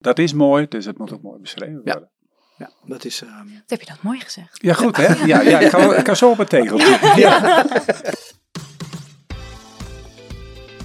[0.00, 1.92] Dat is mooi, dus het moet ook mooi beschreven Ja.
[1.92, 2.08] worden.
[2.58, 3.22] Ja, dat is...
[3.22, 4.58] ehm, Wat heb je dat mooi gezegd?
[4.62, 5.24] Ja, goed hè?
[5.24, 6.98] Ja, ja, ik, kan, ik kan zo op een tegeltje.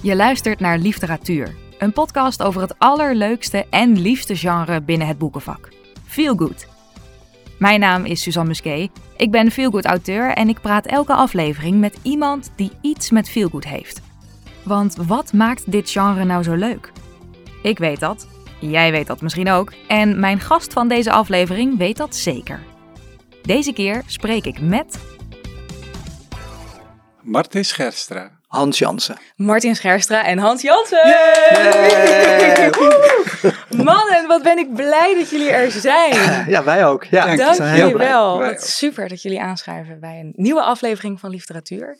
[0.02, 5.68] Je luistert naar Literatuur, een podcast over het allerleukste en liefste genre binnen het boekenvak.
[6.06, 6.66] Feel Good.
[7.58, 8.90] Mijn naam is Suzanne Musquet.
[9.16, 13.28] Ik ben Feel Good auteur en ik praat elke aflevering met iemand die iets met
[13.30, 14.00] Feel Good heeft.
[14.64, 16.92] Want wat maakt dit genre nou zo leuk?
[17.62, 18.26] Ik weet dat.
[18.60, 19.72] Jij weet dat misschien ook.
[19.88, 22.60] En mijn gast van deze aflevering weet dat zeker.
[23.42, 24.98] Deze keer spreek ik met
[27.22, 28.35] Martin Scherstra.
[28.56, 29.16] Hans Jansen.
[29.36, 31.14] Martin Scherstra en Hans Jansen.
[33.84, 36.14] Mannen, wat ben ik blij dat jullie er zijn.
[36.56, 37.04] Ja, wij ook.
[37.04, 38.06] Ja, Dank zijn jullie heel blij.
[38.08, 38.38] wel.
[38.38, 41.98] Wat super dat jullie aanschuiven bij een nieuwe aflevering van Literatuur.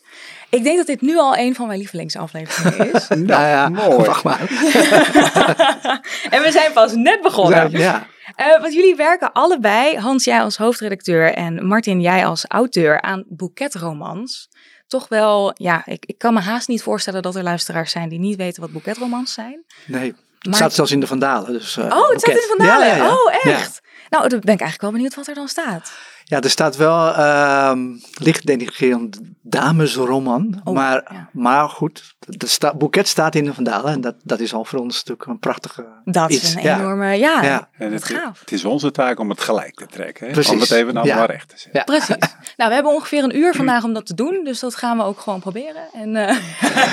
[0.50, 3.08] Ik denk dat dit nu al een van mijn lievelingsafleveringen is.
[3.26, 4.06] Nou ja, mooi.
[4.06, 4.40] wacht maar.
[6.34, 7.70] en we zijn pas net begonnen.
[7.70, 13.00] Ja, Eh, want jullie werken allebei, Hans jij als hoofdredacteur en Martin jij als auteur
[13.00, 14.48] aan boeketromans.
[14.86, 18.18] Toch wel, ja, ik, ik kan me haast niet voorstellen dat er luisteraars zijn die
[18.18, 19.64] niet weten wat boeketromans zijn.
[19.86, 20.14] nee.
[20.36, 21.52] Het Maar- staat zelfs in de Vandalen.
[21.52, 22.86] Dus, eh, Oh, het staat in de Vandalen.
[22.86, 23.12] Ja, ja, ja.
[23.12, 23.80] Oh, echt?
[24.10, 25.92] Nou, dan ben ik eigenlijk wel benieuwd wat er dan staat.
[26.24, 27.80] Ja, er staat wel ehm
[28.12, 30.60] licht denigrerend damesroman.
[30.64, 33.92] Oh, maar, maar goed, de sta, boeket staat in de Vandalen.
[33.92, 36.42] En dat, dat is al voor ons natuurlijk een prachtige Dat iets.
[36.42, 36.78] is een ja.
[36.78, 37.68] enorme, ja, Ja.
[37.78, 38.40] En het, gaaf.
[38.40, 40.26] het is onze taak om het gelijk te trekken.
[40.26, 40.32] Hè?
[40.32, 40.52] Precies.
[40.52, 41.24] Om het even allemaal Ja.
[41.24, 41.80] recht te zetten.
[41.80, 41.84] Ja.
[41.84, 42.34] Precies.
[42.56, 45.02] Nou, we hebben ongeveer een uur vandaag om dat te doen, dus dat gaan we
[45.02, 45.82] ook gewoon proberen.
[45.92, 46.36] En, eh,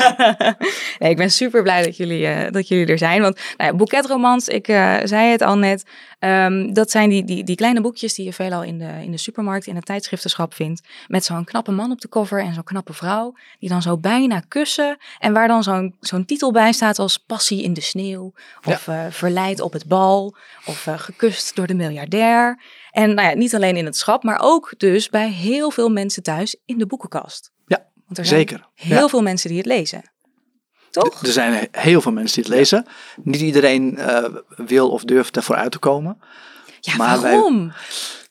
[0.99, 3.21] nee, ik ben super blij dat jullie, eh, dat jullie er zijn.
[3.21, 5.85] Want nou ja, boeketromans, ik eh, zei het al net,
[6.19, 9.17] ehm, dat zijn die, die, die kleine boekjes die je veelal in de, in de
[9.17, 10.81] supermarkt, in het tijdschriftenschap vindt.
[11.07, 14.41] Met zo'n knappe man op de cover en zo'n knappe vrouw, die dan zo bijna
[14.47, 14.97] kussen.
[15.23, 18.33] En waar dan zo'n zo'n titel bij staat als Passie in de sneeuw,
[18.67, 20.35] of eh, Verleid op het bal,
[20.65, 22.61] of eh, Gekust door de miljardair.
[22.91, 26.23] En nou ja, niet alleen in het schap, maar ook dus bij heel veel mensen
[26.23, 27.51] thuis in de boekenkast.
[27.65, 28.67] Ja, Want er zijn zeker.
[28.75, 29.07] heel Ja.
[29.07, 30.11] veel mensen die het lezen.
[30.91, 31.21] Toch?
[31.21, 32.85] Er zijn heel veel mensen die het lezen.
[33.23, 36.17] Niet iedereen eh, wil of durft daarvoor uit te komen.
[36.79, 37.71] Ja, maar wij- waarom?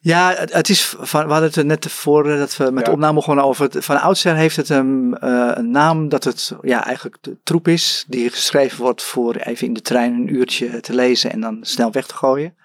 [0.05, 2.85] Ja, het, het is van, we hadden het er net voor eh, dat we met
[2.85, 3.65] de opname begonnen over.
[3.65, 7.69] Het, van oudsher heeft het een, eh, een naam dat het ja, eigenlijk de troep
[7.69, 8.05] is.
[8.09, 11.93] Die geschreven wordt voor even in de trein een uurtje te lezen en dan snel
[11.93, 12.57] weg te gooien.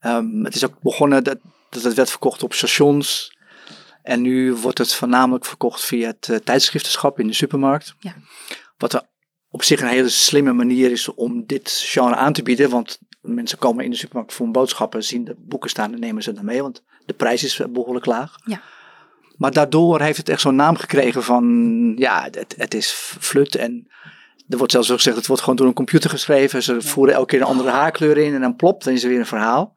[0.00, 3.36] Ehm, het is ook begonnen dat, dat het werd verkocht op stations.
[4.02, 7.94] En nu wordt het voornamelijk verkocht via het eh, tijdschriftenschap in de supermarkt.
[7.98, 8.14] Ja.
[8.78, 9.02] Wat er
[9.50, 12.70] op zich een hele slimme manier is om dit genre aan te bieden.
[12.70, 16.22] Want mensen komen in de supermarkt voor hun boodschappen, zien de boeken staan en nemen
[16.22, 16.62] ze dan mee.
[16.62, 18.34] Want de prijs is behoorlijk laag.
[18.44, 18.60] Ja.
[19.36, 22.90] Maar daardoor heeft het echt zo'n naam gekregen van, ja, het, het is
[23.20, 23.88] flut en...
[24.48, 26.62] Er wordt zelfs ook gezegd, het wordt gewoon door een computer geschreven.
[26.62, 29.18] Ze voeren elke keer een andere haarkleur in en dan plopt, dan is er weer
[29.18, 29.74] een verhaal.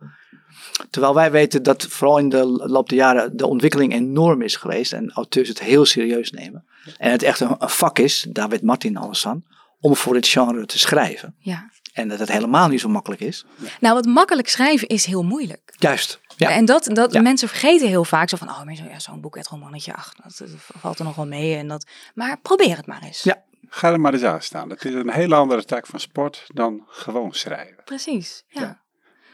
[0.89, 4.93] Terwijl wij weten dat vooral in de loop der jaren de ontwikkeling enorm is geweest.
[4.93, 6.65] En auteurs het heel serieus nemen.
[6.97, 9.43] En het echt een, een vak is, daar weet Martin alles van,
[9.83, 11.35] om voor dit genre te schrijven.
[11.39, 11.71] Ja.
[11.93, 13.45] En dat het helemaal niet zo makkelijk is.
[13.79, 15.73] Nou, wat makkelijk schrijven is heel moeilijk.
[15.77, 16.21] Juist.
[16.37, 16.49] Ja.
[16.49, 17.21] En dat, dat Ja.
[17.21, 20.49] mensen vergeten heel vaak zo van, oh, maar zo, ja, zo'n boeketromannetje, ach, dat, dat
[20.57, 21.55] valt er nog wel mee.
[21.55, 23.23] En dat, maar probeer het maar eens.
[23.23, 23.43] Ja.
[23.69, 24.69] Ga er maar eens aan staan.
[24.69, 27.83] Het is een hele andere tak van sport dan gewoon schrijven.
[27.83, 28.61] Precies, ja.
[28.61, 28.81] Ja.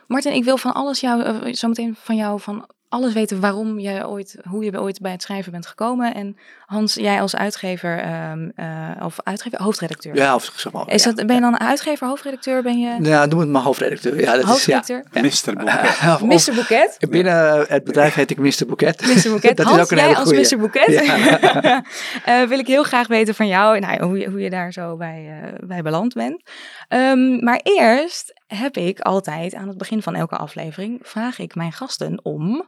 [0.08, 4.08] Martin, ik wil van alles jou, eh, zometeen van jou, van alles weten waarom je
[4.08, 6.14] ooit, hoe je ooit bij het schrijven bent gekomen.
[6.14, 10.16] En Hans, jij als uitgever, ehm, eh, of uitgever, hoofdredacteur.
[10.16, 10.88] Ja, of zeg maar.
[10.88, 11.12] Is ja.
[11.12, 12.64] dat, ben je dan een uitgever, hoofdredacteur?
[12.64, 14.20] Ben je Ja, noem het maar hoofdredacteur.
[14.20, 15.06] Ja, dat hoofdredacteur?
[15.12, 16.20] is ja.
[16.22, 16.54] Mr.
[16.56, 16.98] Boeket.
[17.02, 17.10] Mr.
[17.10, 18.66] Binnen het bedrijf heet ik Mr.
[18.68, 19.02] Boeket.
[19.02, 19.30] Mr.
[19.30, 19.58] Boeket.
[19.58, 20.52] dat Hans, is ook een jij hele als.
[20.52, 20.58] Mr.
[20.58, 20.94] Boeket.
[20.94, 21.84] Ja.
[22.26, 24.98] Eh, wil ik heel graag weten van jou nou, hoe, je, hoe je daar zo
[24.98, 26.42] bij, eh, bij beland bent.
[26.88, 31.72] Ehm, maar eerst heb ik altijd aan het begin van elke aflevering vraag ik mijn
[31.72, 32.68] gasten om.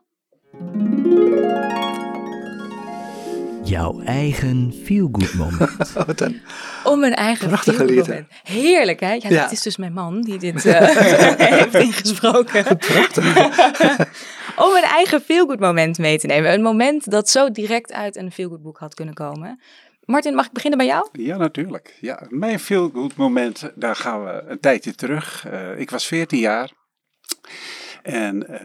[3.63, 5.93] Jouw eigen feel-good moment.
[6.07, 6.41] Wat een-
[6.83, 8.27] Om een eigen Prachtige lied, moment.
[8.43, 9.11] Heerlijk, hè?
[9.13, 9.43] Ja, Ja.
[9.43, 10.79] dit is dus mijn man die dit eh,
[11.59, 12.65] heeft ingesproken.
[14.65, 16.53] Om een eigen feel-good moment mee te nemen.
[16.53, 19.61] Een moment dat zo direct uit een feel-good boek had kunnen komen.
[20.05, 21.07] Martin, mag ik beginnen bij jou?
[21.11, 21.97] Ja, natuurlijk.
[22.01, 25.45] Ja, mijn feel-good moment, daar gaan we een tijdje terug.
[25.51, 26.71] Eh, ik was 14 jaar
[28.03, 28.61] en eh,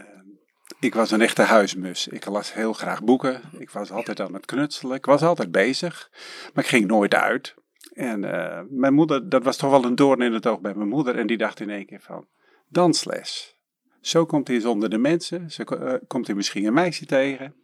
[0.80, 2.08] ik was een echte huismus.
[2.08, 3.40] Ik las heel graag boeken.
[3.58, 4.96] Ik was altijd aan het knutselen.
[4.96, 6.10] Ik was altijd bezig,
[6.54, 7.54] maar ik ging nooit uit.
[7.92, 10.88] En eh, mijn moeder, dat was toch wel een doorn in het oog bij mijn
[10.88, 11.18] moeder.
[11.18, 12.26] En die dacht in één keer van,
[12.68, 13.56] dansles.
[14.00, 15.50] Zo komt hij eens onder de mensen.
[15.50, 17.54] Zo eh, komt hij misschien een meisje tegen.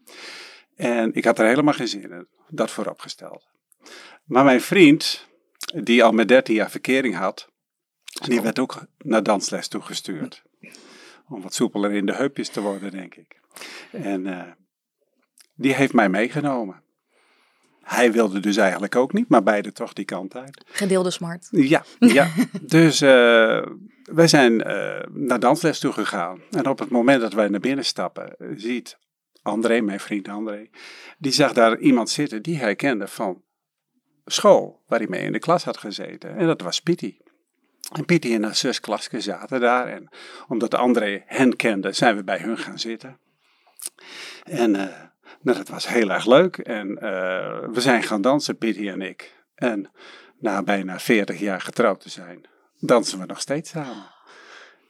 [0.77, 2.27] En ik had er helemaal geen zin in.
[2.49, 3.49] Dat vooropgesteld.
[4.25, 5.29] Maar mijn vriend,
[5.75, 7.51] die al met 13 jaar verkering had,
[8.27, 10.43] Die werd ook naar dansles toegestuurd.
[11.33, 13.41] Om wat soepeler in de heupjes te worden, denk ik.
[13.91, 14.53] En eh,
[15.55, 16.83] die heeft mij meegenomen.
[17.83, 20.65] Hij wilde dus eigenlijk ook niet, maar beide toch die kant uit.
[20.65, 21.49] Gedeelde smart.
[21.51, 22.29] Ja, ja.
[22.63, 23.67] dus eh,
[24.05, 26.41] wij zijn eh, naar dansles toe gegaan.
[26.51, 28.99] En op het moment dat wij naar binnen stappen, ziet
[29.43, 30.69] André, mijn vriend André,
[31.19, 33.43] die zag daar iemand zitten die hij kende van
[34.25, 36.37] school, waar hij mee in de klas had gezeten.
[36.37, 37.22] En dat was Pietie.
[37.93, 39.87] En Pietie en haar zus Klaske zaten daar.
[39.87, 40.09] En
[40.49, 43.19] omdat André hen kende, zijn we bij hun gaan zitten.
[44.45, 44.97] En eh,
[45.41, 46.57] nou, dat was heel erg leuk.
[46.59, 49.35] En eh, we zijn gaan dansen, Pietie en ik.
[49.55, 49.91] En
[50.39, 52.45] na bijna 40 jaar getrouwd te zijn,
[52.79, 54.11] dansen we nog steeds samen.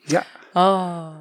[0.04, 1.16] Ja, Oh,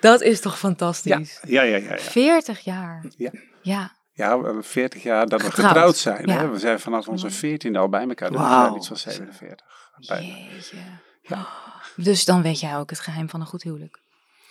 [0.00, 1.40] dat is toch fantastisch.
[1.46, 1.76] ja, ja.
[1.76, 1.98] ja, ja.
[1.98, 3.04] 40 jaar.
[3.16, 3.30] Ja.
[3.62, 3.92] Ja.
[4.12, 5.96] Ja, we hebben 40 jaar dat we Getrouwd.
[5.96, 6.26] zijn.
[6.26, 6.34] Ja.
[6.38, 6.48] Hè?
[6.50, 8.30] We zijn vanaf onze 14 al bij elkaar.
[8.30, 8.62] We Wauw.
[8.64, 9.66] zijn iets van 47.
[10.06, 10.26] Bijna.
[10.52, 10.76] Jeetje.
[11.30, 11.48] Ja.
[11.96, 13.98] Dus dan weet jij ook het geheim van een goed huwelijk.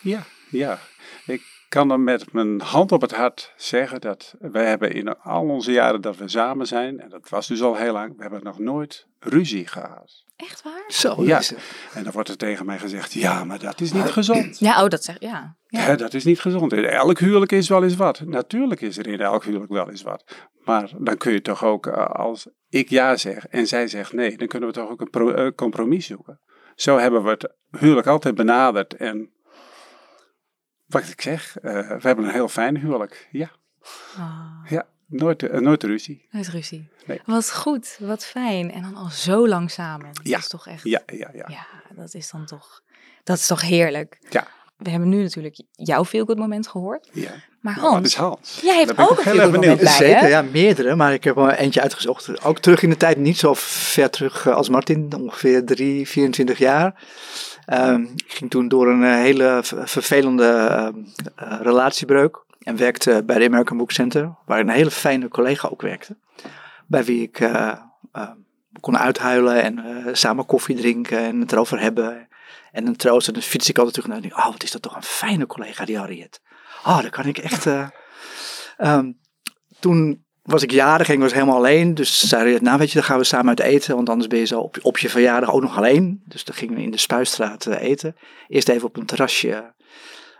[0.01, 0.79] Ja, ja.
[1.25, 5.47] Ik kan dan met mijn hand op het hart zeggen dat wij hebben in al
[5.47, 8.43] onze jaren dat we samen zijn, en dat was dus al heel lang, we hebben
[8.43, 10.23] nog nooit ruzie gehad.
[10.35, 10.83] Echt waar?
[10.87, 11.39] Zo, Ja.
[11.39, 11.59] is het.
[11.93, 14.59] En dan wordt er tegen mij gezegd, ja, maar dat is niet gezond.
[14.59, 15.57] Ja, oh, dat zeg ja.
[15.67, 15.87] ja.
[15.87, 16.73] Ja, dat is niet gezond.
[16.73, 18.21] In elk huwelijk is wel eens wat.
[18.25, 20.23] Natuurlijk is er in elk huwelijk wel eens wat.
[20.63, 24.37] Maar dan kun je toch ook, eh, als ik ja zeg en zij zegt nee,
[24.37, 26.39] dan kunnen we toch ook een eh, compromis zoeken.
[26.79, 28.93] Zo hebben we het huwelijk altijd benaderd.
[28.95, 29.29] En
[30.85, 33.27] wat ik zeg, eh, we hebben een heel fijn huwelijk.
[33.31, 33.51] Ja,
[34.17, 36.27] Ah, ja nooit, eh, nooit ruzie.
[36.31, 36.89] nooit ruzie.
[37.05, 37.21] Nee.
[37.25, 38.71] Wat goed, wat fijn.
[38.71, 40.13] En dan al zo lang samen.
[40.13, 40.37] Dat Ja.
[40.37, 40.83] is toch echt...
[40.83, 41.45] Ja, ja, ja.
[41.47, 41.65] Ja,
[41.95, 42.81] dat is dan toch...
[43.23, 44.17] Dat is toch heerlijk.
[44.29, 44.47] Ja.
[44.79, 47.09] We hebben nu natuurlijk jouw feel good moment gehoord.
[47.13, 47.31] ja.
[47.61, 48.59] Maar Nou, Hans, is Hans?
[48.61, 49.87] jij hebt ook een heel erg feel-good hè?
[49.87, 52.43] Zeker, ja, meerdere, maar ik heb er eentje uitgezocht.
[52.45, 56.57] Ook terug in de tijd, niet zo ver terug eh, als Martin, ongeveer 3, 24
[56.57, 57.03] jaar.
[57.65, 60.93] Ehm, ik ging toen door een eh, hele ver- vervelende ehm,
[61.35, 65.81] eh, relatiebreuk en werkte bij de American Book Center, waar een hele fijne collega ook
[65.81, 66.15] werkte.
[66.87, 67.49] Bij wie ik
[68.79, 69.83] kon uithuilen en
[70.17, 72.27] samen koffie drinken en het erover hebben.
[72.71, 73.27] En troost.
[73.27, 75.45] En dan fiets ik altijd terug naar, denk, oh wat is dat toch een fijne
[75.45, 76.41] collega die Harriet.
[76.85, 77.65] Oh, daar kan ik echt...
[77.65, 77.87] eh,
[78.77, 79.11] ehm,
[79.79, 81.93] toen was ik jarig en ik was helemaal alleen.
[81.93, 83.95] Dus zei hij, nou je, dan gaan we samen uit eten.
[83.95, 86.21] Want anders ben je zo op, op je verjaardag ook nog alleen.
[86.25, 88.15] Dus dan gingen we in de Spuistraat eh, eten.
[88.47, 89.63] Eerst even op een terrasje eh,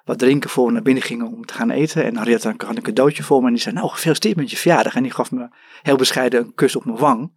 [0.03, 2.03] wat drinken voor we naar binnen gingen om te gaan eten.
[2.03, 3.47] En Harriet had een cadeautje voor me.
[3.47, 4.95] En die zei, nou gefeliciteerd met je verjaardag.
[4.95, 5.49] En die gaf me
[5.81, 7.31] heel bescheiden een kus op mijn wang.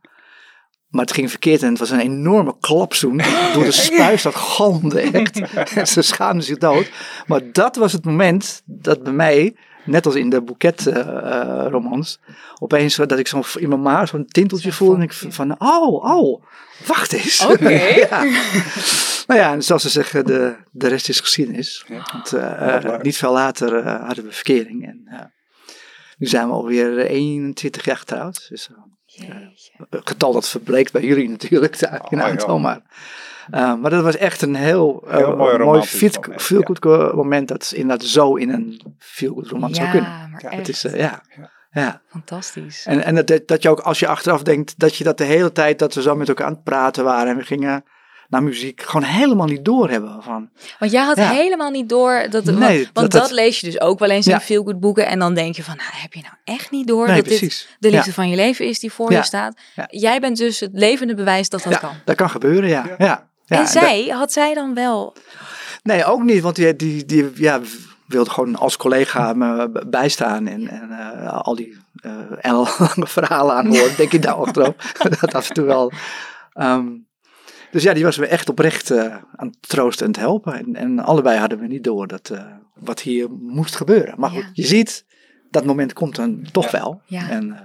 [0.92, 3.20] Maar het ging verkeerd en het was een enorme klapzoen.
[3.54, 5.40] Door de spuis, dat galmde echt.
[5.74, 6.90] En ze schaamde zich dood.
[7.26, 12.20] Maar dat was het moment dat bij mij, net als in de boeket-romans,
[12.58, 14.96] opeens dat ik zo in mijn maag zo'n tinteltje Zo'n voelde.
[14.96, 16.42] En ik van, oh, oh,
[16.86, 17.44] wacht eens.
[17.44, 17.70] Oké.
[17.70, 18.24] ja.
[19.26, 21.84] Nou ja, en zoals ze zeggen, de, de rest is geschiedenis.
[21.88, 22.08] Ja.
[22.12, 24.86] Want eh, eh, niet veel later eh, hadden we verkering.
[24.86, 25.32] En
[26.18, 28.46] nu zijn we alweer 21 jaar getrouwd.
[28.48, 28.70] Dus
[29.14, 29.72] Jeetje.
[29.90, 32.54] een getal dat verbleekt bij jullie natuurlijk, daar in Oh, aantal.
[32.56, 32.60] ja.
[32.62, 32.80] Maar,
[33.50, 37.48] eh, maar dat was echt een heel, eh, mooi mooi romantisch feel- moment, feel-good moment.
[37.48, 40.10] Dat inderdaad zo in een feel-good roman zou kunnen.
[40.10, 41.22] Ja, maar Ja, Het is, eh, ja.
[41.36, 41.50] Ja.
[41.70, 42.00] ja.
[42.08, 42.86] fantastisch.
[42.86, 45.52] En, en dat, dat je ook, als je achteraf denkt, dat je dat de hele
[45.52, 47.84] tijd dat we zo met elkaar aan het praten waren en we gingen
[48.32, 50.50] naar muziek, gewoon helemaal niet doorhebben van.
[50.78, 51.28] Want jij had Ja.
[51.30, 54.32] helemaal niet door, dat, Nee, want, want dat lees je dus ook wel eens in
[54.32, 54.40] Ja.
[54.40, 55.06] veel goed boeken.
[55.06, 57.68] En dan denk je van, nou, heb je nou echt niet door Nee, dat dit
[57.78, 57.96] de Ja.
[57.96, 59.18] liefde van je leven is die voor Ja.
[59.18, 59.56] je staat?
[59.74, 59.86] Ja.
[59.90, 61.94] Jij bent dus het levende bewijs dat dat ja, kan.
[62.04, 62.84] dat kan gebeuren, ja.
[62.86, 62.94] Ja.
[62.98, 63.06] ja.
[63.06, 63.56] ja.
[63.56, 65.16] en dat- zij, had zij dan wel...
[65.82, 67.60] Nee, ook niet, want die, die, die ja,
[68.06, 72.10] wilde gewoon als collega me bijstaan en, en eh, al die eh
[72.50, 73.96] ellenlange verhalen aanhoren.
[73.96, 74.82] Denk ik daar achterop.
[75.20, 75.92] dat af en toe wel.
[76.52, 76.86] Ehm,
[77.72, 80.54] dus ja, die was me echt oprecht eh, aan het troosten en het helpen.
[80.58, 84.14] En, en allebei hadden we niet door dat, eh, wat hier moest gebeuren.
[84.16, 84.50] Maar goed, Ja.
[84.52, 85.04] je ziet,
[85.50, 87.00] dat moment komt dan toch wel.
[87.06, 87.30] Ja.
[87.30, 87.60] En eh,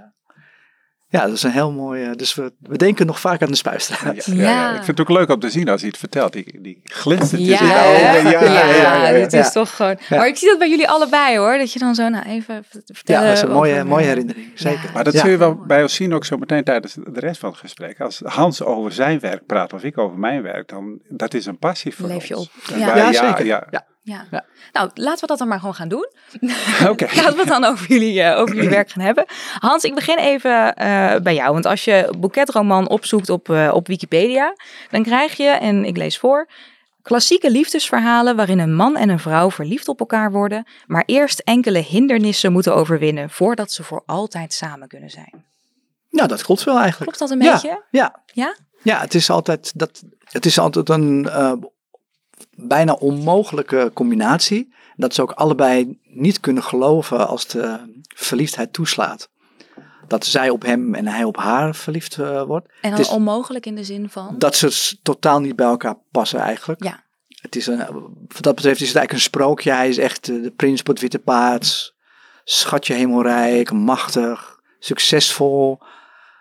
[1.10, 2.04] ja, dat is een heel mooi...
[2.04, 4.24] eh, dus we, we denken nog vaak aan de spuistraat.
[4.24, 4.50] Ja, ja, ja.
[4.50, 4.68] Ja.
[4.76, 6.32] Ik vind het ook leuk om te zien als hij het vertelt.
[6.32, 7.70] Die, die glinstert Ja, ogen.
[8.00, 9.12] ja, Ja, ja, ja, ja.
[9.12, 9.50] dit is ja.
[9.50, 9.96] toch gewoon...
[10.08, 10.16] Ja.
[10.16, 13.00] Maar ik zie dat bij jullie allebei hoor, dat je dan zo, nou even v-
[13.04, 14.46] Ja, dat is een mooie, over, mooie herinnering.
[14.54, 14.84] Zeker.
[14.84, 14.92] Ja.
[14.94, 15.20] Maar dat Ja.
[15.20, 18.00] zul je wel bij ons zien ook zo meteen tijdens de rest van het gesprek.
[18.00, 21.58] Als Hans over zijn werk praat of ik over mijn werk, dan dat is een
[21.58, 22.46] passie voor Leef je ons.
[22.70, 22.76] op.
[22.76, 22.96] Ja.
[22.96, 23.44] Ja, zeker.
[23.46, 23.66] Ja,
[24.08, 24.26] Ja.
[24.30, 24.44] Ja.
[24.72, 26.08] Nou, laten we dat dan maar gewoon gaan doen.
[26.90, 27.04] Oké.
[27.04, 29.24] Laten we het dan over jullie, eh, over jullie werk gaan hebben.
[29.58, 31.52] Hans, ik begin even eh, bij jou.
[31.52, 34.54] Want als je boeketroman opzoekt op, eh, op Wikipedia,
[34.90, 36.48] dan krijg je, en ik lees voor,
[37.02, 41.78] klassieke liefdesverhalen waarin een man en een vrouw verliefd op elkaar worden, maar eerst enkele
[41.78, 45.44] hindernissen moeten overwinnen voordat ze voor altijd samen kunnen zijn.
[46.10, 47.16] Nou, dat klopt wel eigenlijk.
[47.16, 47.84] Klopt dat een Ja, beetje?
[47.90, 48.56] Ja, Ja?
[48.82, 51.28] Ja, het is altijd, dat, het is altijd een
[52.58, 54.74] bijna onmogelijke combinatie.
[54.96, 57.78] Dat ze ook allebei niet kunnen geloven als de
[58.14, 59.30] verliefdheid toeslaat.
[60.06, 62.68] Dat zij op hem en hij op haar verliefd eh, wordt.
[62.80, 64.34] En dan onmogelijk in de zin van...
[64.38, 66.84] Dat ze totaal niet bij elkaar passen eigenlijk.
[66.84, 67.06] Ja.
[67.28, 67.78] Het is een,
[68.28, 69.70] wat dat betreft is het eigenlijk een sprookje.
[69.70, 71.94] Hij is echt de prins op het witte paard.
[72.44, 75.78] Schatje hemelrijk, machtig, succesvol.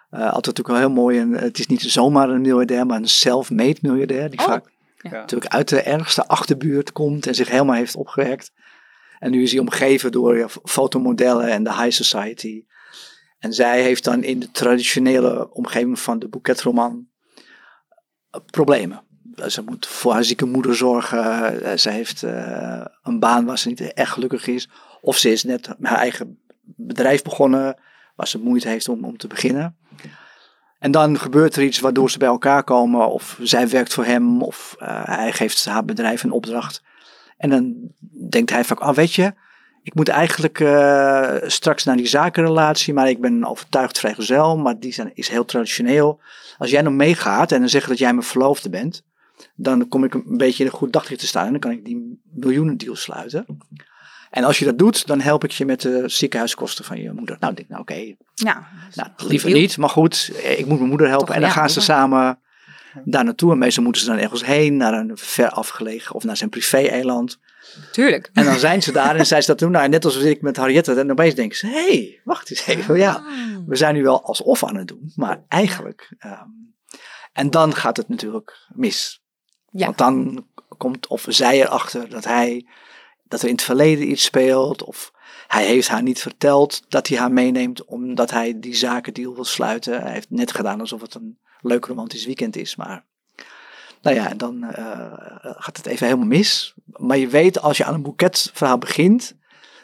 [0.10, 1.20] Eh, altijd natuurlijk wel heel mooi.
[1.20, 4.30] En het is niet zomaar een miljardair, maar een self-made miljardair.
[4.30, 5.12] Die Oh, vaak Ja.
[5.12, 8.52] natuurlijk uit de ergste achterbuurt komt en zich helemaal heeft opgewerkt.
[9.20, 12.66] En nu is hij omgeven door fotomodellen en de high society.
[13.40, 17.08] En zij heeft dan in de traditionele omgeving van de boeketroman
[18.30, 19.04] eh, problemen.
[19.48, 21.64] Ze moet voor haar zieke moeder zorgen.
[21.64, 24.70] Eh, Ze heeft eh, een baan waar ze niet echt gelukkig is.
[25.02, 26.40] Of ze is net haar eigen
[26.76, 27.80] bedrijf begonnen
[28.16, 29.78] waar ze moeite heeft om, om te beginnen.
[30.80, 33.12] En dan gebeurt er iets waardoor ze bij elkaar komen.
[33.12, 34.42] Of zij werkt voor hem.
[34.42, 36.84] Of eh, hij geeft haar bedrijf een opdracht.
[37.38, 37.76] En dan
[38.30, 39.34] denkt hij vaak, ah weet je,
[39.84, 42.94] ik moet eigenlijk eh, straks naar die zakenrelatie.
[42.94, 44.58] Maar ik ben een overtuigd vrijgezel.
[44.58, 46.20] Maar die zijn, is heel traditioneel.
[46.58, 49.04] Als jij nog meegaat en dan zeggen dat jij mijn verloofde bent.
[49.56, 51.46] Dan kom ik een beetje in een goed daglicht te staan.
[51.46, 53.46] En dan kan ik die miljoenen deal sluiten.
[54.38, 57.38] En als je dat doet, dan help ik je met de ziekenhuiskosten van je moeder.
[57.40, 60.90] Nou, ik denk, nou oké, Ja, nou, liever niet, maar goed, eh, ik moet mijn
[60.90, 61.26] moeder helpen.
[61.26, 61.96] Toch, en dan ja, gaan ze moeder.
[61.96, 62.40] samen
[63.06, 63.52] daar naartoe.
[63.52, 67.40] En meestal moeten ze dan ergens heen, naar een ver afgelegen of naar zijn privé-eiland.
[67.92, 68.30] tuurlijk.
[68.34, 69.72] En dan zijn ze daar en zij ze dat doen.
[69.72, 70.94] Nou, net als ik met Harriette.
[70.94, 72.98] En opeens denken ze, hé, hey, wacht eens even.
[72.98, 73.24] Ja,
[73.68, 76.14] we zijn nu wel alsof aan het doen, maar eigenlijk.
[76.20, 76.48] ehm,
[77.34, 79.22] en dan gaat het natuurlijk mis.
[79.72, 79.86] Ja.
[79.86, 80.46] Want dan
[80.78, 82.66] komt of zij erachter dat hij,
[83.28, 84.84] dat er in het verleden iets speelt.
[84.84, 85.12] Of
[85.48, 90.02] hij heeft haar niet verteld dat hij haar meeneemt omdat hij die zakendeal wil sluiten.
[90.02, 92.76] Hij heeft net gedaan alsof het een leuk romantisch weekend is.
[92.76, 93.06] Maar
[94.02, 96.74] nou ja, dan eh, gaat het even helemaal mis.
[96.86, 99.36] Maar je weet als je aan een boeketverhaal begint,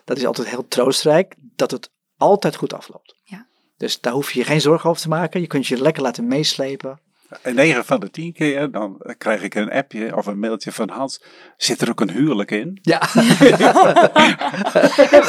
[0.03, 3.15] dat is altijd heel troostrijk, dat het altijd goed afloopt.
[3.23, 3.47] Ja.
[3.77, 5.41] Dus daar hoef je je geen zorgen over te maken.
[5.41, 6.99] Je kunt je lekker laten meeslepen.
[7.41, 10.89] En 9 van de 10 keer, dan krijg ik een appje of een mailtje van
[10.89, 11.23] Hans.
[11.57, 12.79] Zit er ook een huwelijk in?
[12.81, 13.01] Ja,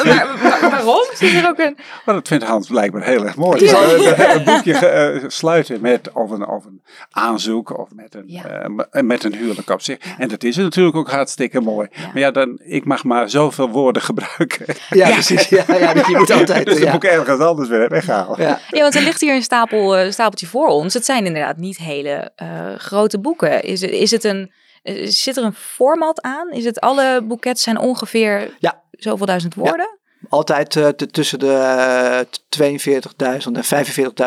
[0.04, 1.04] maar, maar- waarom?
[1.14, 1.76] Zit er ook een...
[2.04, 3.64] Maar dat vindt Hans blijkbaar heel erg mooi.
[3.64, 3.80] Ja.
[3.82, 8.44] Eh, Een boekje eh, sluiten met of een, of een aanzoek of met een, Ja.
[8.44, 9.98] eh, m- met een huwelijk op zich.
[10.18, 11.88] En dat is natuurlijk ook hartstikke mooi.
[11.90, 12.02] Ja.
[12.06, 14.66] Maar ja, dan, ik mag maar zoveel woorden gebruiken.
[14.90, 15.48] ja, precies.
[15.48, 16.64] Ja, ja, dus je moet altijd.
[16.66, 16.92] Dus dan ja.
[16.92, 18.40] moet ik ergens anders weer weghalen.
[18.42, 18.58] Ja.
[18.70, 20.94] Ja, want er ligt hier een stapel, eh, stapeltje voor ons.
[20.94, 23.62] Het zijn inderdaad niet hele eh, grote boeken.
[23.62, 26.52] Is, is het een, eh, zit er een format aan?
[26.52, 28.82] Is het alle boekets zijn ongeveer Ja.
[28.90, 29.98] zoveel duizend woorden?
[30.28, 33.64] Altijd eh, t- tussen de eh, 42.000 en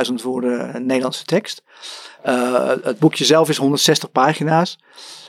[0.08, 1.64] 45.000 woorden Nederlandse tekst.
[2.24, 4.80] Eh, het boekje zelf is 160 pagina's.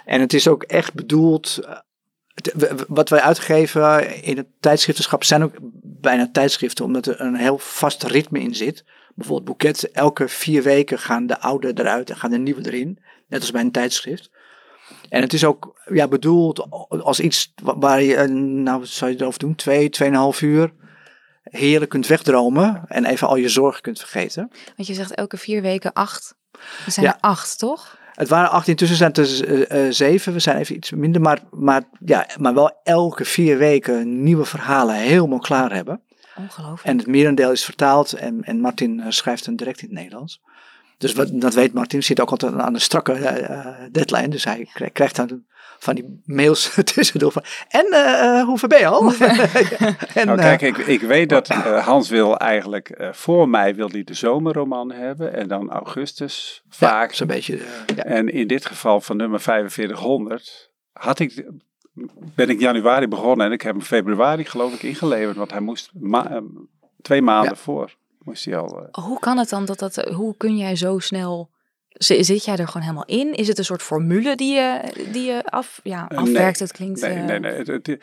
[0.04, 1.59] En het is ook echt bedoeld.
[1.62, 5.52] eh, wat wij uitgeven in het tijdschriftenschap zijn ook
[5.83, 8.85] bijna tijdschriften, omdat er een heel vast ritme in zit.
[9.19, 12.99] Bijvoorbeeld boeket, elke vier weken gaan de oude eruit en gaan de nieuwe erin.
[13.29, 14.31] Net als bij een tijdschrift.
[15.09, 19.11] En het is ook ja, bedoeld als iets wa- waar je, eh, nou wat zou
[19.11, 20.73] je erover doen, twee, tweeënhalf uur
[21.43, 24.51] heerlijk kunt wegdromen en even al je zorgen kunt vergeten.
[24.77, 26.35] Want je zegt elke vier weken acht.
[26.87, 27.13] Er zijn Ja.
[27.13, 27.97] er acht, toch?
[28.13, 30.33] Het waren acht, intussen zijn het er z- eh, eh, zeven.
[30.33, 34.95] We zijn even iets minder, maar, maar, ja, maar wel elke vier weken nieuwe verhalen
[34.95, 36.03] helemaal klaar hebben.
[36.38, 36.83] Ongelooflijk.
[36.85, 40.40] En het merendeel is vertaald en, en Martin eh, schrijft hem direct in het Nederlands.
[40.99, 44.28] Dus wat, dat weet Martin, zit ook altijd aan de strakke eh, eh, deadline.
[44.28, 45.45] Dus hij kri- krijgt dan
[45.78, 49.12] van die mails tussendoor van, en eh, eh, hoe ver ben je al?
[50.14, 54.04] en, Nou, kijk, ik, ik weet dat Hans wil eigenlijk, eh, voor mij wil hij
[54.04, 57.12] de zomerroman hebben en dan augustus ja, vaak.
[57.14, 57.57] zo'n beetje.
[57.57, 58.02] eh, ja.
[58.02, 61.45] En in dit geval van nummer 4500 had ik,
[62.35, 65.90] ben ik januari begonnen en ik heb hem februari geloof ik ingeleverd, want hij moest
[65.95, 66.43] ma- eh,
[67.02, 67.57] twee maanden Ja.
[67.57, 67.95] voor.
[68.23, 71.50] Moest hij al, eh, Hoe kan het dan dat dat, hoe kun jij zo snel,
[71.88, 73.33] zi- zit jij er gewoon helemaal in?
[73.35, 74.81] Is het een soort formule die je,
[75.12, 76.59] die je af, ja, Eh, afwerkt?
[76.59, 76.69] nee.
[76.69, 77.00] Het klinkt...
[77.00, 77.52] nee, nee, nee.
[77.52, 77.99] Het, het-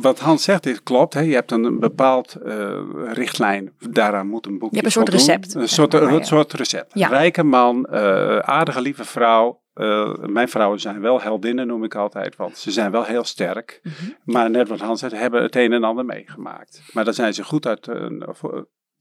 [0.00, 1.14] wat Hans zegt is klopt.
[1.14, 1.20] Hè.
[1.20, 2.80] Je hebt een bepaald eh,
[3.12, 3.72] richtlijn.
[3.90, 5.26] Daaraan moet een boekje Je hebt een soort voldoen.
[5.26, 6.90] recept, Een soort, een soort recept.
[6.94, 7.08] Ja.
[7.08, 9.60] Rijke man, eh, aardige lieve vrouw.
[9.74, 12.36] Eh, mijn vrouwen zijn wel heldinnen, noem ik altijd.
[12.36, 13.80] Want ze zijn wel heel sterk.
[13.82, 13.94] Mhm.
[14.24, 16.82] Maar net wat Hans zegt, hebben het een en ander meegemaakt.
[16.92, 17.86] Maar daar zijn ze goed uit.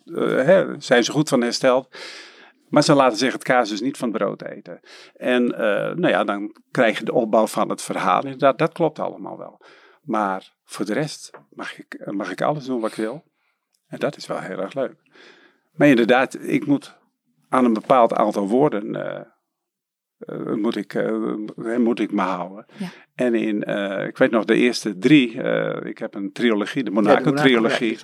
[0.06, 1.88] hè, zijn ze goed van hersteld.
[2.70, 4.80] Maar ze laten zich het kaas dus niet van brood eten.
[5.16, 5.46] En
[5.96, 8.24] nou ja, dan krijg je de opbouw van het verhaal.
[8.24, 9.62] Inderdaad, dat klopt allemaal wel.
[10.08, 13.24] Maar voor de rest mag ik, mag ik alles doen wat ik wil.
[13.88, 14.96] En dat is wel heel erg leuk.
[15.72, 16.98] Maar inderdaad, ik moet
[17.50, 19.26] aan een bepaald aantal woorden eh,
[20.19, 22.65] eh, moet, ik, eh, moet ik me houden.
[22.77, 22.88] Ja.
[23.15, 26.91] En in, eh, ik weet nog, de eerste drie, eh, ik heb een trilogie, de
[26.91, 27.97] Ja, de Monaco, Monaco-trilogie.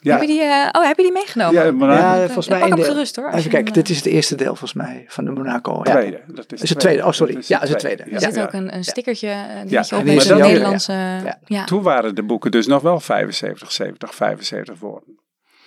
[0.00, 0.40] ja, Heb je die,
[0.80, 1.64] oh, heb je die meegenomen?
[1.64, 3.24] ja, Monaco, Ja, volgens mij pak in hem de- gerust hoor.
[3.24, 5.80] als Even je kijken, dit is het eerste deel volgens mij van de Monaco.
[5.82, 5.92] Ja.
[5.92, 6.20] tweede.
[6.26, 7.04] Dat is, Is het tweede?
[7.04, 7.34] Oh, sorry.
[7.34, 8.02] Dat Ja, is het tweede.
[8.02, 9.28] Er Ja, zit ook een, een stickertje
[9.62, 10.92] op die een ook- Nederlandse...
[10.92, 11.38] Ja.
[11.44, 11.64] Ja.
[11.64, 15.18] Toen waren de boeken dus nog wel 75, 70, 75 woorden.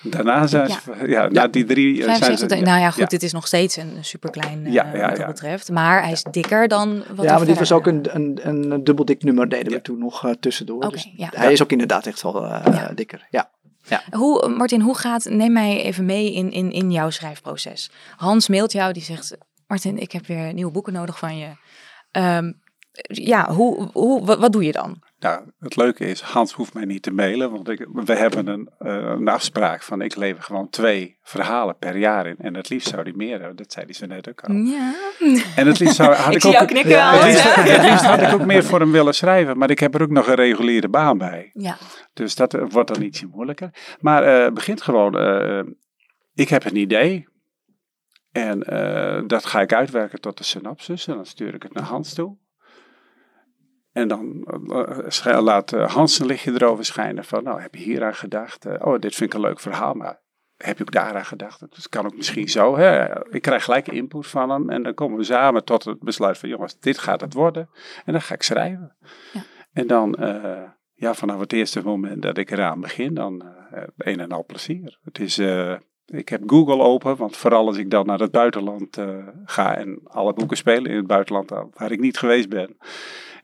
[0.03, 2.63] Daarna zijn ze, ja, na die drie eh, zijn 75, ze...
[2.63, 3.05] nou ja, goed, ja.
[3.05, 5.25] dit is nog steeds een superklein eh Ja, ja, wat dat ja.
[5.25, 5.71] betreft.
[5.71, 9.23] Maar hij is dikker dan wat Ja, maar dit was ook een, een, een dubbeldik
[9.23, 10.89] nummer deden we toen nog eh, tussendoor.
[10.89, 11.29] Dus ja.
[11.35, 12.91] Hij is ook inderdaad echt wel eh, Ja.
[12.95, 13.27] dikker.
[13.29, 13.49] Ja.
[14.11, 17.91] Hoe, Martin, hoe gaat, neem mij even mee in, in, in jouw schrijfproces.
[18.15, 21.47] Hans mailt jou, die zegt, Martin, ik heb weer nieuwe boeken nodig van je.
[22.11, 22.51] Ehm,
[23.01, 25.01] ja, hoe, hoe, wat, wat doe je dan?
[25.21, 28.69] Nou, het leuke is, Hans hoeft mij niet te mailen, want ik, we hebben een,
[28.77, 32.35] eh, een afspraak van ik lever gewoon twee verhalen per jaar in.
[32.37, 34.53] En het liefst zou die meer hebben, dat zei hij zo net ook al.
[34.55, 34.93] Ja,
[35.55, 36.51] En het liefst zou, had ik ook...
[36.51, 36.91] jou knikken.
[36.91, 37.61] ja, Het liefst, hè?
[37.61, 40.09] het liefst had ik ook meer voor hem willen schrijven, maar ik heb er ook
[40.09, 41.49] nog een reguliere baan bij.
[41.53, 41.77] Ja,
[42.13, 43.97] Dus dat eh, wordt dan ietsje moeilijker.
[43.99, 45.15] Maar eh, het begint gewoon,
[46.33, 47.29] ik heb een idee.
[48.31, 48.59] En
[49.27, 51.07] dat ga ik uitwerken tot de synopsis.
[51.07, 52.37] En dan stuur ik het naar Hans toe.
[53.91, 54.43] En dan
[55.23, 58.65] eh, laat eh, Hans een lichtje erover schijnen van, nou heb je hier aan gedacht?
[58.65, 60.21] Eh, oh, dit vind ik een leuk verhaal, maar
[60.57, 61.59] heb je ook daaraan gedacht?
[61.59, 62.77] Dat kan ook misschien zo.
[62.77, 63.19] Hè?
[63.29, 66.49] Ik krijg gelijk input van hem en dan komen we samen tot het besluit van,
[66.49, 67.69] jongens, dit gaat het worden.
[68.05, 68.95] En dan ga ik schrijven.
[69.33, 69.41] Ja.
[69.73, 74.19] En dan, eh, ja, vanaf het eerste moment dat ik eraan begin, dan eh, een
[74.19, 74.99] en al plezier.
[75.03, 78.97] Het is, eh, ik heb Google open, want vooral als ik dan naar het buitenland
[78.97, 82.77] eh, ga en alle boeken spelen in het buitenland eh, waar ik niet geweest ben,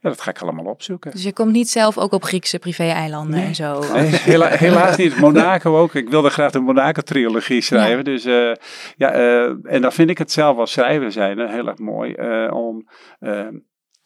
[0.09, 1.11] ja, dat ga ik allemaal opzoeken.
[1.11, 3.79] dus je komt niet zelf ook op Griekse privé-eilanden en zo.
[3.93, 5.17] Nee, hela- helaas niet.
[5.19, 5.95] Monaco ook.
[5.95, 8.03] Ik wilde graag de Monaco-trilogie schrijven.
[8.03, 8.51] Dus eh,
[8.95, 12.53] ja, eh, en dan vind ik het zelf als schrijver zijn heel erg mooi eh,
[12.53, 12.87] om.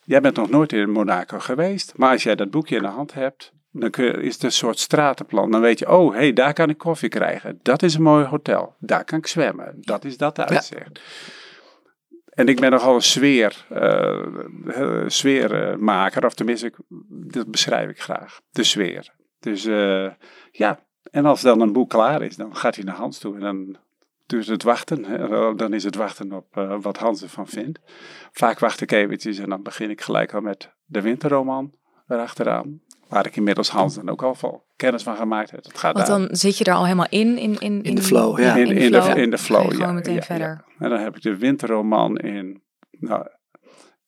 [0.04, 3.14] jij bent nog nooit in Monaco geweest, maar als jij dat boekje in de hand
[3.14, 5.52] hebt, dan kun je, is het een soort stratenplan.
[5.52, 7.60] Dan weet je, oh, hé, hey, daar kan ik koffie krijgen.
[7.62, 8.76] Dat is een mooi hotel.
[8.80, 9.78] Daar kan ik zwemmen.
[9.80, 11.02] Dat is dat uitzicht.
[12.32, 14.20] En ik ben nogal een eh,
[14.66, 16.76] eh, sfeermaker, of tenminste, ik,
[17.32, 18.42] dat beschrijf ik graag.
[18.52, 19.14] De sfeer.
[19.40, 20.12] Dus eh,
[20.52, 20.80] ja,
[21.12, 23.78] en als dan een boek klaar is, dan gaat hij naar Hans toe en dan
[24.26, 25.06] duurt het wachten.
[25.06, 25.56] hè.
[25.56, 27.80] Dan is het wachten op wat Hans ervan vindt.
[28.32, 31.74] Vaak wacht ik eventjes en dan begin ik gelijk al met de winterroman
[32.08, 32.82] erachteraan.
[33.12, 35.64] Waar ik inmiddels Hans dan ook al vol kennis van gemaakt heb.
[35.64, 37.38] Het gaat Want daar- dan zit je er al helemaal in.
[37.38, 38.56] In, in, In de flow, ja.
[38.56, 39.62] in, in, de, in de flow.
[39.72, 40.48] gewoon ja, meteen ja, verder.
[40.48, 40.64] ja.
[40.86, 42.62] En dan heb ik de winterroman in.
[42.92, 43.28] Nou,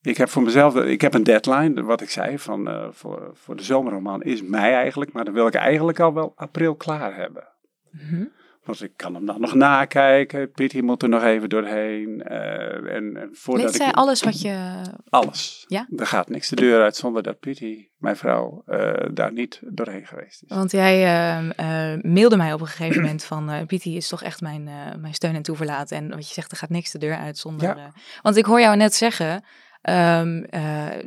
[0.02, 3.56] ik heb voor mezelf, ik heb een deadline, wat ik zei, van, eh, voor, voor
[3.56, 7.48] de zomerroman is mei eigenlijk, maar dan wil ik eigenlijk al wel april klaar hebben.
[7.92, 8.24] Mhm.
[8.64, 12.22] Want ik kan hem dan nog nakijken, Pitty moet er nog even doorheen.
[12.24, 14.82] eh, en, en voordat ik, zij alles wat je...
[15.10, 15.66] Alles.
[15.68, 15.88] Ja?
[15.98, 20.06] Er gaat niks de deur uit zonder dat Pitty, mijn vrouw, eh, daar niet doorheen
[20.06, 20.56] geweest is.
[20.56, 23.66] Want jij ehm, eh, mailde mij op een gegeven moment van...
[23.68, 24.64] Pietie is toch echt mijn,
[25.00, 25.92] mijn steun en toeverlaat.
[25.92, 27.78] En wat je zegt, er gaat niks de deur uit zonder...
[27.78, 27.92] Ja.
[28.22, 29.44] want ik hoor jou net zeggen...
[29.82, 30.98] ehm, eh,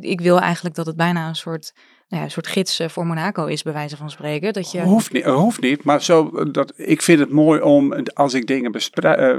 [0.00, 1.74] ik wil eigenlijk dat het bijna een soort,
[2.08, 4.52] nou ja, een soort gids eh, voor Monaco is, bij wijze van spreken.
[4.52, 4.80] Dat je...
[4.80, 8.46] Hoeft niet, hoeft niet, maar zo, eh, dat, ik vind het mooi om, als ik
[8.46, 9.34] dingen eh,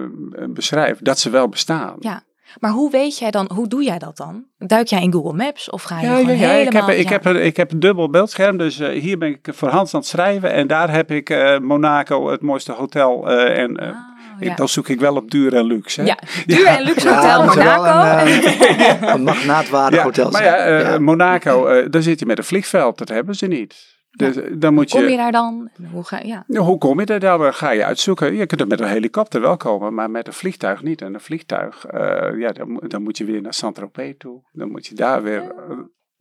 [0.49, 1.95] beschrijf, dat ze wel bestaan.
[1.99, 2.25] Ja.
[2.59, 4.45] Maar hoe weet jij dan, hoe doe jij dat dan?
[4.57, 7.09] Duik jij in Google Maps of ga je Ja, gewoon ja, ja, ik, heb, ik,
[7.09, 9.99] heb, een- ik heb een dubbel beeldscherm, dus eh, hier ben ik voor Hans aan
[9.99, 13.29] het schrijven en daar heb ik eh, Monaco, het mooiste hotel.
[13.29, 13.95] eh, en eh, Oh,
[14.39, 14.55] ja.
[14.55, 16.01] dan zoek ik wel op duur en luxe.
[16.01, 16.07] hè.
[16.07, 18.25] Ja, duur en luxe hotel Monaco.
[18.25, 20.31] Een, eh, een magnaatwaardig Ja, hotel.
[20.31, 20.99] maar ja, eh, Ja.
[20.99, 23.95] Monaco, eh, daar zit je met een vliegveld, dat hebben ze niet.
[24.11, 25.69] Dus dan moet Kom je daar dan?
[25.91, 26.43] Hoe ga, ja.
[26.47, 27.53] Ja, hoe kom je er dan?
[27.53, 28.35] Ga je uitzoeken.
[28.35, 31.01] Je kunt er met een helikopter wel komen, maar met een vliegtuig niet.
[31.01, 34.41] En een vliegtuig, eh, ja, dan, moet- dan moet je weer naar Saint-Tropez toe.
[34.51, 35.53] Dan moet je daar weer...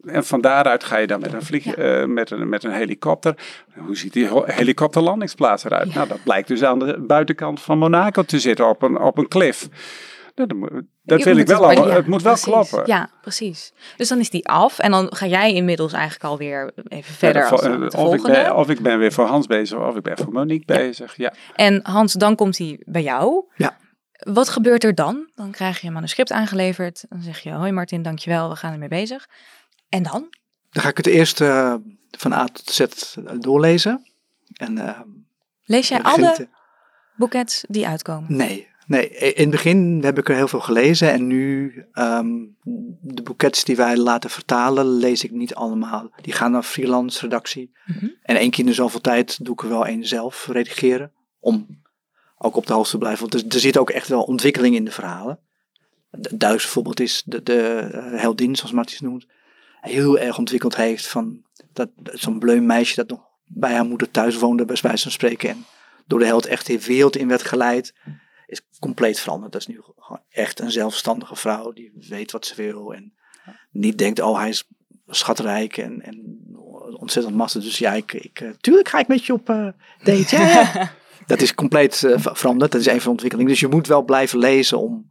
[0.00, 2.72] eh, en van daaruit ga je dan met een, vlieg, eh, met een, met een
[2.72, 3.34] helikopter.
[3.74, 5.94] Hoe ziet die helikopterlandingsplaats eruit?
[5.94, 9.28] Nou, dat blijkt dus aan de buitenkant van Monaco te zitten, op een, op een
[9.28, 9.68] klif.
[10.34, 11.88] Nou, dat dat wil ik wel het- al.
[11.88, 12.52] ja, het moet wel precies.
[12.52, 12.82] kloppen.
[12.86, 13.72] Ja, precies.
[13.96, 17.48] Dus dan is die af en dan ga jij inmiddels eigenlijk alweer even verder Ja,
[17.50, 18.30] dan het of, ik volgende.
[18.42, 21.16] ben, of ik ben weer voor Hans bezig, of ik ben voor Monique bezig.
[21.16, 21.32] Ja.
[21.54, 23.44] En Hans, dan komt hij bij jou.
[23.54, 23.76] Ja.
[24.16, 25.30] Wat gebeurt er dan?
[25.34, 27.04] Dan krijg je een manuscript aangeleverd.
[27.08, 29.26] Dan zeg je, hoi Martin, dankjewel, we gaan ermee bezig.
[29.88, 30.28] En dan?
[30.70, 31.74] Dan ga ik het eerst eh,
[32.10, 32.84] van A tot Z
[33.40, 34.06] doorlezen.
[34.52, 35.00] En, eh,
[35.64, 36.46] Lees jij alle eh,
[37.16, 38.36] boekets die uitkomen?
[38.36, 39.08] Nee, nee.
[39.08, 42.28] In het begin heb ik er heel veel gelezen en nu ehm,
[43.00, 46.10] de boekets die wij laten vertalen lees ik niet allemaal.
[46.20, 47.72] Die gaan naar freelance redactie.
[47.86, 48.06] Mhm.
[48.22, 51.12] En één keer in de zoveel tijd doe ik er wel één zelf redigeren.
[51.40, 51.66] Om
[52.38, 53.20] ook op de hoogte te blijven.
[53.20, 55.38] Want er, er zit ook echt wel ontwikkeling in de verhalen.
[56.10, 59.26] Het duidelijkste voorbeeld is de, de eh, heldin, zoals Martins noemt.
[59.86, 64.38] Heel erg ontwikkeld heeft van dat, zo'n bleum meisje dat nog bij haar moeder thuis
[64.38, 65.48] woonde, bij wijze van spreken.
[65.48, 65.64] En
[66.06, 67.94] door de held echt de wereld in werd geleid.
[68.46, 69.52] Is compleet veranderd.
[69.52, 72.94] Dat is nu gewoon echt een zelfstandige vrouw die weet wat ze wil.
[72.94, 73.14] En
[73.70, 74.68] niet denkt, oh hij is
[75.06, 76.38] schatrijk en, en
[76.98, 77.60] ontzettend massa.
[77.60, 79.68] Dus ja, ik, ik, eh, tuurlijk ga ik met je op eh
[80.02, 80.36] date.
[80.36, 80.90] Ja, ja.
[81.26, 82.72] Dat is compleet eh, ver- veranderd.
[82.72, 83.50] Dat is een van de ontwikkelingen.
[83.50, 85.10] Dus je moet wel blijven lezen om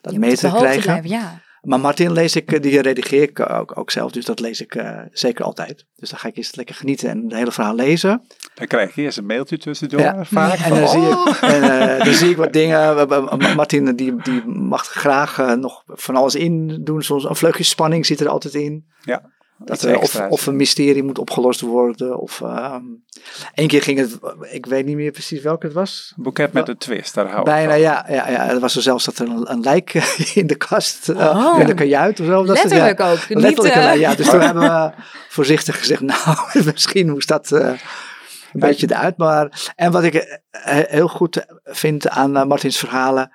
[0.00, 0.82] dat Je mee te krijgen.
[0.82, 1.42] blijven, ja.
[1.66, 4.12] Maar Martin lees ik, eh, die redigeer ik ook, ook zelf.
[4.12, 5.86] Dus dat lees ik eh, zeker altijd.
[5.96, 8.22] Dus dan ga ik eerst lekker genieten en het hele verhaal lezen.
[8.54, 10.00] Dan krijg je eerst een mailtje tussendoor.
[10.00, 10.24] Ja.
[10.24, 10.58] Vaak.
[10.58, 13.08] En dan, zie oh, ik, en, eh, dan zie ik wat dingen.
[13.56, 17.02] Martin die, die mag graag eh, nog van alles in doen.
[17.02, 18.86] Soms een vleugje spanning zit er altijd in.
[19.00, 22.18] Ja, Dat, iets eh, of, een mysterie moet opgelost worden.
[22.18, 22.82] Of ehm
[23.54, 24.18] één keer ging het,
[24.50, 26.12] ik weet niet meer precies welke het was.
[26.16, 27.80] Een boeket met een twist, daar hou ik Bijna, van.
[27.80, 28.48] ja, ja, ja.
[28.50, 29.94] Er was er zelfs dat er een, een lijk
[30.34, 31.16] in de kast, eh,
[31.54, 31.60] Oh.
[31.60, 32.44] in de kajuit of zo.
[32.44, 32.76] Dat het, ja.
[32.78, 33.28] Letterlijk ook.
[33.28, 34.14] Niet, Letterlijk, eh, een- ja.
[34.14, 34.90] Dus toen hebben we
[35.28, 36.36] voorzichtig gezegd, nou,
[36.72, 37.66] misschien moest dat eh,
[38.52, 39.16] een beetje eruit.
[39.16, 43.32] Maar, en wat ik eh, heel goed vind aan eh, Martins verhalen,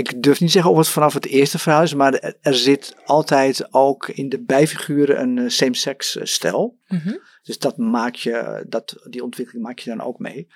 [0.00, 3.74] ik durf niet zeggen of het vanaf het eerste verhaal is, maar er, zit altijd
[3.74, 6.78] ook in de bijfiguren een eh, same-sex eh, stijl.
[6.88, 7.16] mhm.
[7.42, 10.48] Dus dat maak je, dat, die ontwikkeling maak je dan ook mee.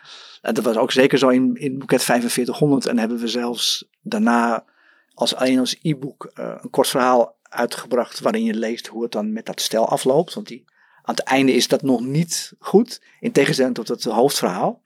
[0.43, 2.87] En dat was ook zeker zo in, in boeket 4500.
[2.87, 4.65] En hebben we zelfs daarna
[5.15, 8.21] als alleen als e-book eh, een kort verhaal uitgebracht.
[8.21, 10.35] Waarin je leest hoe het dan met dat stijl afloopt.
[10.35, 10.65] Want die,
[11.03, 13.03] aan het einde is dat nog niet goed.
[13.21, 14.83] In tegenstelling tot het hoofdverhaal.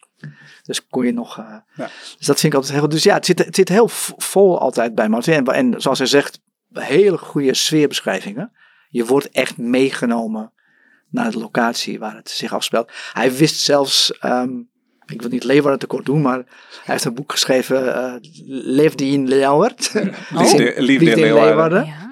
[0.62, 1.38] Dus kon je nog.
[1.38, 1.90] eh, Ja.
[2.18, 2.90] Dus dat vind ik altijd heel goed.
[2.90, 5.34] Dus ja, het zit, het zit heel vol altijd bij Martin.
[5.34, 6.40] En, en zoals hij zegt,
[6.72, 8.52] hele goede sfeerbeschrijvingen.
[8.88, 10.52] Je wordt echt meegenomen
[11.10, 12.92] naar de locatie waar het zich afspeelt.
[13.12, 14.50] Hij wist zelfs, ehm,
[15.06, 16.44] ik wil niet Leeuwarden tekort doen, maar hij
[16.84, 18.14] heeft een boek geschreven, eh
[18.46, 19.92] Leefde in Leeuward.
[20.30, 21.84] Liefde, liefde in Leeuwarden.
[21.86, 22.07] Ja.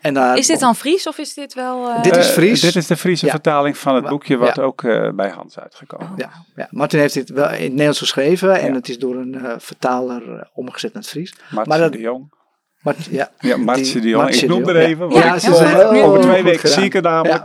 [0.00, 1.88] En daar, Is dit dan Fries of is dit wel...
[1.88, 2.60] eh, Dit is Eh, Fries.
[2.60, 3.30] dit is de Friese Ja.
[3.30, 4.62] vertaling van het boekje wat ja.
[4.62, 6.06] ook eh, bij Hans uitgekomen.
[6.10, 6.12] Oh.
[6.16, 8.74] Ja, ja, Martin heeft dit wel in het Nederlands geschreven en Ja.
[8.74, 11.34] het is door een eh, vertaler omgezet naar het Fries.
[11.50, 12.32] Martje Maar dat- de Jong.
[12.78, 14.22] Maar, ja, Ja, Martje Die- de Jong.
[14.22, 15.10] Martje Ik noem er even.
[15.10, 17.44] Ja, ze is over- heel over twee goed weken zie ik namelijk.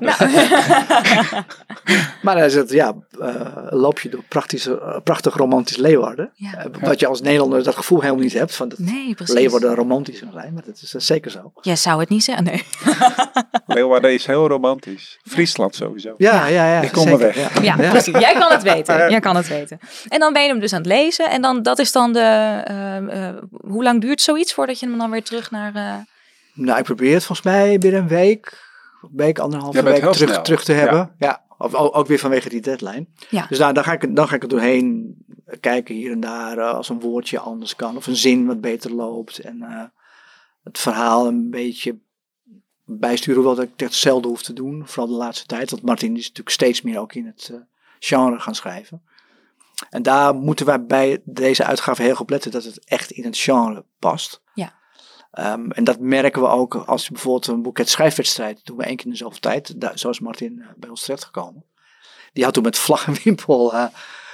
[2.22, 3.36] maar hij zegt, ja, eh,
[3.69, 6.32] loop je door praktisch, eh, prachtig romantisch Leeuwarden.
[6.36, 6.54] Ja.
[6.58, 9.15] Eh, wat je als Nederlander dat gevoel helemaal niet hebt van dat Nee.
[9.26, 11.52] Leeuwarden romantisch zou zijn, maar dat is zeker zo.
[11.62, 12.63] Jij zou het niet zeggen, nee.
[13.76, 15.19] Leeuwarden is heel romantisch.
[15.24, 16.13] Friesland sowieso.
[16.17, 16.82] Ja, ja, ja.
[16.82, 17.62] Ik kom zeker, er weg.
[17.63, 17.76] Ja.
[17.78, 18.19] Ja, precies.
[18.19, 19.10] Jij kan het weten.
[19.10, 19.80] Jij kan het weten.
[20.08, 21.30] En dan ben je hem dus aan het lezen.
[21.30, 23.41] En dan, dat is dan de...
[23.67, 25.76] hoe lang duurt zoiets voordat je hem dan weer terug naar...
[25.76, 25.96] eh,
[26.54, 28.68] Nou, ik probeer het volgens mij binnen een week,
[29.02, 31.16] een week, anderhalve week terug, terug te hebben.
[31.18, 31.42] Ja.
[31.58, 33.06] Of, ook weer vanwege die deadline.
[33.30, 33.46] Ja.
[33.48, 35.16] Dus daar, dan, ga ik, dan ga ik er doorheen
[35.60, 37.98] kijken hier en daar eh, als een woordje anders kan.
[37.98, 39.38] Of een zin wat beter loopt.
[39.40, 39.84] En eh,
[40.64, 42.00] het verhaal een beetje
[42.86, 43.36] bijsturen.
[43.36, 44.88] Hoewel dat ik dat zelden hoef te doen.
[44.88, 45.70] Vooral de laatste tijd.
[45.70, 47.54] Want Martin is natuurlijk steeds meer ook in het
[48.00, 49.02] genre gaan schrijven.
[49.90, 53.24] En daar moeten wij bij deze uitgave heel goed op letten dat het echt in
[53.24, 54.42] het genre past.
[54.54, 54.74] Ja.
[55.34, 59.06] Ehm, en dat merken we ook als bijvoorbeeld een boeket schrijfwedstrijd doen we één keer
[59.06, 59.82] in dezelfde tijd.
[59.82, 61.65] Daar, zo is Martin eh, bij ons terecht gekomen.
[62.34, 63.86] Die had toen met vlag en wimpel eh,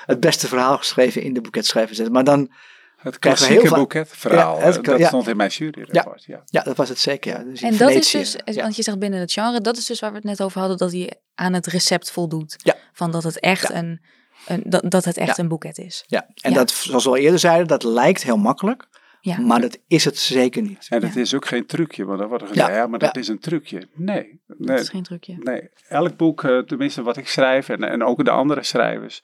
[0.05, 2.11] het beste verhaal geschreven in de boeket schrijfwedstrijd.
[2.13, 2.51] Maar dan,
[2.97, 4.57] Het klassieke boeketverhaal.
[4.57, 5.07] Ja, het eh, dat ja.
[5.07, 6.23] stond in mijn juryrapport.
[6.23, 6.41] Ja.
[6.45, 7.37] ja, dat was het zeker.
[7.37, 7.43] Ja.
[7.43, 8.61] Dus En dat is dus, ja.
[8.61, 10.77] want je zegt binnen het genre, dat is dus waar we het net over hadden,
[10.77, 12.55] dat hij aan het recept voldoet.
[12.57, 12.75] Ja.
[12.93, 13.75] Van dat het echt, Ja.
[13.75, 14.01] een,
[14.47, 15.43] een, dat, dat het echt Ja.
[15.43, 16.03] een boeket is.
[16.07, 16.57] Ja, en Ja.
[16.57, 18.87] dat, zoals we al eerder zeiden, dat lijkt heel makkelijk.
[19.21, 19.39] Ja.
[19.39, 20.85] Maar dat is het zeker niet.
[20.89, 21.21] En het Ja.
[21.21, 23.21] is ook geen trucje, want dan wordt er gezegd, Ja, ja, maar dat ja.
[23.21, 23.87] is een trucje.
[23.93, 25.35] Nee, Dat nee, is geen trucje.
[25.39, 25.69] nee.
[25.87, 29.23] Elk boek, eh, tenminste wat ik schrijf en, en ook de andere schrijvers,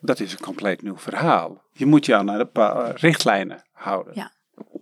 [0.00, 1.62] dat is een compleet nieuw verhaal.
[1.72, 4.12] Je moet je aan een paar richtlijnen houden.
[4.14, 4.32] Ja.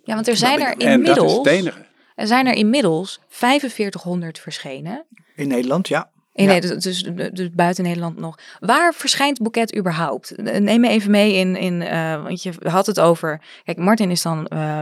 [0.05, 1.87] Ja, want er zijn er en dat is inmiddels, het enige.
[2.15, 5.07] er zijn er inmiddels 4500 verschenen.
[5.35, 6.10] In Nederland, ja.
[6.33, 6.45] Ja.
[6.47, 8.38] nee, dus, dus, dus buiten Nederland nog.
[8.59, 10.33] Waar verschijnt Boeket überhaupt?
[10.37, 13.43] Neem me even mee in, in eh, want je had het over.
[13.64, 14.81] Kijk, Martin is dan eh,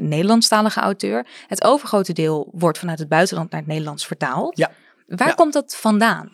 [0.00, 1.26] Nederlandstalige auteur.
[1.46, 4.56] Het overgrote deel wordt vanuit het buitenland naar het Nederlands vertaald.
[4.56, 4.70] Ja.
[5.06, 5.34] Waar Ja.
[5.34, 6.30] komt dat vandaan?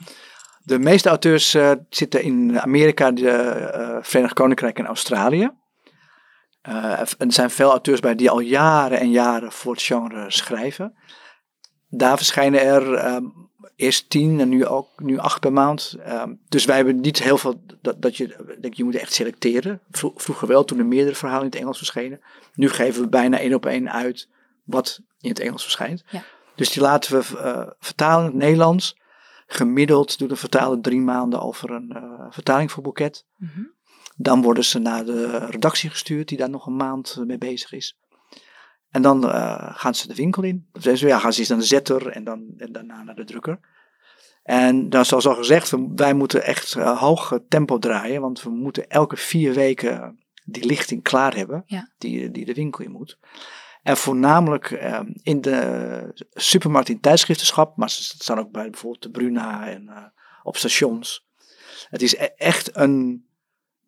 [0.62, 5.51] De meeste auteurs eh, zitten in Amerika, de eh, Verenigd Koninkrijk en Australië.
[6.62, 10.95] Eh, er zijn veel auteurs bij die al jaren en jaren voor het genre schrijven.
[11.88, 13.25] Daar verschijnen er ehm,
[13.77, 15.97] eerst tien en nu ook nu acht per maand.
[16.05, 19.81] Ehm, dus wij hebben niet heel veel dat, dat je, denk, je moet echt selecteren.
[19.91, 22.21] Vro- vroeger wel, toen er meerdere verhalen in het Engels verschenen.
[22.55, 24.29] Nu geven we bijna één op één uit
[24.65, 26.05] wat in het Engels verschijnt.
[26.11, 26.25] Ja.
[26.55, 28.99] Dus die laten we eh, vertalen in het Nederlands.
[29.47, 33.25] Gemiddeld doet de vertaler drie maanden over een eh, vertaling voor boeket.
[33.37, 33.62] Mhm.
[34.17, 37.97] Dan worden ze naar de redactie gestuurd, die daar nog een maand mee bezig is.
[38.90, 40.68] En dan eh, gaan ze de winkel in.
[40.72, 43.59] Dus ja, gaan ze eerst naar de zetter en, dan, en daarna naar de drukker.
[44.42, 48.20] En dan zoals al gezegd, wij moeten echt eh, hoog tempo draaien.
[48.20, 51.62] Want we moeten elke vier weken die lichting klaar hebben.
[51.66, 51.90] Ja.
[51.99, 53.18] Die, die de winkel in moet.
[53.83, 57.77] En voornamelijk eh, in de supermarkt in tijdschriftenschap.
[57.77, 60.05] Maar ze staan ook bij bijvoorbeeld de Bruna en eh,
[60.42, 61.27] op stations.
[61.88, 63.27] Het is e- echt een...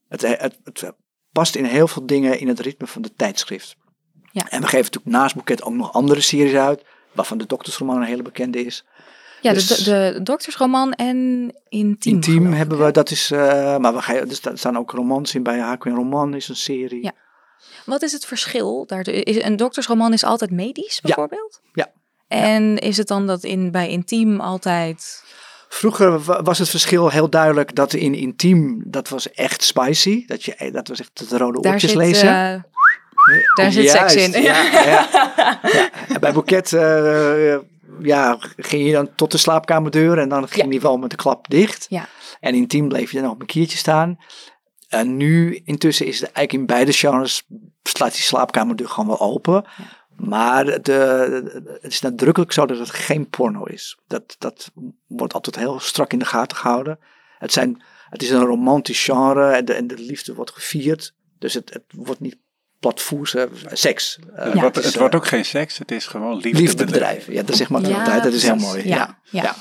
[0.09, 0.93] Het, het, het
[1.33, 3.77] past in heel veel dingen in het ritme van de tijdschrift.
[4.45, 4.49] Ja.
[4.51, 6.85] En we geven natuurlijk naast Boeket ook nog andere series uit.
[7.13, 8.85] Waarvan de doktersroman een hele bekende is.
[9.41, 12.15] Ja, Dus- de, de doktersroman en Intiem.
[12.15, 15.43] Intiem hebben we, dat is, eh, maar we gaan, er sta- staan ook romans in
[15.43, 17.03] bij Haakwin Roman is een serie.
[17.03, 17.13] Ja.
[17.85, 18.85] Wat is het verschil?
[18.87, 21.01] Daar, is, een doktersroman is altijd medisch, Ja.
[21.03, 21.61] bijvoorbeeld?
[21.73, 21.87] Ja.
[22.29, 25.25] En is het dan dat in, bij Intiem altijd...
[25.69, 30.27] Vroeger wa- was het verschil heel duidelijk dat in Intiem, dat was echt spicy.
[30.27, 32.29] Dat, je, dat was echt het rode oortjes lezen.
[32.29, 32.63] eh,
[33.55, 34.43] daar zit seks in.
[34.43, 36.19] Ja, ja.
[36.21, 37.57] Bij Boeket eh,
[38.01, 41.49] ja, ging je dan tot de slaapkamerdeur en dan ging die wel met de klap
[41.49, 41.87] dicht.
[41.89, 42.09] Ja.
[42.41, 44.19] En intiem bleef je dan nog op een kiertje staan.
[44.89, 47.47] En nu intussen is het eigenlijk in beide genres
[47.83, 49.65] slaat die slaapkamerdeur gewoon wel open.
[50.17, 53.99] Maar de, het is nadrukkelijk zo dat het geen porno is.
[54.07, 54.71] Dat, dat
[55.07, 56.99] wordt altijd heel strak in de gaten gehouden.
[57.39, 61.15] Het, zijn, het is een romantisch genre en de, en de liefde wordt gevierd.
[61.39, 62.37] Dus het, het wordt niet
[62.81, 64.19] platvoers, eh, seks.
[64.35, 64.61] Eh, Het, Ja.
[64.61, 66.61] wordt, het het is, wordt eh, ook geen seks, het is gewoon liefde.
[66.61, 67.33] liefdebedrijven.
[67.33, 68.23] Ja, dat zegt Martin altijd.
[68.23, 68.89] Dat is heel mooi.
[68.89, 69.43] Ja, Ja, ja.
[69.43, 69.55] ja.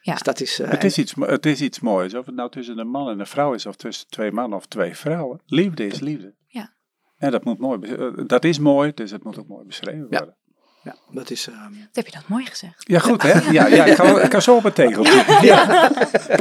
[0.00, 0.12] Ja.
[0.12, 2.14] Dus dat is, eh, Het is, iets, het is iets moois.
[2.14, 4.66] Of het nou tussen een man en een vrouw is, of tussen twee mannen of
[4.66, 5.40] twee vrouwen.
[5.46, 6.34] Liefde is liefde.
[6.46, 6.72] Ja.
[7.18, 10.18] En dat, moet mooi, eh, dat is mooi, dus het moet ook mooi beschreven Ja.
[10.18, 10.36] worden.
[10.82, 12.74] ja, dat is, ehm, Wat heb je dat mooi gezegd.
[12.88, 13.40] Ja, goed hè?
[13.52, 15.22] Ja, ja ik, kan, ik kan zo op een tegeltje.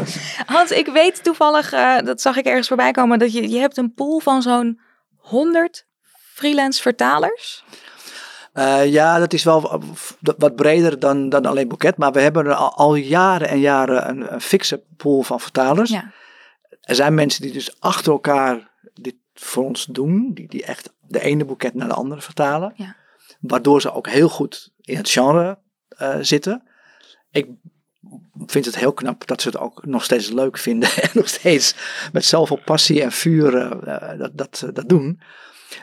[0.55, 3.77] Hans, ik weet toevallig, eh, dat zag ik ergens voorbij komen, dat je, je hebt
[3.77, 4.79] een pool van zo'n
[5.25, 5.85] 100
[6.33, 7.63] freelance vertalers.
[8.53, 9.81] Eh, ja, dat is wel
[10.37, 11.97] wat breder dan, dan alleen boeket.
[11.97, 15.89] Maar we hebben al, al jaren en jaren een, een fikse pool van vertalers.
[15.89, 16.11] Ja.
[16.81, 20.31] Er zijn mensen die dus achter elkaar dit voor ons doen.
[20.33, 22.73] Die, die echt de ene boeket naar de andere vertalen.
[22.75, 22.95] Ja.
[23.39, 26.63] Waardoor ze ook heel goed in het genre eh, zitten.
[27.31, 27.47] Ik
[28.45, 30.89] vind het heel knap dat ze het ook nog steeds leuk vinden.
[31.01, 31.75] En nog steeds
[32.11, 35.19] met zoveel passie en vuur eh, eh, dat, dat, dat doen.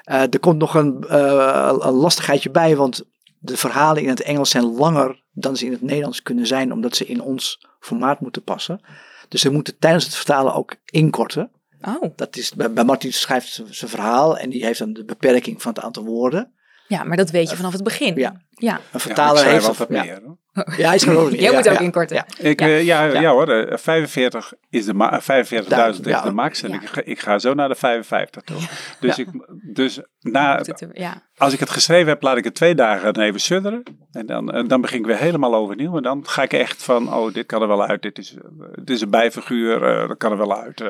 [0.04, 3.04] Eh, er komt nog een, eh, een lastigheidje bij, want
[3.38, 6.96] de verhalen in het Engels zijn langer dan ze in het Nederlands kunnen zijn, omdat
[6.96, 8.80] ze in ons formaat moeten passen.
[9.28, 11.50] Dus ze moeten tijdens het vertalen ook inkorten.
[11.82, 15.62] Oh, Dat is, bij, bij Martin schrijft zijn verhaal en die heeft dan de beperking
[15.62, 16.52] van het aantal woorden.
[16.92, 18.14] Ja, maar dat weet je vanaf het begin.
[18.14, 18.32] Ja.
[18.50, 18.72] ja.
[18.74, 20.02] Een Ja, vertaler heeft altijd ja.
[20.04, 20.20] meer.
[20.24, 20.36] Hoor.
[20.76, 21.40] Ja, hij ook meer.
[21.40, 21.80] Jij ja, moet ook ja.
[21.80, 22.16] inkorten.
[22.16, 22.26] Ja.
[22.48, 22.66] Ik, Ja.
[22.66, 22.76] ja.
[22.76, 23.20] Ja, ja.
[23.20, 23.30] Ja.
[23.30, 26.22] hoor, eh, 45 is de ma- 45.000 is Ja.
[26.22, 26.80] de max en Ja.
[26.80, 28.56] ik, ga, ik ga zo naar de 55 toe.
[29.00, 29.22] Dus, Ja.
[29.22, 29.28] ik,
[29.74, 30.60] dus na,
[30.92, 31.22] Ja.
[31.36, 33.82] als ik het geschreven heb, laat ik het twee dagen even sudderen.
[34.12, 35.96] En dan, en dan begin ik weer helemaal overnieuw.
[35.96, 38.02] En dan ga ik echt van, oh, dit kan er wel uit.
[38.02, 38.42] Dit is, eh,
[38.74, 40.80] dit is een bijfiguur, eh, dat kan er wel uit.
[40.80, 40.86] eh.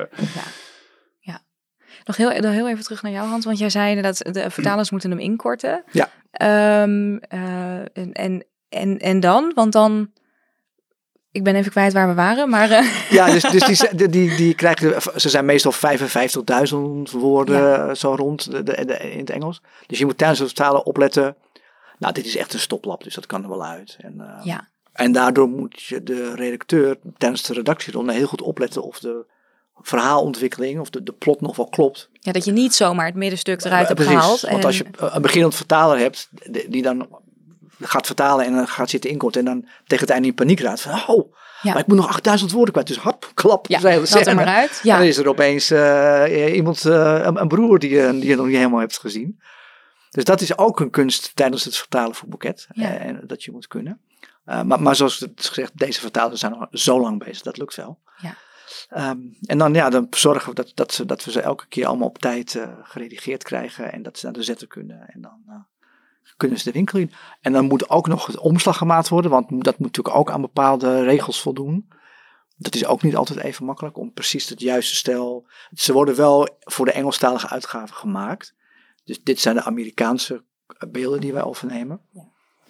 [2.04, 3.44] Nog heel, nog heel even terug naar jou, Hans.
[3.44, 5.84] Want jij zei inderdaad, de vertalers moeten hem inkorten.
[5.92, 6.08] Ja.
[6.30, 9.52] Ehm, eh, en, en, en, en dan?
[9.54, 10.10] Want dan...
[11.30, 12.70] Ik ben even kwijt waar we waren, maar...
[12.70, 17.88] eh, Ja, dus, dus die, die, die, die krijgen, ze zijn meestal 55.000 woorden Ja.
[17.88, 19.62] eh, zo rond de, de, de- in het Engels.
[19.86, 21.36] Dus je moet tijdens het vertalen opletten.
[21.98, 23.96] Nou, dit is echt een stoplap, dus dat kan er wel uit.
[24.00, 24.68] En, ja.
[24.92, 29.26] en daardoor moet je de redacteur tijdens de redactieronde heel goed opletten of de
[29.82, 32.08] verhaalontwikkeling of de, de plot nog wel klopt.
[32.12, 34.40] ja, dat je niet zomaar het middenstuk eruit Eh, hebt precies, gehaald.
[34.40, 36.28] Want en- als je een beginnend vertaler hebt
[36.68, 37.08] die dan
[37.80, 40.80] gaat vertalen en dan gaat zitten inkorten en dan tegen het einde in paniek raakt
[40.80, 41.72] van oh, Ja.
[41.72, 42.86] maar ik moet nog 8000 woorden kwijt.
[42.88, 44.80] Dus hap, klap, ja, zijn we dat er maar uit.
[44.84, 48.36] En dan is er opeens eh, iemand, eh, een, een broer die, je- die je
[48.36, 49.40] nog niet helemaal hebt gezien.
[50.10, 52.66] Dus dat is ook een kunst tijdens het vertalen voor boeket.
[52.72, 52.84] Ja.
[52.84, 54.00] eh, en dat je moet kunnen.
[54.44, 57.42] Eh, maar, maar zoals het gezegd, deze vertalers zijn nog zo lang bezig.
[57.42, 57.98] Dat lukt wel.
[58.16, 58.34] Ja.
[58.88, 61.86] Ehm, en dan, ja, dan zorgen we dat, dat, ze, dat we ze elke keer
[61.86, 63.92] allemaal op tijd eh, geredigeerd krijgen.
[63.92, 65.08] En dat ze naar de zetten kunnen.
[65.08, 65.54] En dan eh,
[66.36, 67.12] kunnen ze de winkel in.
[67.40, 69.30] En dan moet ook nog het omslag gemaakt worden.
[69.30, 71.88] Want dat moet natuurlijk ook aan bepaalde regels voldoen.
[72.56, 75.46] Dat is ook niet altijd even makkelijk om precies het juiste stijl.
[75.74, 78.54] Ze worden wel voor de Engelstalige uitgave gemaakt.
[79.04, 80.44] Dus dit zijn de Amerikaanse
[80.88, 82.00] beelden die wij overnemen.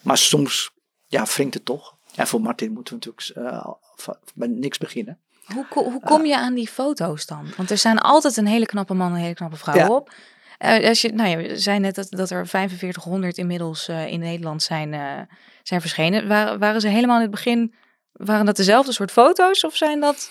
[0.01, 0.71] Maar soms
[1.07, 1.97] ja, wringt het toch.
[2.15, 5.21] En voor Martin moeten we natuurlijk eh, van- bij niks beginnen.
[5.55, 7.47] Hoe, hoe kom je aan die foto's dan?
[7.57, 9.89] Want er zijn altijd een hele knappe man en een hele knappe vrouw Ja.
[9.89, 10.11] op.
[10.59, 14.21] Eh, als je, nou ja, je zei net dat, dat er 4500 inmiddels eh, in
[14.21, 15.01] Nederland zijn, eh,
[15.63, 16.29] zijn verschenen.
[16.29, 17.75] Waren, waren ze helemaal in het begin,
[18.13, 20.31] waren dat dezelfde soort foto's of zijn dat...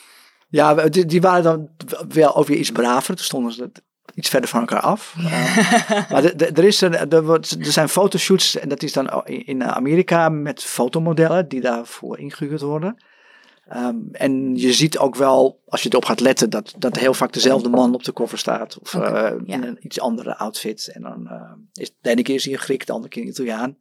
[0.50, 1.69] Ja, we- die, die waren dan
[2.08, 3.15] wel ook weer iets braver.
[3.15, 3.71] Toen stonden ze
[4.15, 5.15] iets verder van elkaar af.
[5.19, 5.58] Uh,
[6.12, 9.26] maar de, de, er, is een, er, wordt, er zijn fotoshoots, en dat is dan
[9.26, 12.97] in Amerika met fotomodellen die daarvoor ingehuurd worden.
[13.75, 17.34] Um, en je ziet ook wel, als je erop gaat letten, dat, dat heel vaak
[17.34, 18.79] dezelfde man op de cover staat.
[18.79, 19.53] Of okay, uh, ja.
[19.53, 20.88] in een iets andere outfit.
[20.93, 23.29] En dan uh, is de ene keer is hij een Griek, de andere keer een
[23.29, 23.77] Italiaan.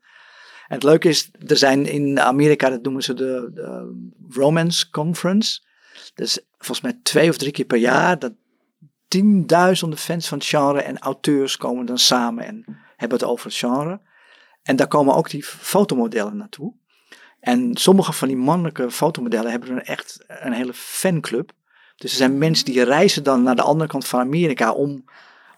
[0.68, 3.94] En het leuke is, er zijn in Amerika, dat noemen ze de, de
[4.28, 5.60] Romance Conference.
[6.14, 8.18] Dus volgens mij twee of drie keer per jaar.
[8.18, 8.32] Dat
[9.08, 12.64] tienduizenden fans van het genre en auteurs komen dan samen en
[12.96, 14.00] hebben het over het genre.
[14.62, 16.74] En daar komen ook die fotomodellen naartoe.
[17.40, 21.52] En sommige van die mannelijke fotomodellen hebben een echt een hele fanclub.
[21.96, 25.04] Dus er zijn mensen die reizen dan naar de andere kant van Amerika om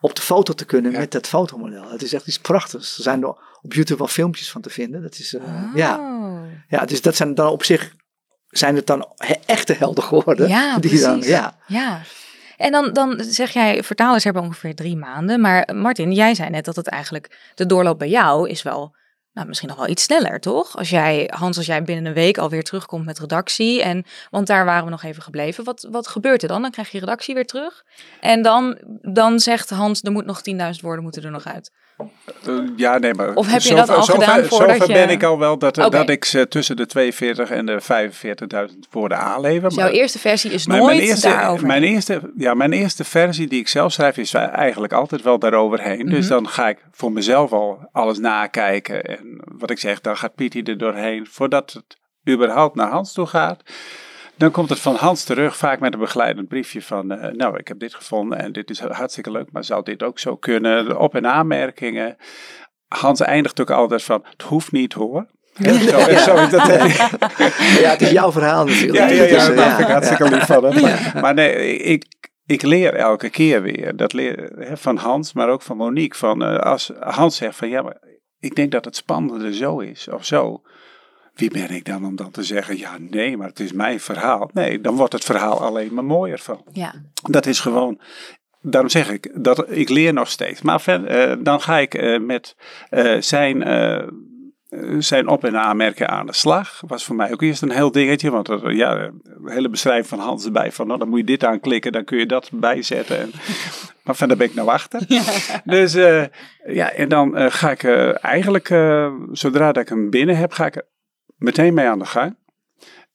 [0.00, 0.98] op de foto te kunnen ja.
[0.98, 1.90] met dat fotomodel.
[1.90, 2.96] Het is echt iets prachtigs.
[2.96, 3.28] Er zijn er
[3.62, 5.02] op YouTube wel filmpjes van te vinden.
[5.02, 5.70] Dat is, uh, oh.
[5.74, 6.20] ja.
[6.68, 7.94] ja, dus dat zijn dan op zich,
[8.48, 9.06] zijn het dan
[9.46, 10.48] echte helden geworden.
[10.48, 11.00] Ja, die precies.
[11.00, 11.58] Dan, ja.
[11.66, 12.00] ja.
[12.56, 15.40] En dan, dan zeg jij, vertalers hebben ongeveer drie maanden.
[15.40, 18.94] Maar Martin, jij zei net dat het eigenlijk, de doorloop bij jou is wel
[19.32, 20.76] nou, misschien nog wel iets sneller, toch?
[20.76, 23.82] Als jij, Hans, als jij binnen een week alweer terugkomt met redactie.
[23.82, 25.64] En, want daar waren we nog even gebleven.
[25.64, 26.62] Wat, wat gebeurt er dan?
[26.62, 27.84] Dan krijg je redactie weer terug.
[28.20, 31.70] En dan, dan zegt Hans, er moet nog 10.000 woorden moeten er nog uit.
[32.48, 33.34] Uh, ja, nee, maar...
[33.34, 34.92] Of heb je dat al gedaan voordat zover je...
[34.92, 35.90] ben ik al wel dat, Okay.
[35.90, 37.78] dat ik ze tussen de 42 en de
[38.72, 39.68] 45.000 woorden aanlever.
[39.68, 41.66] Dus jouw eerste versie is nooit mijn eerste, daarover.
[41.66, 46.06] Mijn eerste, ja, mijn eerste versie die ik zelf schrijf is eigenlijk altijd wel daaroverheen.
[46.08, 46.28] Dus Mhm.
[46.34, 49.02] dan ga ik voor mezelf al alles nakijken.
[49.04, 51.26] En wat ik zeg, dan gaat Pietie er doorheen.
[51.30, 51.98] Voordat het
[52.34, 53.62] überhaupt naar Hans toe gaat.
[54.36, 57.68] Dan komt het van Hans terug, vaak met een begeleidend briefje van, eh, nou, ik
[57.68, 60.98] heb dit gevonden en dit is hartstikke leuk, maar zou dit ook zo kunnen?
[60.98, 62.16] Op- en aanmerkingen.
[62.88, 65.26] Hans eindigt ook altijd van, het hoeft niet hoor.
[65.52, 65.72] Hè,
[66.18, 66.66] Zo, dat.
[67.80, 68.98] ja, het is jouw verhaal natuurlijk.
[68.98, 70.80] Ja, ja, Dus, ja, eh, dat ik hartstikke lief van hem.
[70.82, 71.20] Maar, Ja.
[71.20, 72.04] maar nee, ik,
[72.46, 73.96] ik leer elke keer weer.
[73.96, 76.18] Dat leer hè, van Hans, maar ook van Monique.
[76.18, 77.96] Van, eh, als Hans zegt van ja, maar
[78.38, 80.62] ik denk dat het spannende zo is of zo.
[81.42, 84.50] Wie ben ik dan om dan te zeggen, ja nee, maar het is mijn verhaal.
[84.52, 86.62] Nee, dan wordt het verhaal alleen maar mooier van.
[86.72, 86.94] Ja,
[87.30, 88.00] Dat is gewoon,
[88.60, 90.62] daarom zeg ik, dat ik leer nog steeds.
[90.62, 92.56] Maar ver- eh, dan ga ik eh, met
[92.90, 93.62] eh, zijn,
[94.98, 96.82] zijn op- en aanmerken aan de slag.
[96.86, 98.30] Was voor mij ook eerst een heel dingetje.
[98.30, 100.72] Want ja, een hele beschrijving van Hans erbij.
[100.72, 103.18] Van nou, dan moet je dit aanklikken, dan kun je dat bijzetten.
[103.20, 103.30] En,
[104.04, 105.00] maar van daar ben ik nou achter.
[105.64, 105.92] Dus
[106.66, 107.84] ja, en dan ga ik
[108.20, 108.66] eigenlijk,
[109.32, 110.82] zodra dat ik hem binnen heb, ga ik
[111.42, 112.36] meteen mee aan de gang.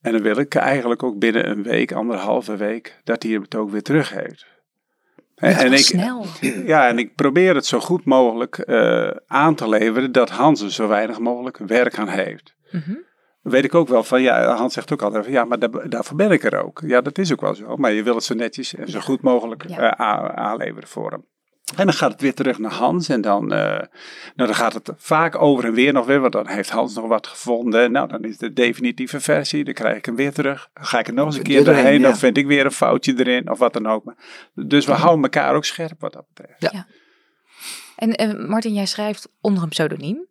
[0.02, 3.70] En dan wil ik eigenlijk ook binnen een week, anderhalve week, dat hij het ook
[3.70, 4.46] weer terug heeft.
[5.36, 6.26] En, en ik, snel.
[6.74, 10.72] ja, en ik probeer het zo goed mogelijk eh, aan te leveren dat Hans er
[10.72, 12.56] zo weinig mogelijk werk aan heeft.
[12.72, 12.96] Mhm.
[13.42, 16.18] Weet ik ook wel van, ja, Hans zegt ook altijd van, ja, maar daar, daarvoor
[16.18, 16.82] ben ik er ook.
[16.86, 19.22] Ja, dat is ook wel zo, maar je wil het zo netjes en zo goed
[19.22, 19.98] mogelijk Ja.
[19.98, 21.26] eh, aanleveren voor hem.
[21.76, 23.88] En dan gaat het weer terug naar Hans en dan, eh, nou,
[24.36, 27.28] dan gaat het vaak over en weer nog weer, want dan heeft Hans nog wat
[27.28, 27.92] gevonden.
[27.92, 30.70] Nou, dan is de definitieve versie, dan krijg ik hem weer terug.
[30.74, 32.08] Dan ga ik er nog eens een keer doorheen, ja.
[32.08, 34.04] dan vind ik weer een foutje erin of wat dan ook.
[34.04, 34.18] Maar-
[34.54, 36.86] Dus we houden elkaar ook scherp wat dat betreft.
[37.96, 40.28] En eh, Martin, jij schrijft onder een pseudoniem.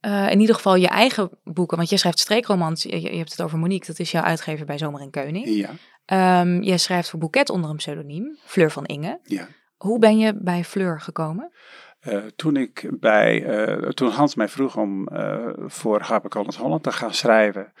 [0.00, 2.82] Eh, in ieder geval je eigen boeken, want jij schrijft streekromans.
[2.82, 5.46] Je, je hebt het over Monique, dat is jouw uitgever bij Zomer en Keuning.
[5.48, 5.70] Ja,
[6.04, 9.20] Ehm, jij schrijft voor Boeket onder een pseudoniem, Fleur van Inge.
[9.24, 9.48] ja.
[9.82, 11.52] Hoe ben je bij Fleur gekomen?
[12.00, 16.92] Eh, toen, ik bij, eh, toen Hans mij vroeg om eh, voor HarperCollins Holland te
[16.92, 17.72] gaan schrijven,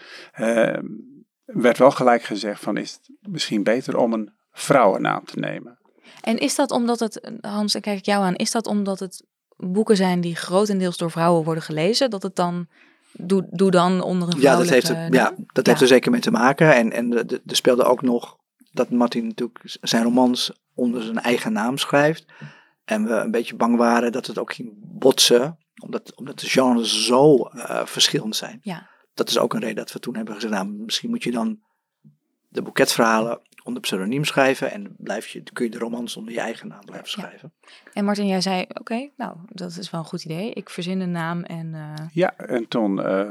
[1.44, 5.78] werd wel gelijk gezegd van is het misschien beter om een vrouwennaam te nemen.
[6.20, 9.24] En is dat omdat het, Hans, dan kijk ik jou aan, is dat omdat het
[9.56, 12.66] boeken zijn die grotendeels door vrouwen worden gelezen, dat het dan,
[13.12, 16.20] doe, doe dan onder een Ja, dat heeft, er, ja, dat heeft er zeker mee
[16.20, 16.74] te maken.
[16.74, 18.38] En, en er speelde ook nog
[18.72, 22.24] dat Martin natuurlijk zijn romans onder zijn eigen naam schrijft.
[22.84, 27.06] En we een beetje bang waren dat het ook ging botsen, omdat, omdat de genres
[27.06, 28.60] zo eh, verschillend zijn.
[28.62, 28.88] Ja.
[29.14, 31.60] Dat is ook een reden dat we toen hebben gezegd, nou, misschien moet je dan
[32.48, 36.68] de boeketverhalen onder pseudoniem schrijven en blijf je, kun je de romans onder je eigen
[36.68, 37.52] naam blijven schrijven.
[37.92, 40.50] En Martin, jij zei, oké, nou, dat is wel een goed idee.
[40.52, 41.74] Ik verzin een naam en...
[41.74, 43.30] eh, Ja, en toen eh,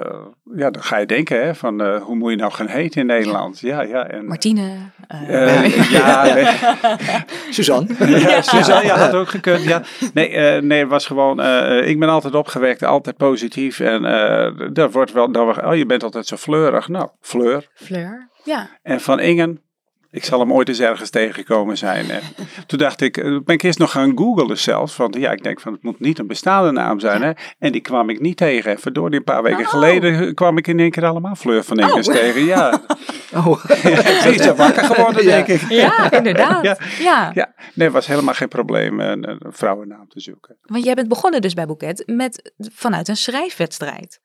[0.56, 3.08] ja, dan ga je denken hè, van eh, hoe moet je nou gaan heten in
[3.08, 3.60] Nederland?
[3.60, 4.08] Ja, ja.
[4.08, 4.78] En, Martine.
[5.90, 6.46] ja, nee.
[7.50, 7.96] Suzanne?
[8.20, 9.64] Ja, Suzanne, ja, had ook gekund.
[9.64, 9.82] Ja.
[10.14, 11.40] Nee, eh, nee, het was gewoon.
[11.42, 13.80] eh, ik ben altijd opgewekt, altijd positief.
[13.80, 15.32] En eh daar wordt wel.
[15.32, 16.88] Wordt- oh, je bent altijd zo fleurig.
[16.88, 17.68] Nou, Fleur.
[17.74, 18.30] Fleur.
[18.44, 18.70] Ja.
[18.82, 19.62] En van Ingen.
[20.12, 22.10] Ik zal hem ooit eens ergens tegengekomen zijn.
[22.12, 22.22] En
[22.68, 24.96] toen dacht ik, eh, ben ik eerst nog gaan googlen zelfs.
[24.96, 27.22] Want ja, ik denk van het moet niet een bestaande naam zijn.
[27.22, 27.32] Hè?
[27.60, 28.72] En die kwam ik niet tegen.
[28.72, 29.68] En verdorie, een paar weken Oh.
[29.70, 32.14] geleden kwam ik in één keer allemaal Fleur van Inkers Oh.
[32.14, 32.46] tegen.
[32.46, 32.82] Ja,
[33.46, 33.66] Oh.
[33.66, 35.30] ze is er wakker geworden, Ja.
[35.30, 35.70] denk ik.
[35.70, 36.64] Ja, inderdaad.
[36.70, 36.78] Ja.
[37.00, 37.32] Ja.
[37.34, 40.58] Ja, nee, het was helemaal geen probleem een, een vrouwennaam te zoeken.
[40.62, 44.20] Want jij bent begonnen dus bij Boeket met, vanuit een schrijfwedstrijd.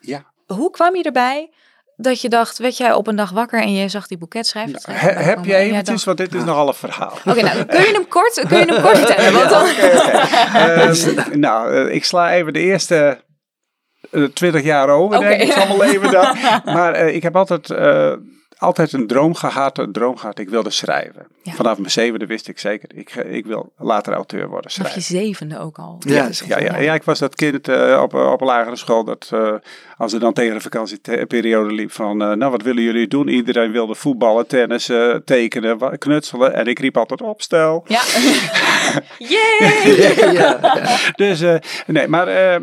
[0.00, 0.24] Ja.
[0.46, 1.50] Hoe kwam je erbij
[1.96, 5.00] dat je dacht, werd jij op een dag wakker en je zag die Boeket schrijfwedstrijd?
[5.00, 7.12] He- voorbij heb jij eventjes, want dit is nogal een verhaal.
[7.26, 9.32] Oké, nou, kun je hem kort, kun je hem kort vertellen?
[9.32, 9.66] Want dan...
[11.26, 13.24] Ehm, nou, eh, ik sla even de eerste
[14.10, 16.36] eh, twintig jaar over, denk ik, van mijn leven dan.
[16.74, 18.12] Maar eh, ik heb altijd, eh,
[18.56, 21.26] altijd een droom gehad, een droom gehad, ik wilde schrijven.
[21.42, 21.52] Ja.
[21.52, 25.00] Vanaf mijn zevende wist ik zeker, ik, eh, ik wil later auteur worden, Vanaf je
[25.00, 25.26] schrijven.
[25.26, 25.96] zevende ook al.
[25.98, 29.30] Ja, Ja, ja, ja, ik was dat kind eh, op, op een lagere school dat
[29.32, 29.54] eh,
[29.96, 33.28] als er dan tegen de vakantieperiode liep van, eh, nou wat willen jullie doen?
[33.28, 34.90] Iedereen wilde voetballen, tennis,
[35.24, 37.84] tekenen, knutselen en ik riep altijd opstel.
[37.86, 38.00] Ja.
[39.18, 41.10] Ja.
[41.16, 42.54] Dus eh, nee, maar eh,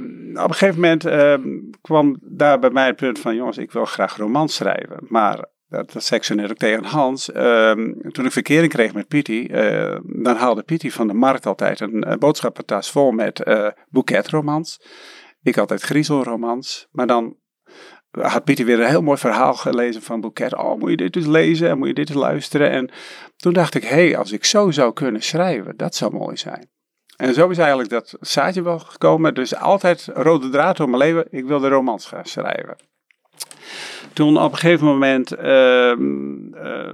[0.44, 1.34] op een gegeven moment eh,
[1.82, 4.98] kwam daar bij mij het punt van, jongens, ik wil graag romans schrijven.
[5.08, 7.32] Maar dat, dat ik zo net ook tegen Hans.
[7.32, 11.80] ehm, toen ik verkering kreeg met Pietie, eh, dan haalde Pietie van de markt altijd
[11.80, 14.80] een uh, boodschappentas vol met eh boeketromans.
[15.42, 16.88] Ik altijd griezelromans.
[16.92, 17.38] Maar dan
[18.12, 20.56] had Pietie weer een heel mooi verhaal gelezen van Boeket.
[20.56, 22.70] Oh, moet je dit eens lezen en moet je dit luisteren.
[22.70, 22.92] En
[23.36, 26.70] toen dacht ik, hé, hey, als ik zo zou kunnen schrijven, dat zou mooi zijn.
[27.16, 29.34] En zo is eigenlijk dat zaadje wel gekomen.
[29.34, 31.28] Dus altijd rode draad door mijn leven.
[31.30, 32.76] Ik wilde romans gaan schrijven.
[34.14, 36.93] Toen op een gegeven moment ehm, eh,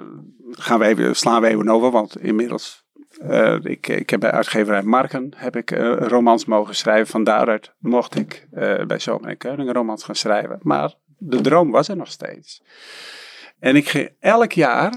[0.52, 1.92] gaan slaan we even over.
[1.92, 2.86] Want inmiddels,
[3.22, 7.08] eh, ik, ik heb bij uitgeverij Marken heb ik, eh, romans mogen schrijven.
[7.08, 8.48] Van daaruit mocht ik
[8.88, 10.60] bij Zomer en Keuning romans gaan schrijven.
[10.62, 12.64] Maar de droom was er nog steeds.
[13.60, 14.94] En ik ging elk jaar,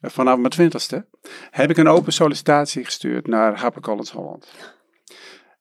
[0.00, 1.06] vanaf mijn twintigste,
[1.50, 4.48] heb ik een open sollicitatie gestuurd naar HarperCollins Holland.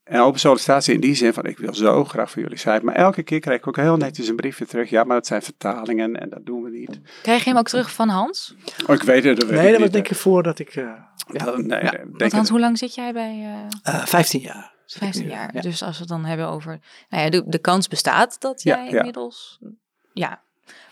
[0.10, 2.86] En open sollicitatie in die zin van, ik wil zo graag voor jullie schrijven.
[2.86, 4.89] Maar elke keer kreeg ik ook heel netjes een briefje terug.
[4.89, 6.99] Ja, maar het zijn vertalingen en dat doen we niet.
[7.22, 8.55] Krijg je hem ook terug van Hans?
[8.88, 10.70] Oh, ik weet het, dat weet Nee, dat was denk ik voordat ik...
[10.76, 10.84] eh
[11.34, 11.91] Ja, nee, Ja.
[11.91, 14.74] nee, Want Hans, het- hoe lang zit jij bij eh eh, 15 jaar.
[14.86, 15.30] zit ik 15 nu.
[15.32, 15.49] jaar?
[15.53, 15.62] Ja.
[15.62, 16.80] Dus als we het dan hebben over...
[17.10, 18.97] Nou ja, de, de kans bestaat dat Ja, jij ja.
[18.97, 19.60] inmiddels...
[20.14, 20.41] Ja.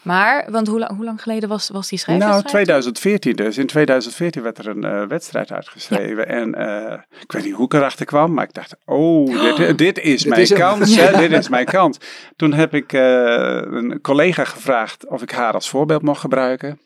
[0.07, 2.47] Maar, want hoe, lang- hoe lang geleden was, was die Nou, schrijfwedstrijd?
[2.65, 3.57] 2014 dus.
[3.57, 6.27] In 2014 werd er een eh, wedstrijd uitgeschreven.
[6.27, 9.99] En eh, ik weet niet hoe ik erachter kwam, maar ik dacht, oh, dit, dit
[9.99, 10.59] is Dit mijn is hem.
[10.59, 10.95] kans.
[10.99, 11.97] Hè, dit is mijn kans.
[12.35, 16.79] Toen heb ik eh, een collega gevraagd of ik haar als voorbeeld mocht gebruiken.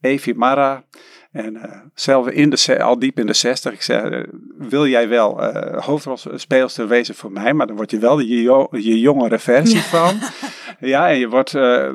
[0.00, 0.82] Evie Mara.
[1.32, 3.72] En eh, zelf in de, al diep in de 60.
[3.72, 7.52] Ik zei, eh, wil jij wel eh hoofdrolspeelster wezen voor mij?
[7.52, 10.18] Maar dan word je wel je, jo- je jongere versie van.
[10.80, 11.88] Ja, en je wordt eh,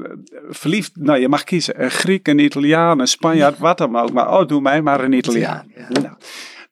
[0.50, 0.92] verliefd.
[0.96, 1.84] Nou, je mag kiezen.
[1.84, 4.12] Een Griek, een Italiaan, een Spanjaard, wat dan ook.
[4.12, 5.72] Maar oh, doe mij maar een Italiaan.
[5.76, 6.16] Ja, Nou,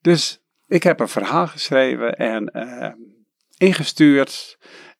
[0.02, 2.52] dus ik heb een verhaal geschreven en
[3.58, 4.58] ingestuurd.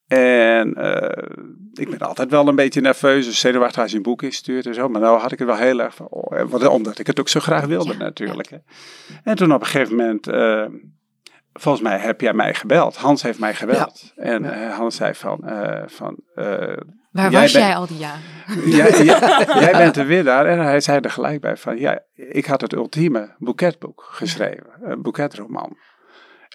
[0.10, 1.24] En eh,
[1.74, 4.74] ik ben altijd wel een beetje nerveus, dus zenuwachtig als je een boek instuurt en
[4.74, 4.90] zo.
[4.90, 7.28] Maar nou had ik het wel heel erg van, oh, eh, omdat ik het ook
[7.28, 8.50] zo graag wilde Ja, natuurlijk.
[8.50, 8.58] Hè.
[9.24, 10.66] En toen op een gegeven moment, eh,
[11.54, 12.96] volgens mij heb jij mij gebeld.
[12.96, 14.14] Hans heeft mij gebeld.
[14.16, 14.70] En Ja.
[14.70, 15.40] Hans zei van,
[15.88, 16.18] van
[17.12, 18.22] Waar Jij was jij al die jaren?
[18.66, 20.46] jij, jij, jij bent weer daar.
[20.46, 24.68] En hij zei er gelijk bij van, ja, ik had het ultieme boeketboek geschreven.
[24.82, 25.78] Een boeketroman.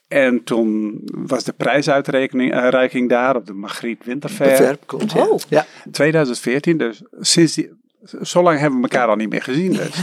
[0.09, 4.79] En toen was de prijsuitreiking eh, daar op de Margriet Winterfair.
[4.87, 5.13] Klopt.
[5.13, 5.27] ja.
[5.27, 5.41] Oh.
[5.49, 5.67] Ja.
[5.91, 7.83] 2014, dus sinds die...
[8.23, 9.73] Zo lang hebben we elkaar al niet meer gezien.
[9.73, 10.03] Dus.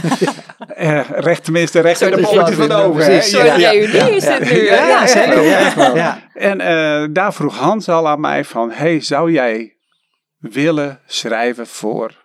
[0.76, 3.30] Eh, recht tenminste, recht in de Soort bolletjes van de ja, ogen.
[3.44, 3.70] Ja, ja.
[3.70, 4.64] reunie is dit nu.
[4.64, 5.42] Ja, ja, zeker.
[5.42, 5.96] Ja, echt wel.
[5.96, 6.22] Ja.
[6.34, 9.76] En eh, daar vroeg Hans al aan mij van, hey, zou jij
[10.38, 12.22] willen schrijven voor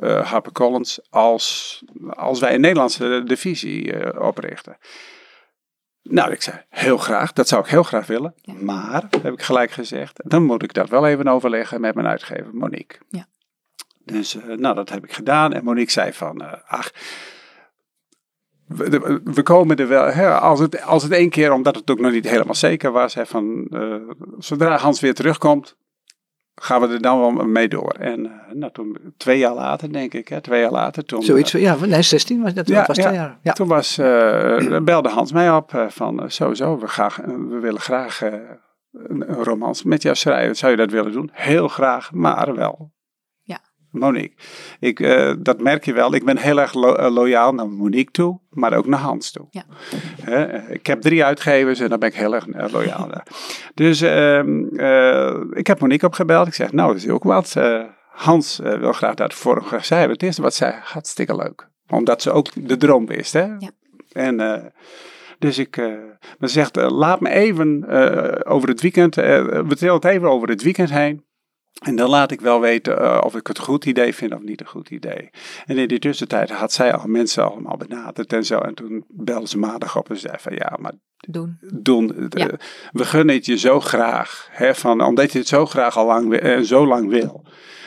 [0.00, 4.76] eh HarperCollins als, als wij een Nederlandse divisie eh, oprichten?
[6.02, 8.34] Nou, ik zei heel graag, dat zou ik heel graag willen.
[8.60, 12.54] Maar, heb ik gelijk gezegd, dan moet ik dat wel even overleggen met mijn uitgever
[12.54, 12.98] Monique.
[13.08, 13.26] Ja.
[14.04, 15.52] Dus, eh, nou, dat heb ik gedaan.
[15.52, 16.90] En Monique zei van, eh, ach,
[18.66, 22.12] we, komen er wel, hè, als, het, als het één keer, omdat het ook nog
[22.12, 23.94] niet helemaal zeker was, hè, van, eh,
[24.38, 25.76] zodra Hans weer terugkomt,
[26.62, 27.92] gaan we er dan wel mee door.
[27.92, 31.54] En eh, nou, toen, twee jaar later, denk ik, hè, twee jaar later, toen, Zoiets,
[31.54, 33.02] eh, ja, nee, 16 was dat, Ja, was ja.
[33.02, 33.38] twee jaar.
[33.42, 33.52] Ja.
[33.52, 38.20] toen was, eh, belde Hans mij op eh, van, sowieso, we, graag, we willen graag
[38.22, 40.56] een, een romans met jou schrijven.
[40.56, 41.30] Zou je dat willen doen?
[41.32, 42.92] Heel graag, maar wel.
[43.90, 44.32] Monique.
[44.80, 46.14] Ik, eh, dat merk je wel.
[46.14, 49.46] Ik ben heel erg lo- eh, loyaal naar Monique toe, maar ook naar Hans toe.
[49.50, 49.64] Ja.
[50.24, 53.26] Eh, ik heb drie uitgevers en daar ben ik heel erg loyaal naar.
[53.74, 56.46] Dus ehm, eh, ik heb Monique opgebeld.
[56.46, 57.56] Ik zeg, nou, dat is ook wat.
[58.10, 60.10] Hans wil graag dat voor hem schrijven.
[60.10, 61.68] Het eerste wat zei, hartstikke leuk.
[61.88, 63.32] Omdat ze ook de droom wist.
[63.32, 63.44] Hè?
[63.58, 63.70] Ja.
[64.12, 64.72] En
[65.38, 67.86] dus ik, ze zegt, laat me even
[68.46, 71.24] over het weekend, we trillen het even over het weekend heen.
[71.84, 74.40] En dan laat ik wel weten eh, of ik het een goed idee vind of
[74.42, 75.30] niet een goed idee.
[75.66, 78.58] En in die tussentijd had zij al mensen allemaal benaderd en zo.
[78.58, 80.92] En toen belde ze maandag op en zei van ja, maar
[81.26, 81.58] Doen.
[82.28, 82.46] Ja.
[82.46, 82.54] eh,
[82.92, 84.48] we gunnen het je zo graag.
[84.50, 87.46] Hè, van, omdat je het zo graag al lang, wi- eh, zo lang wil.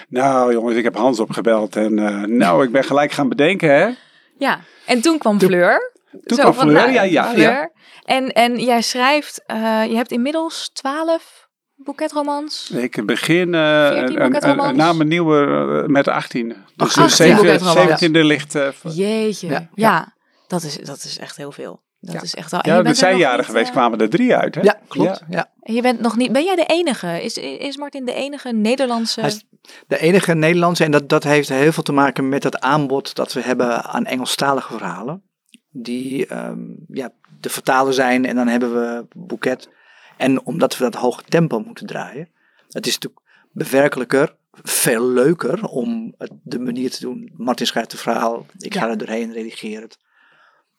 [0.10, 1.94] Nou jongens, ik heb Hans opgebeld en
[2.38, 3.90] nou, ik ben gelijk gaan bedenken hè.
[4.38, 5.92] Ja, en toen kwam Fleur.
[6.24, 7.42] Toen Zo kwam Fleur, nou, ja, ja, Fleur.
[7.52, 7.72] ja.
[8.04, 9.44] En, en jij schrijft,
[9.90, 11.43] je hebt inmiddels twaalf
[11.76, 12.70] boeketromans.
[12.72, 15.46] Ik begin eh, 14 een- een- na mijn nieuwe
[15.84, 16.48] eh, met 18.
[16.48, 17.90] Dus Ach, de 18 zeven- boeketromans.
[18.02, 18.56] 17e ligt.
[18.56, 19.54] eh, Jeetje, ja.
[19.54, 20.14] Ja, ja.
[20.48, 21.82] Dat, is, dat is echt heel veel.
[22.00, 22.22] Dat Ja.
[22.22, 22.60] is echt al.
[22.62, 24.56] en ja, bent zijn jaren niet, geweest, kwamen er drie uit.
[24.56, 24.62] Hè?
[24.62, 25.22] Ja, klopt.
[25.30, 25.52] Ja.
[25.64, 26.32] Je bent nog niet.
[26.32, 27.24] Ben jij de enige?
[27.24, 29.20] Is, is Martin de enige Nederlandse?
[29.20, 29.44] Hij is
[29.88, 33.34] de enige Nederlandse, en dat, dat heeft heel veel te maken met het aanbod dat
[33.34, 35.24] we hebben aan Engelstalige verhalen.
[35.72, 37.10] Die ehm, ja,
[37.40, 39.70] te vertalen zijn en dan hebben we boeket.
[40.18, 42.28] En omdat we dat hoge tempo moeten draaien.
[42.70, 47.32] Het is natuurlijk bewerkelijker, veel leuker om het de manier te doen.
[47.38, 49.98] Martin schrijft een verhaal, ik ga er doorheen, redigeer het.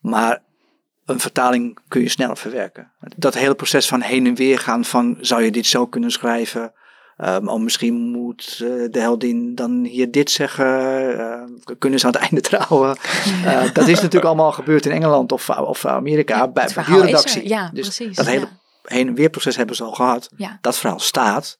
[0.01, 0.43] Maar
[1.05, 2.91] een vertaling kun je sneller verwerken.
[3.17, 6.73] Dat hele proces van heen en weer gaan van zou je dit zo kunnen schrijven?
[7.19, 10.67] Um, oh, misschien moet eh, de heldin dan hier dit zeggen.
[11.19, 12.97] eh, kunnen ze aan het einde trouwen?
[13.45, 17.01] Eh, dat is natuurlijk allemaal gebeurd in Engeland of, of Amerika bij, het bij die
[17.01, 17.49] redactie.
[17.49, 18.51] Ja, dus precies, dat hele ja.
[18.85, 20.31] Heen en weer proces hebben ze al gehad.
[20.37, 20.59] ja.
[20.61, 21.59] Dat verhaal staat.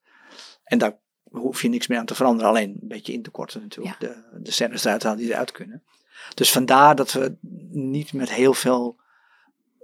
[0.65, 0.97] En daar
[1.31, 2.51] hoef je niks meer aan te veranderen.
[2.51, 4.01] Alleen een beetje in te korten natuurlijk.
[4.01, 5.83] De, de scènes eruit halen die eruit kunnen.
[6.35, 7.37] Dus vandaar dat we
[7.71, 8.97] niet met heel veel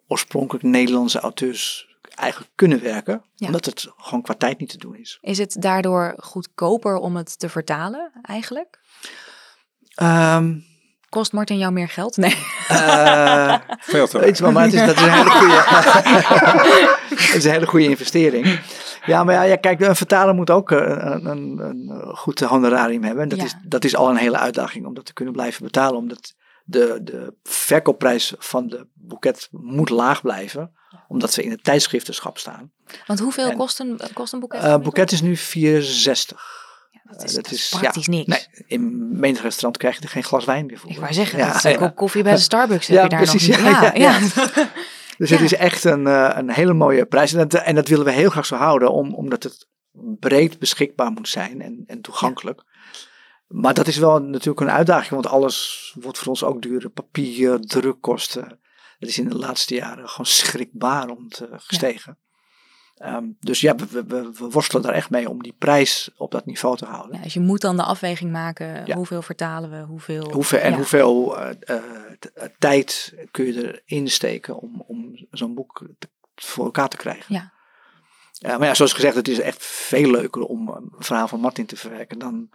[0.07, 3.25] oorspronkelijk Nederlandse auteurs eigenlijk kunnen werken.
[3.35, 3.47] Ja.
[3.47, 5.19] Omdat het gewoon qua tijd niet te doen is.
[5.21, 8.81] Is het daardoor goedkoper om het te vertalen eigenlijk?
[9.95, 10.59] Ehm
[11.11, 12.17] Kost Martin jou meer geld?
[12.17, 12.37] Nee.
[12.69, 15.55] eh, Veel te Weet je wel, maar het is, dat is een hele goede,
[17.27, 18.61] het is een hele goede investering.
[19.07, 23.03] Ja, maar ja, ja, kijk, een vertaler moet ook eh, een, een, een goed honorarium
[23.05, 23.23] hebben.
[23.23, 23.45] En dat, Ja.
[23.45, 25.97] is, dat is al een hele uitdaging om dat te kunnen blijven betalen.
[25.99, 26.35] Omdat
[26.65, 30.73] de, de verkoopprijs van de boeket moet laag blijven.
[31.09, 32.71] Omdat we in het tijdschriftenschap staan.
[33.07, 34.63] Want hoeveel En- kost een, kost een boeket?
[34.63, 36.60] Eh boeket is nu 460.
[37.13, 38.27] Dat is, dat dat is is- praktisch ja, niks.
[38.29, 40.91] Nee, in menig restaurant krijg je er geen glas wijn meer voor.
[40.91, 43.23] Ik wou zeggen, Ja, dat is kop koffie bij de Starbucks heb Ja, je daar
[43.23, 43.97] precies, nog niet.
[44.03, 44.19] ja.
[45.19, 47.33] Dus het is echt een, eh, een hele mooie prijs.
[47.33, 49.67] En dat, en dat willen we heel graag zo houden, om, omdat het
[50.19, 52.63] breed beschikbaar moet zijn en, en toegankelijk.
[53.47, 56.91] Maar dat is wel natuurlijk een uitdaging, want alles wordt voor ons ook duurder.
[56.91, 58.59] Papier, drukkosten.
[58.99, 62.19] Dat is in de laatste jaren gewoon schrikbarend eh, gestegen.
[63.01, 66.31] Ehm, dus ja, we, we- we, we worstelen daar echt mee om die prijs op
[66.31, 67.17] dat niveau te houden.
[67.17, 68.87] Ja, dus je moet dan de afweging maken.
[68.87, 68.97] Ja.
[68.97, 69.77] Hoeveel vertalen we?
[69.87, 70.31] Hoeveel...
[70.33, 70.77] Hoeveel, en ja.
[70.77, 71.77] hoeveel eh, eh,
[72.35, 77.35] eh, tijd kun je erin steken om, om zo'n boek te- voor elkaar te krijgen?
[77.35, 77.53] Ja.
[78.59, 81.77] Maar ja, zoals gezegd, het is echt veel leuker om een verhaal van Martin te
[81.77, 82.49] verwerken dan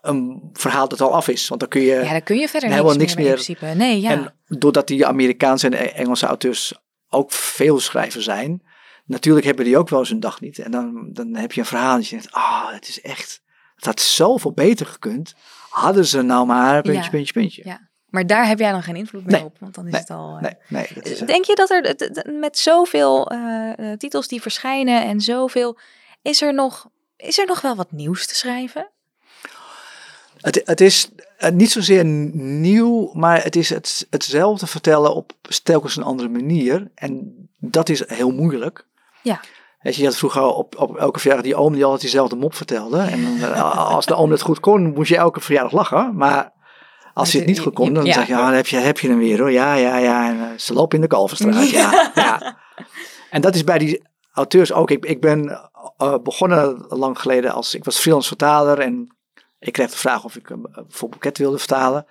[0.00, 1.48] een verhaal dat al af is.
[1.48, 1.94] Want dan kun je.
[1.94, 3.48] Ja, daar kun je verder helemaal niks, niks meer, mee meer.
[3.48, 3.84] in principe.
[3.84, 4.10] Nee, ja.
[4.10, 6.74] En doordat die Amerikaanse en Engelse auteurs
[7.08, 8.62] ook veel schrijver zijn,
[9.10, 10.58] natuurlijk hebben die ook wel eens een dag niet.
[10.58, 13.42] En dan, dan heb je een verhaal en je denkt, ah, het is echt,
[13.74, 15.34] het had zoveel beter gekund.
[15.70, 17.10] Hadden ze nou maar, puntje, Ja.
[17.10, 17.62] puntje, puntje.
[17.64, 17.88] Ja.
[18.08, 19.44] Maar daar heb jij dan geen invloed meer Nee.
[19.44, 20.00] op, want dan is Nee.
[20.00, 20.34] het al...
[20.36, 21.96] eh, Nee, nee, dat is, eh, Denk je dat er
[22.38, 25.78] met zoveel eh, titels die verschijnen en zoveel...
[26.22, 28.90] Is er, nog, is er nog wel wat nieuws te schrijven?
[30.40, 31.08] Het, het is
[31.52, 35.32] niet zozeer nieuw, maar het is het, hetzelfde vertellen op
[35.62, 36.90] telkens een andere manier.
[36.94, 38.86] En dat is heel moeilijk.
[39.22, 39.40] Ja.
[39.80, 42.54] Weet je, je had vroeger op, op elke verjaardag die oom die altijd diezelfde mop
[42.54, 42.98] vertelde.
[42.98, 46.16] En dan, eh, als de oom het goed kon, moest je elke verjaardag lachen.
[46.16, 46.52] Maar
[47.14, 48.12] als je het niet goed kon, dan Ja.
[48.12, 49.50] zeg je, ah, dan heb je, heb je hem weer hoor.
[49.52, 50.28] Ja, ja, ja.
[50.28, 51.70] En, eh, ze lopen in de Kalverstraat.
[51.70, 52.10] Ja.
[52.14, 52.56] Ja,
[53.30, 54.02] En dat is bij die
[54.32, 54.90] auteurs ook.
[54.90, 59.16] Ik, ik ben eh, begonnen lang geleden als, ik was freelance vertaler en
[59.58, 60.56] ik kreeg de vraag of ik eh,
[60.88, 62.06] voor boeket wilde vertalen.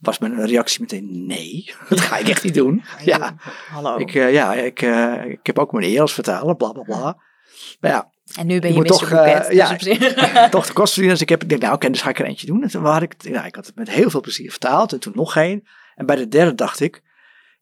[0.00, 2.84] Was mijn reactie meteen nee, dat ga ik echt niet doen.
[3.04, 3.34] Ja,
[3.70, 3.96] Hallo.
[3.96, 7.16] ik, eh, ja ik, eh, ik heb ook mijn eer als vertaler, bla bla bla.
[7.80, 9.76] Maar ja, en nu ben je je, toch, dus ja.
[10.48, 12.46] toch de kosten Dus ik heb, ik denk, nou oké, dus ga ik er eentje
[12.46, 12.62] doen.
[12.62, 14.92] En toen had ik, het- ja, ik had het met heel veel plezier vertaald.
[14.92, 15.66] En toen nog één.
[15.94, 17.02] En bij de derde dacht ik,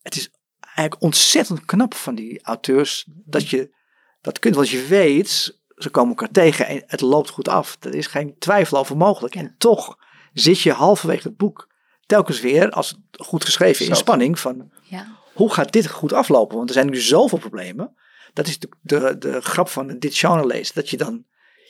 [0.02, 0.30] het is
[0.60, 3.74] eigenlijk ontzettend knap van die auteurs dat je
[4.20, 4.54] dat kunt.
[4.54, 7.76] Want je weet, ze komen elkaar tegen en het loopt goed af.
[7.80, 9.34] Er is geen twijfel over mogelijk.
[9.34, 9.96] En toch
[10.32, 11.67] zit je halverwege het boek
[12.08, 14.00] telkens weer, als het goed geschreven, in Zo.
[14.00, 15.06] spanning van ja.
[15.34, 16.56] hoe gaat dit goed aflopen?
[16.56, 17.96] Want er zijn nu zoveel problemen.
[18.32, 20.74] Dat is de, de, de grap van dit genre lezen.
[20.74, 21.24] Dat je dan,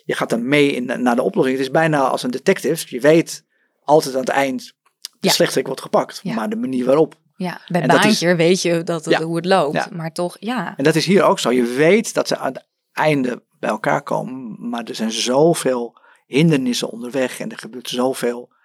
[0.04, 1.56] je gaat dan mee in, naar de oplossing.
[1.56, 2.86] Het is bijna als een detective.
[2.88, 3.44] Je weet
[3.84, 5.30] altijd aan het eind de Ja.
[5.30, 6.34] slechterik wordt gepakt, Ja.
[6.34, 7.14] maar de manier waarop.
[7.36, 9.22] Ja, bij En dat is- baantje weet je dat het, Ja.
[9.22, 9.74] hoe het loopt.
[9.74, 9.88] Ja.
[9.92, 10.74] Maar toch, ja.
[10.76, 11.50] En dat is hier ook zo.
[11.52, 16.90] Je weet dat ze aan het einde bij elkaar komen, maar er zijn zoveel hindernissen
[16.90, 18.56] onderweg en er gebeurt zoveel.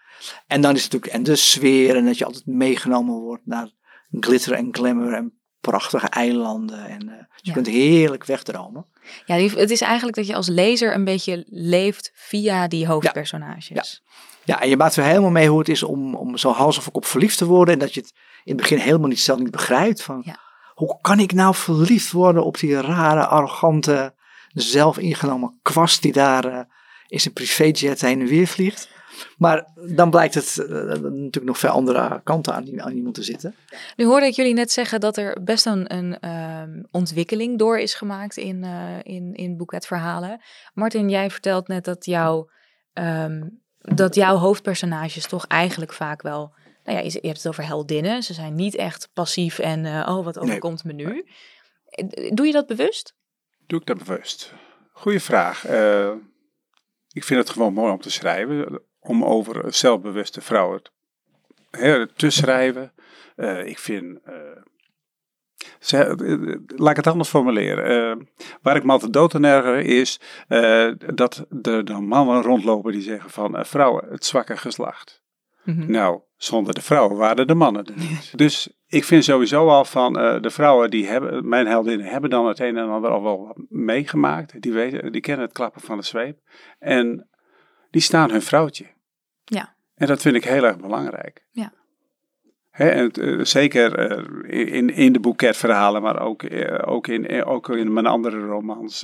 [0.47, 3.69] En dan is het natuurlijk, en de sfeer en dat je altijd meegenomen wordt naar
[4.19, 6.85] glitter en glamour en prachtige eilanden.
[6.85, 7.53] En eh, je Ja.
[7.53, 8.85] kunt heerlijk wegdromen.
[9.25, 14.01] ja, het is eigenlijk dat je als lezer een beetje leeft via die hoofdpersonages.
[14.45, 16.87] Ja, en je maakt weer helemaal mee hoe het is om, om zo hals of
[16.87, 17.73] op verliefd te worden.
[17.73, 20.03] En dat je het in het begin helemaal niet zelf niet begrijpt.
[20.03, 20.39] Van, Ja.
[20.73, 24.13] Hoe kan ik nou verliefd worden op die rare, arrogante,
[24.53, 26.59] zelfingenomen kwast die daar eh,
[27.07, 28.89] in zijn privéjet heen en weer vliegt.
[29.37, 33.23] Maar dan blijkt het eh, natuurlijk nog veel andere kanten aan, die, aan iemand te
[33.23, 33.55] zitten.
[33.95, 37.93] Nu hoorde ik jullie net zeggen dat er best een, een ehm, ontwikkeling door is
[37.93, 40.41] gemaakt in, eh in, in boeketverhalen.
[40.73, 42.49] Martin, jij vertelt net dat, jouw
[42.93, 43.41] ehm,
[43.79, 46.53] dat jouw hoofdpersonages toch eigenlijk vaak wel...
[46.83, 48.23] Nou ja, je hebt het over heldinnen.
[48.23, 51.25] Ze zijn niet echt passief en eh, oh, wat overkomt me nu.
[51.85, 53.15] Eh, Doe je dat bewust?
[53.67, 54.53] Doe ik dat bewust?
[54.91, 55.65] Goeie vraag.
[55.65, 56.11] Eh,
[57.11, 58.81] ik vind het gewoon mooi om te schrijven.
[59.03, 60.81] Om over zelfbewuste vrouwen
[61.71, 62.91] hè, te schrijven.
[63.35, 64.19] Eh, ik vind.
[65.79, 68.29] ze, eh, laat ik het anders formuleren.
[68.61, 70.19] Waar ik me altijd dood aan erger is
[71.15, 75.21] dat er dan mannen rondlopen die zeggen van vrouwen, het zwakke geslacht.
[75.63, 75.91] Mhm.
[75.91, 78.33] Nou, zonder de vrouwen waren de mannen er niet.
[78.37, 82.59] Dus ik vind sowieso al van de vrouwen die hebben, mijn heldinnen hebben dan het
[82.59, 84.61] een en ander al wel meegemaakt.
[84.61, 86.39] Die, weten, die kennen het klappen van de zweep.
[86.79, 87.27] En
[87.93, 88.85] die staan hun vrouwtje.
[89.45, 89.75] Ja.
[89.95, 91.45] En dat vind ik heel erg belangrijk.
[91.51, 91.73] Ja.
[92.73, 97.45] Hè, en het, eh, zeker eh, in, in de boeketverhalen, maar ook, eh, ook, in,
[97.45, 98.99] ook in mijn andere romans.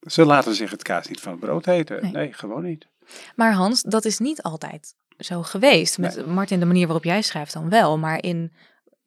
[0.00, 2.02] ze laten zich het kaas niet van het brood eten.
[2.02, 2.12] Nee.
[2.12, 2.86] Nee, gewoon niet.
[3.36, 5.98] Maar Hans, dat is niet altijd zo geweest.
[5.98, 7.98] Met Martin, de manier waarop jij schrijft dan wel.
[7.98, 8.52] Maar in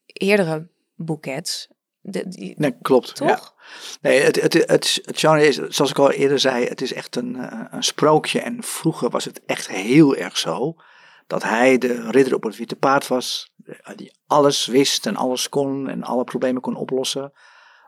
[0.05, 1.67] eerdere boekets,
[2.01, 3.19] de, die, Nee, klopt.
[3.19, 3.35] Ja.
[3.35, 3.55] toch?
[4.01, 7.15] Nee, het, het, het, het genre is, zoals ik al eerder zei, het is echt
[7.15, 8.39] een, eh, een sprookje.
[8.39, 10.75] En vroeger was het echt heel erg zo
[11.27, 15.49] dat hij de ridder op het witte paard was, eh, die alles wist en alles
[15.49, 17.33] kon en alle problemen kon oplossen.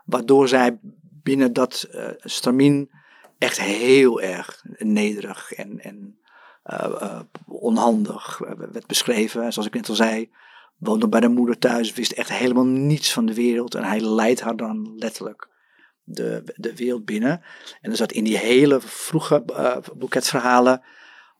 [0.04, 0.78] Waardoor zij
[1.22, 2.90] binnen dat uh, stramien
[3.38, 6.18] echt heel erg nederig en, en
[6.66, 9.42] uh, uh, onhandig werd beschreven.
[9.42, 10.30] En zoals ik net al zei,
[10.78, 13.74] woonde bij de moeder thuis, wist echt helemaal niets van de wereld.
[13.74, 15.48] En hij leidt haar dan letterlijk
[16.02, 17.42] de, de wereld binnen.
[17.80, 20.82] En er zat in die hele vroege uh, boeketverhalen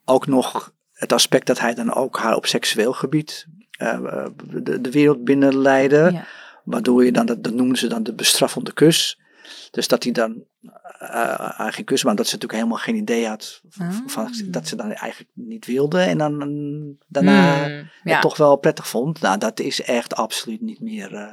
[0.05, 3.47] ook nog het aspect dat hij dan ook haar op seksueel gebied
[3.79, 4.27] uh,
[4.63, 6.11] de, de wereld binnen leidde.
[6.13, 6.27] Ja.
[6.65, 9.21] Waardoor je dan, dat, dat noemden ze dan de bestraffende kus.
[9.71, 10.45] Dus dat hij dan
[11.03, 13.61] uh, geen kus, maar dat ze natuurlijk helemaal geen idee had
[14.07, 14.31] van, Ah.
[14.45, 16.39] dat ze dan eigenlijk niet wilde en dan
[17.09, 19.21] daarna Hmm, het toch wel prettig vond.
[19.21, 21.33] Nou, dat is echt absoluut niet meer uh,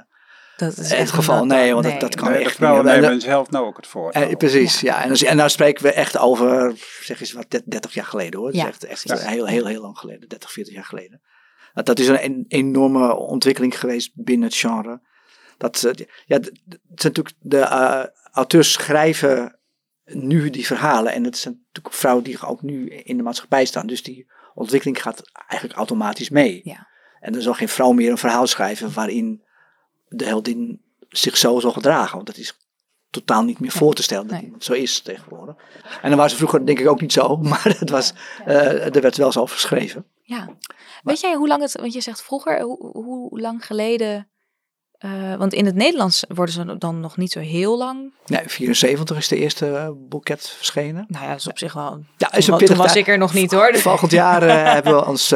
[0.57, 1.45] dat is het geval.
[1.45, 1.99] Nee, want nee.
[1.99, 3.01] Dat, dat kan nee, echt vrouwen niet meer.
[3.01, 4.15] nemen zelf nou ook het voor.
[4.17, 4.97] Uh, precies, ja.
[4.97, 5.03] ja.
[5.03, 8.55] En, als, en nou spreken we echt over, zeg eens wat, 30 jaar geleden hoor.
[8.55, 8.65] Ja.
[8.65, 11.21] Dat is echt, echt heel, heel, heel lang geleden, 30, 40 jaar geleden.
[11.73, 15.01] Dat, is een, een enorme ontwikkeling geweest binnen het genre.
[15.61, 15.79] Dat,
[16.25, 16.51] ja, het
[16.95, 19.59] zijn natuurlijk de uh, auteurs schrijven
[20.05, 21.13] nu die verhalen.
[21.13, 23.87] En het zijn natuurlijk vrouwen die ook nu in de maatschappij staan.
[23.87, 26.61] Dus die ontwikkeling gaat eigenlijk automatisch mee.
[26.63, 26.87] Ja.
[27.19, 29.43] En er zal geen vrouw meer een verhaal schrijven waarin
[30.07, 32.15] de heldin zich zo zal gedragen.
[32.15, 32.57] Want dat is
[33.09, 34.51] totaal niet meer voor te stellen dat Nee.
[34.53, 35.55] het zo is tegenwoordig.
[36.01, 37.37] En dan was het vroeger denk ik ook niet zo.
[37.51, 38.13] Maar het was,
[38.47, 40.05] uh, er werd wel zo geschreven.
[40.23, 40.49] Ja.
[41.03, 44.29] Weet jij hoe lang het, want je zegt vroeger, hoe, hoe lang geleden...
[45.05, 48.13] Uh, want in het Nederlands worden ze dan nog niet zo heel lang.
[48.25, 51.05] Nee, 74 is de eerste uh, boeket verschenen.
[51.07, 52.03] Nou ja, dat is op zich wel.
[52.17, 53.75] Ja, is toen was ik er nog niet hoor.
[53.77, 55.27] Volgend jaar uh, hebben we ons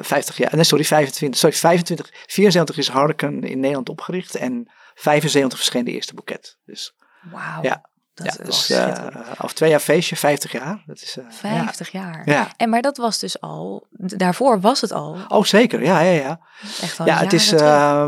[0.00, 0.54] 50 jaar.
[0.54, 1.38] Nee, sorry, 25.
[1.38, 2.10] Sorry, 25.
[2.26, 4.34] 74 is Harken in Nederland opgericht.
[4.34, 6.58] En 75 verscheen de eerste boeket.
[6.64, 6.94] Dus,
[7.30, 7.62] Wauw.
[7.62, 7.90] Ja.
[8.14, 8.96] Dat ja, dus uh,
[9.40, 10.82] of twee jaar feestje, 50 jaar.
[10.86, 12.00] Dat is, uh, 50 ja.
[12.00, 12.22] jaar.
[12.24, 12.48] Ja.
[12.56, 15.16] En maar dat was dus al, daarvoor was het al.
[15.28, 15.84] Oh, zeker.
[15.84, 16.40] Ja, ja, ja.
[16.82, 18.06] Echt al ja, het is uh,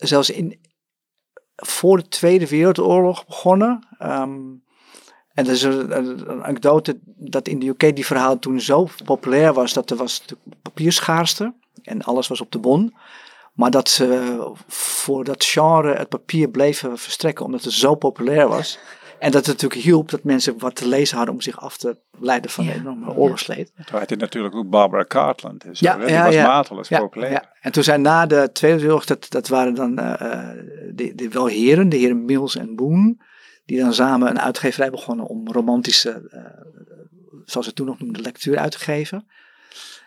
[0.00, 0.60] zelfs in,
[1.56, 3.86] voor de Tweede Wereldoorlog begonnen.
[4.02, 4.62] Um,
[5.34, 9.52] en er is een, een, anekdote dat in de UK die verhaal toen zo populair
[9.52, 12.94] was dat er was de papierschaarste en alles was op de bon.
[13.52, 18.78] Maar dat ze voor dat genre het papier bleven verstrekken omdat het zo populair was.
[19.20, 21.96] En dat het natuurlijk hielp dat mensen wat te lezen hadden om zich af te
[22.18, 22.72] leiden van ja.
[22.72, 23.72] de enorme oorlogsleed.
[23.84, 25.62] Toen had je natuurlijk ook Barbara Cartland.
[25.62, 26.46] Dus ja, die ja, was ja.
[26.46, 27.32] mateloos ja, populair.
[27.32, 27.52] Ja.
[27.60, 30.14] En toen zijn na de Tweede Wereldoorlog, dat, dat waren dan uh,
[30.94, 33.16] de, de wel heren, de heren Mills en Boone,
[33.64, 36.40] die dan samen een uitgeverij begonnen om romantische, uh,
[37.44, 39.26] zoals ze toen nog noemden, lectuur uit te geven.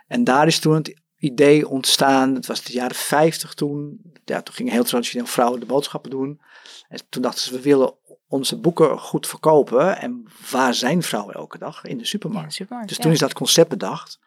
[0.08, 4.56] En daar is toen het idee ontstaan, het was de jaren 50 toen, ja, toen
[4.56, 6.42] gingen heel traditioneel vrouwen de boodschappen doen.
[6.88, 7.94] En toen dachten ze, we willen
[8.34, 9.98] onze boeken goed verkopen.
[9.98, 11.84] En waar zijn vrouwen elke dag?
[11.86, 12.44] In de supermarkt.
[12.44, 13.04] in de supermarkt, Dus ja.
[13.04, 14.20] toen is dat concept bedacht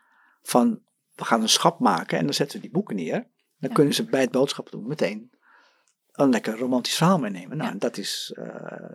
[0.43, 0.81] van
[1.15, 3.13] we gaan een schap maken en dan zetten we die boeken neer.
[3.59, 3.75] Dan Ja.
[3.75, 5.31] kunnen ze bij het boodschappen doen meteen
[6.13, 7.57] een lekker romantisch verhaal meenemen.
[7.57, 7.79] Nou, Ja.
[7.79, 8.45] dat is eh,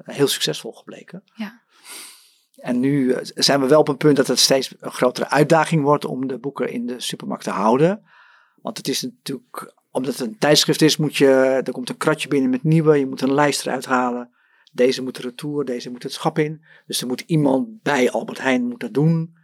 [0.03, 1.23] heel succesvol gebleken.
[1.35, 1.61] Ja.
[2.55, 5.83] En nu eh, zijn we wel op een punt dat het steeds een grotere uitdaging
[5.83, 8.03] wordt om de boeken in de supermarkt te houden.
[8.61, 11.27] Want het is natuurlijk, omdat het een tijdschrift is, moet je,
[11.65, 14.29] er komt een kratje binnen met nieuwe, je moet een lijst eruit halen.
[14.71, 16.63] Deze moet retour, deze moet het schap in.
[16.85, 19.35] Dus er moet iemand bij Albert Heijn moet dat doen.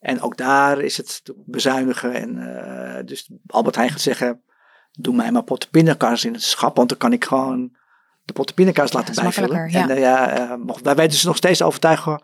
[0.00, 2.14] En ook daar is het bezuinigen.
[2.14, 4.42] En eh, dus Albert Heijn gaat zeggen,
[4.92, 7.76] doe mij maar potten pindakaas in het schap, want dan kan ik gewoon
[8.24, 9.50] de potten pindakaas laten bijvullen.
[9.50, 12.22] makkelijker, En ja, eh, wij weten dus nog steeds overtuigen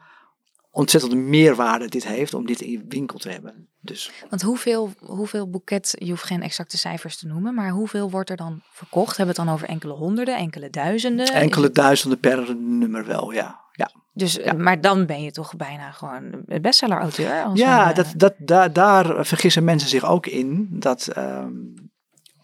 [0.79, 3.69] ontzettende meerwaarde dit heeft om dit in je winkel te hebben.
[3.81, 8.31] Dus Want hoeveel, hoeveel boeket, je hoeft geen exacte cijfers te noemen, maar hoeveel wordt
[8.31, 9.17] er dan verkocht?
[9.17, 11.27] Hebben we het dan over enkele honderden, enkele duizenden?
[11.27, 13.61] enkele duizenden per nummer wel, ja.
[13.73, 14.53] Ja, Dus, Ja.
[14.53, 17.51] Maar dan ben je toch bijna gewoon een bestseller-auteur?
[17.55, 20.67] ja een, eh, dat, dat, daar, daar vergissen mensen zich ook in.
[20.71, 21.53] Dat ehm,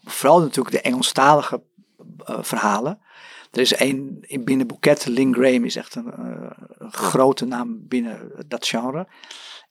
[0.03, 1.63] vooral natuurlijk de Engelstalige
[2.25, 2.99] eh, verhalen.
[3.55, 7.87] Er is één in binnen boeket, Lynn Graham is echt een, eh, een grote naam
[7.87, 9.07] binnen dat genre.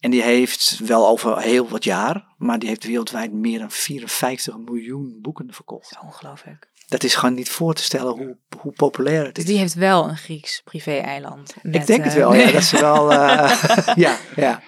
[0.01, 4.59] En die heeft wel over heel wat jaar, maar die heeft wereldwijd meer dan 54
[4.59, 5.97] miljoen boeken verkocht.
[6.03, 6.69] Ongelooflijk.
[6.89, 9.51] Dat is gewoon niet voor te stellen hoe, hoe populair het Dus is.
[9.51, 11.55] die heeft wel een Grieks privé-eiland.
[11.63, 12.51] Ik denk het eh, wel, ja.
[12.53, 13.13] Dat ze wel.
[13.13, 14.63] eh, ja, ja.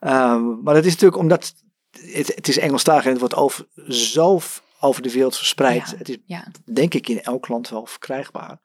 [0.00, 1.54] Ehm, maar dat is natuurlijk omdat.
[2.12, 4.40] Het, het is Engelstalig en het wordt over, zo
[4.80, 5.90] over de wereld verspreid.
[5.90, 5.96] Ja.
[5.96, 8.60] Het is Ja, denk ik in elk land wel verkrijgbaar.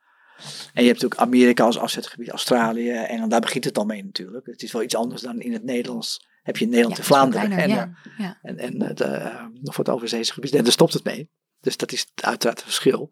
[0.73, 2.91] En je hebt natuurlijk Amerika als afzetgebied, Australië.
[2.91, 4.45] En dan, daar begint het al mee natuurlijk.
[4.45, 6.27] Het is wel iets anders dan in het Nederlands.
[6.43, 7.51] Heb je in Nederland ja, en Vlaanderen.
[7.51, 7.85] En, eh,
[8.17, 8.39] ja.
[8.41, 10.55] en, en het, eh, nog wat overzeese gebied.
[10.55, 11.29] En daar stopt het mee.
[11.61, 13.09] Dus dat is uiteraard het verschil.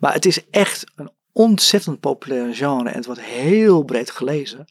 [0.00, 2.88] Maar het is echt een ontzettend populair genre.
[2.88, 4.64] En het wordt heel breed gelezen.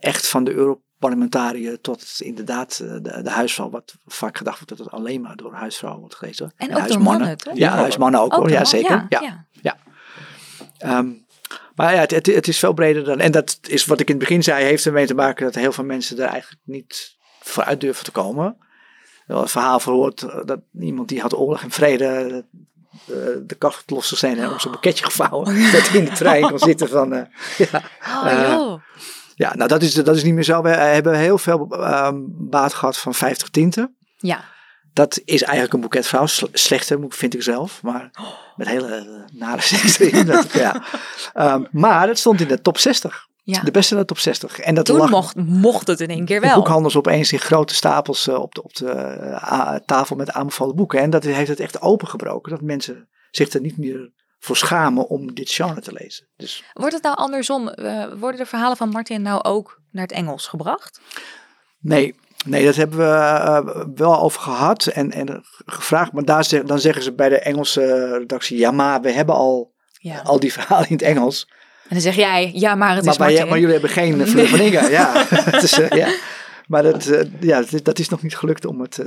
[0.00, 3.70] Echt van de Europarlementariër tot inderdaad eh, de, de huisvrouw.
[3.70, 6.52] Wat vaak gedacht wordt dat het alleen maar door huisvrouwen wordt gelezen.
[6.56, 7.56] En ook door mannen, toch?
[7.56, 8.46] Ja, huismannen ook, hoor.
[8.46, 9.06] de Ja, zeker.
[9.08, 9.76] Ja, ja.
[10.78, 11.08] Ehm,
[11.74, 13.20] maar ja, het, het, het is veel breder dan.
[13.20, 15.72] En dat is wat ik in het begin zei, heeft ermee te maken dat heel
[15.72, 18.56] veel mensen er eigenlijk niet vooruit durven te komen.
[19.26, 22.44] Wel het verhaal verhoord eh, dat iemand die had oorlog en vrede
[23.06, 23.14] eh,
[23.46, 25.44] de kast losgezeten en op zijn pakketje gevouwen.
[25.72, 27.28] dat hij in de trein kon zitten van.
[27.56, 28.58] ja.
[28.58, 28.80] Oh.
[29.34, 30.62] Ja, nou dat is, dat is niet meer zo.
[30.62, 33.96] We hebben heel veel ehm, baat gehad van 50 tinten.
[34.16, 34.44] Ja.
[34.92, 36.26] Dat is eigenlijk een boeket vrouw.
[36.26, 37.82] Sle- Slechter, vind ik zelf.
[37.82, 38.10] Maar
[38.56, 40.26] met hele eh, nare seks erin.
[40.26, 40.82] Dat, ja.
[41.32, 43.26] Ehm, maar het stond in de top 60.
[43.42, 43.60] ja.
[43.62, 44.58] De beste in de top 60.
[44.60, 46.54] En dat Toen lag mocht, mocht het in één keer de wel.
[46.56, 51.00] boekhandels opeens in grote stapels eh, op de, op de eh, tafel met aanbevolen boeken.
[51.00, 52.50] En dat heeft het echt opengebroken.
[52.50, 54.12] Dat mensen zich er niet meer
[54.44, 56.26] voor schamen om dit genre te lezen.
[56.36, 57.68] Dus Wordt het nou andersom?
[57.68, 61.00] eh, worden de verhalen van Martin nou ook naar het Engels gebracht?
[61.80, 62.14] nee,
[62.46, 66.12] nee dat hebben we eh, wel over gehad en, en gevraagd.
[66.12, 69.72] Maar daar zeg, dan zeggen ze bij de Engelse redactie, ja maar we hebben al,
[69.92, 70.20] Ja.
[70.20, 71.48] al die verhalen in het Engels.
[71.82, 73.48] En dan zeg jij, ja, maar het Maar, is wij- Martin.
[73.48, 74.88] maar jullie hebben geen Inga.
[74.88, 75.28] Ja.
[75.30, 76.08] Eh, ja.
[76.66, 77.04] Maar dat,
[77.40, 79.02] ja, dat, is- dat is nog niet gelukt om het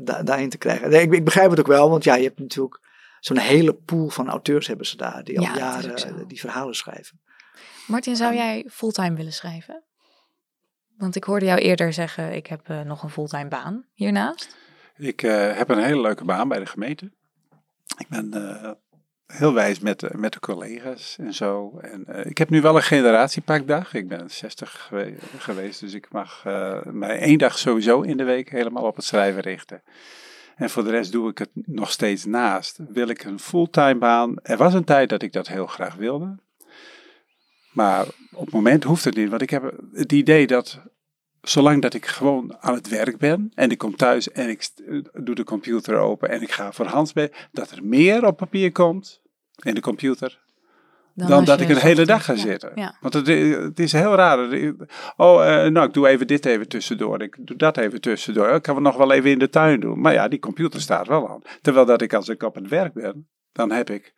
[0.00, 0.90] da- daarin te krijgen.
[0.90, 2.80] Nee, ik, ik begrijp het ook wel, want ja, je hebt natuurlijk
[3.20, 6.74] zo'n hele pool van auteurs hebben ze daar, die al Ja, jaren eh, die verhalen
[6.74, 7.20] schrijven.
[7.86, 9.82] Martin, zou jij fulltime willen schrijven?
[10.96, 14.56] Want ik hoorde jou eerder zeggen, ik heb eh, nog een fulltime baan hiernaast.
[14.96, 17.10] Ik eh, heb een hele leuke baan bij de gemeente.
[17.98, 18.70] Ik ben eh,
[19.26, 21.78] heel wijs met, de- met de collega's en zo.
[21.78, 23.94] En, eh, ik heb nu wel een generatiepakdag.
[23.94, 28.24] Ik ben 60 gewe- geweest, dus ik mag eh, mij één dag sowieso in de
[28.24, 29.82] week helemaal op het schrijven richten.
[30.60, 32.78] En voor de rest doe ik het nog steeds naast.
[32.88, 34.36] Wil ik een fulltime baan?
[34.42, 36.38] Er was een tijd dat ik dat heel graag wilde.
[37.72, 39.28] Maar op het moment hoeft het niet.
[39.28, 40.82] Want ik heb het idee dat
[41.42, 44.82] zolang dat ik gewoon aan het werk ben en ik kom thuis en ik st-
[45.12, 48.72] doe de computer open en ik ga voor Hans bij, dat er meer op papier
[48.72, 49.20] komt
[49.62, 50.40] in de computer
[51.28, 52.72] dan, dat ik een hele dag ga ja, zitten.
[52.74, 52.96] Ja.
[53.00, 54.38] Want het, i- het is heel raar.
[55.16, 57.22] Oh, eh, nou, ik doe even dit even tussendoor.
[57.22, 58.48] Ik doe dat even tussendoor.
[58.48, 60.00] Ik kan het nog wel even in de tuin doen.
[60.00, 61.40] Maar ja, die computer staat wel aan.
[61.60, 64.14] Terwijl dat ik als ik op het werk ben, dan heb ik...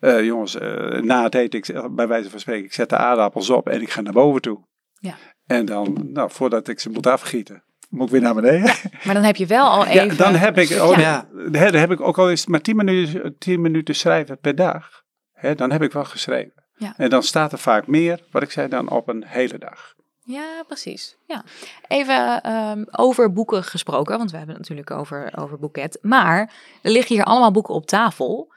[0.00, 3.50] eh, jongens, eh, na het eten, ik, bij wijze van spreken, ik zet de aardappels
[3.50, 4.64] op en ik ga naar boven toe.
[4.98, 5.14] Ja.
[5.46, 8.74] En dan, nou, voordat ik ze moet afgieten, moet ik weer naar beneden.
[9.04, 10.06] Maar dan heb je wel al even...
[10.06, 11.28] Ja, dan heb ik, oh, Ja.
[11.50, 15.02] dan heb ik ook al eens maar 10 minuten, 10 minuten schrijven per dag.
[15.34, 16.64] Hè, dan heb ik wel geschreven.
[16.76, 16.94] Ja.
[16.96, 19.94] En dan staat er vaak meer, wat ik zei, dan op een hele dag.
[20.20, 21.16] Ja, precies.
[21.26, 21.44] Ja.
[21.88, 25.98] Even ehm, over boeken gesproken, want we hebben het natuurlijk over, over boeket.
[26.02, 28.52] Maar er liggen hier allemaal boeken op tafel.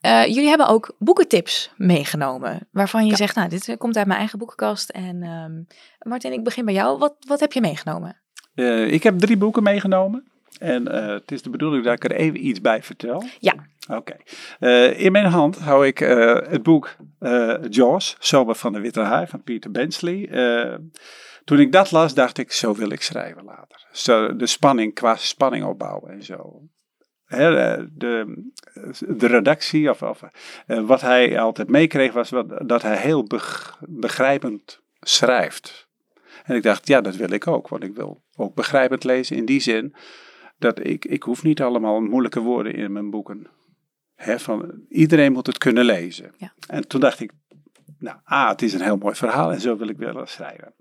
[0.00, 4.18] Eh, jullie hebben ook boekentips meegenomen, waarvan je zegt, nou, dit eh, komt uit mijn
[4.18, 4.90] eigen boekenkast.
[4.90, 5.62] En ehm,
[6.08, 6.98] Martin, ik begin bij jou.
[6.98, 8.20] Wat, wat heb je meegenomen?
[8.54, 10.30] Eh, ik heb drie boeken meegenomen.
[10.58, 13.24] En eh, het is de bedoeling dat ik er even iets bij vertel.
[13.38, 13.54] Ja.
[13.96, 14.16] Oké.
[14.58, 19.00] Eh, in mijn hand hou ik eh, het boek eh, Jaws, Zomer van de Witte
[19.00, 20.28] Haai van Peter Bensley.
[21.44, 23.86] Toen ik dat las, dacht ik, zo wil ik schrijven later.
[23.92, 26.62] Zo, de spanning, qua spanning opbouwen en zo.
[27.28, 27.88] De,
[29.08, 30.22] de redactie, of, of
[30.66, 35.88] wat hij altijd meekreeg, was wat, dat hij heel beg- begrijpend schrijft.
[36.44, 39.44] En ik dacht, ja, dat wil ik ook, want ik wil ook begrijpend lezen in
[39.44, 39.94] die zin
[40.58, 43.46] dat ik, ik hoef niet allemaal moeilijke woorden in mijn boeken.
[44.20, 46.32] Hè, van, iedereen moet het kunnen lezen.
[46.38, 46.52] Ja.
[46.66, 47.32] En toen dacht ik,
[47.98, 50.74] nou, A, het is een heel mooi verhaal en zo wil ik willen schrijven.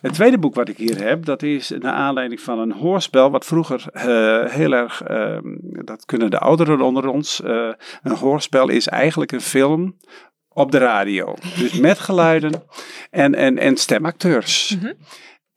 [0.00, 3.44] Het tweede boek wat ik hier heb, dat is naar aanleiding van een hoorspel wat
[3.44, 7.72] vroeger eh, heel erg, ehm, dat kunnen de ouderen onder ons, eh,
[8.02, 9.96] een hoorspel is eigenlijk een film
[10.48, 11.34] op de radio.
[11.58, 12.62] Dus met geluiden
[13.10, 14.76] en, en, en stemacteurs.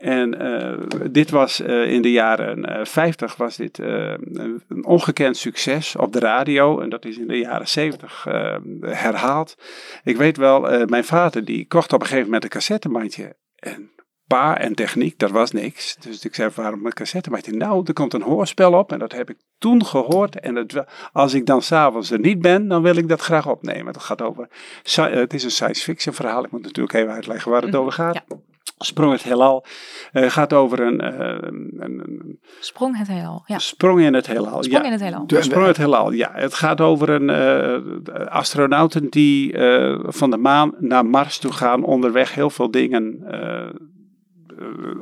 [0.04, 0.78] En eh,
[1.12, 6.14] dit was eh, in de jaren eh 50 was dit eh, een, ongekend succes op
[6.14, 6.80] de radio.
[6.80, 9.56] En dat is in de jaren 70 eh, herhaald.
[10.04, 13.36] Ik weet wel, eh, mijn vader die kocht op een gegeven moment een cassettebandje.
[13.56, 13.92] En
[14.28, 15.96] pa en techniek, dat was niks.
[16.00, 17.52] Dus ik zei, waarom een cassettebandje?
[17.52, 20.40] Nou, er komt een hoorspel op en dat heb ik toen gehoord.
[20.40, 20.68] En
[21.12, 23.94] als ik dan s'avonds er niet ben, dan wil ik dat graag opnemen.
[23.94, 24.48] Het gaat over,
[24.96, 26.44] eh, het is een science fiction verhaal.
[26.44, 28.14] Ik moet natuurlijk even uitleggen waar het Mhm, over gaat.
[28.14, 28.38] ja.
[28.86, 29.66] Sprong het heelal.
[30.12, 33.44] eh gaat over een, eh, een, een Sprong het heelal.
[33.46, 34.64] Ja, sprong in het heelal.
[34.64, 34.86] sprong ja.
[34.86, 35.28] in het heelal.
[35.28, 36.32] De sprong het heelal, ja.
[36.34, 41.84] Het gaat over een eh, astronauten die eh, van de maan naar Mars toe gaan.
[41.84, 43.22] Onderweg heel veel dingen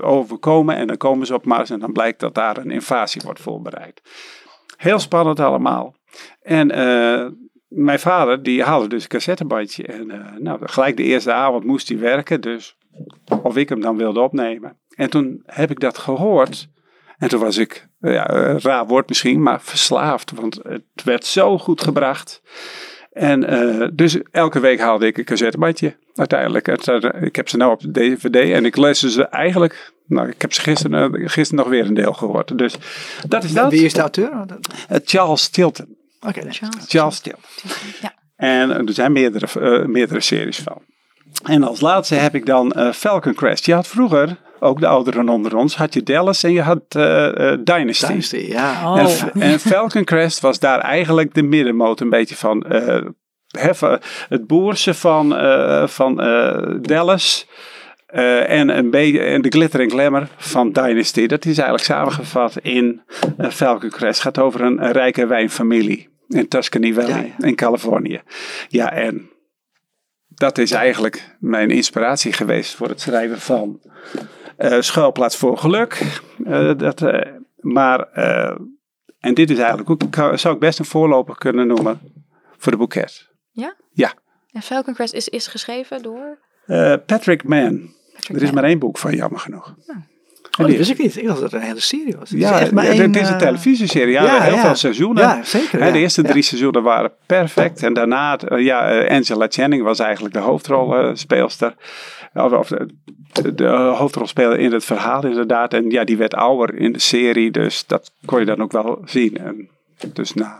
[0.01, 0.75] overkomen.
[0.75, 4.01] En dan komen ze op Mars en dan blijkt dat daar een invasie wordt voorbereid.
[4.77, 5.95] Heel spannend allemaal.
[6.41, 7.27] En eh,
[7.67, 9.83] mijn vader die haalde dus een cassettebandje.
[9.83, 12.41] En eh, nou, gelijk de eerste avond moest hij werken.
[12.41, 12.77] Dus
[13.43, 14.77] of ik hem dan wilde opnemen.
[14.95, 16.67] En toen heb ik dat gehoord.
[17.17, 20.31] En toen was ik, ja, een raar woord misschien, maar verslaafd.
[20.31, 22.41] Want het werd zo goed gebracht.
[23.11, 25.95] En eh, dus elke week haalde ik een cassettebandje.
[26.15, 26.67] Uiteindelijk.
[26.67, 29.93] Eh, ik heb ze nou op de DVD en ik lees ze eigenlijk.
[30.07, 32.57] Nou, ik heb ze gisteren, eh, gisteren nog weer een deel gehoord.
[32.57, 32.75] Dus
[33.27, 33.71] dat is dat.
[33.71, 34.41] Wie is de auteur?
[34.41, 35.95] Oké, Eh, Charles Tilton.
[36.21, 36.59] nee.
[36.87, 37.43] Charles Tilton.
[38.01, 38.13] Ja.
[38.35, 40.81] En er zijn meerdere, eh, meerdere series van.
[41.45, 43.65] En als laatste heb ik dan eh, Falcon Crest.
[43.65, 47.51] Je had vroeger, ook de ouderen onder ons, had je Dallas en je had eh,
[47.51, 48.07] eh, Dynasty.
[48.07, 48.91] Dynasty, ja.
[48.93, 48.99] Oh.
[48.99, 52.63] En, en Falcon Crest was daar eigenlijk de middenmoot een beetje van.
[52.63, 53.01] eh,
[54.29, 57.47] het boerse van, eh, van eh, Dallas.
[58.05, 61.27] eh, en, een beetje, en de glitter en glamour van Dynasty.
[61.27, 63.01] Dat is eigenlijk samengevat in
[63.49, 64.23] Falcon Crest.
[64.23, 67.45] Het gaat over een, een rijke wijnfamilie in Tuscany Valley Ja, ja.
[67.47, 68.21] in Californië.
[68.67, 69.29] Ja, en
[70.41, 73.79] dat is eigenlijk mijn inspiratie geweest voor het schrijven van
[74.57, 76.21] eh Schuilplaats voor Geluk.
[76.45, 77.99] Eh, dat, eh, maar,
[79.19, 81.99] en dit is eigenlijk ook, zou ik best een voorloper kunnen noemen
[82.57, 83.29] voor de boeket.
[84.51, 86.39] En Falcon Crest is, is geschreven door...
[87.05, 87.93] Patrick Mann.
[88.13, 88.53] Patrick Er is Mann.
[88.53, 89.75] maar één boek van, jammer genoeg.
[90.59, 91.17] Oh, dat wist ik niet.
[91.17, 92.29] Ik dacht dat het een hele serie was.
[92.29, 94.11] Het Ja, echt maar het één, is een eh, televisieserie.
[94.11, 94.61] Ja, ja, heel ja.
[94.61, 95.23] veel seizoenen.
[95.23, 95.81] Ja, zeker.
[95.83, 96.41] Hè, de eerste drie Ja.
[96.41, 97.83] seizoenen waren perfect.
[97.83, 101.75] En daarna, eh, ja, eh, Angela Channing was eigenlijk de hoofdrolspeelster.
[102.33, 102.71] Of, of
[103.55, 105.73] de, hoofdrolspeler in het verhaal inderdaad.
[105.73, 107.51] En ja, die werd ouder in de serie.
[107.51, 109.37] Dus dat kon je dan ook wel zien.
[109.37, 109.69] En
[110.13, 110.51] dus nou,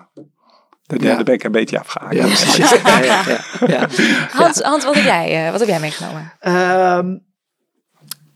[0.86, 1.24] de derde Ja.
[1.24, 2.16] ben ik een beetje afgehaakt.
[2.16, 2.70] Ja, precies.
[2.70, 3.88] Ja, ja, ja, ja.
[4.32, 6.34] Hans, Hans wat, heb jij, wat heb jij meegenomen?
[6.40, 7.16] Ehm,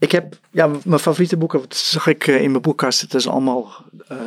[0.05, 3.27] ik heb, ja, mijn favoriete boeken, dat zag ik eh, in mijn boekkast, het is
[3.27, 4.17] allemaal eh,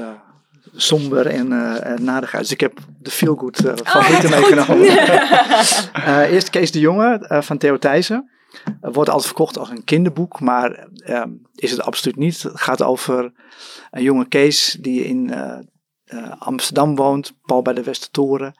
[0.74, 2.42] somber en eh en nadigheid.
[2.42, 4.86] Dus ik heb de feelgood eh favorieten meegenomen.
[5.92, 8.30] Eh, eerst Kees de Jonge van Theo Thijssen.
[8.80, 12.42] Wordt altijd verkocht als een kinderboek, maar ehm, is het absoluut niet.
[12.42, 13.32] Het gaat over
[13.90, 15.34] een jonge Kees die in
[16.38, 18.54] Amsterdam woont, pal bij de Westertoren,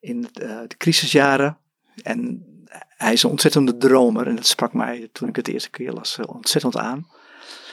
[0.00, 1.58] in de crisisjaren.
[2.02, 2.51] En
[3.02, 5.92] hij is een ontzettende dromer en dat sprak mij toen ik het de eerste keer
[5.92, 7.06] las eh, ontzettend aan.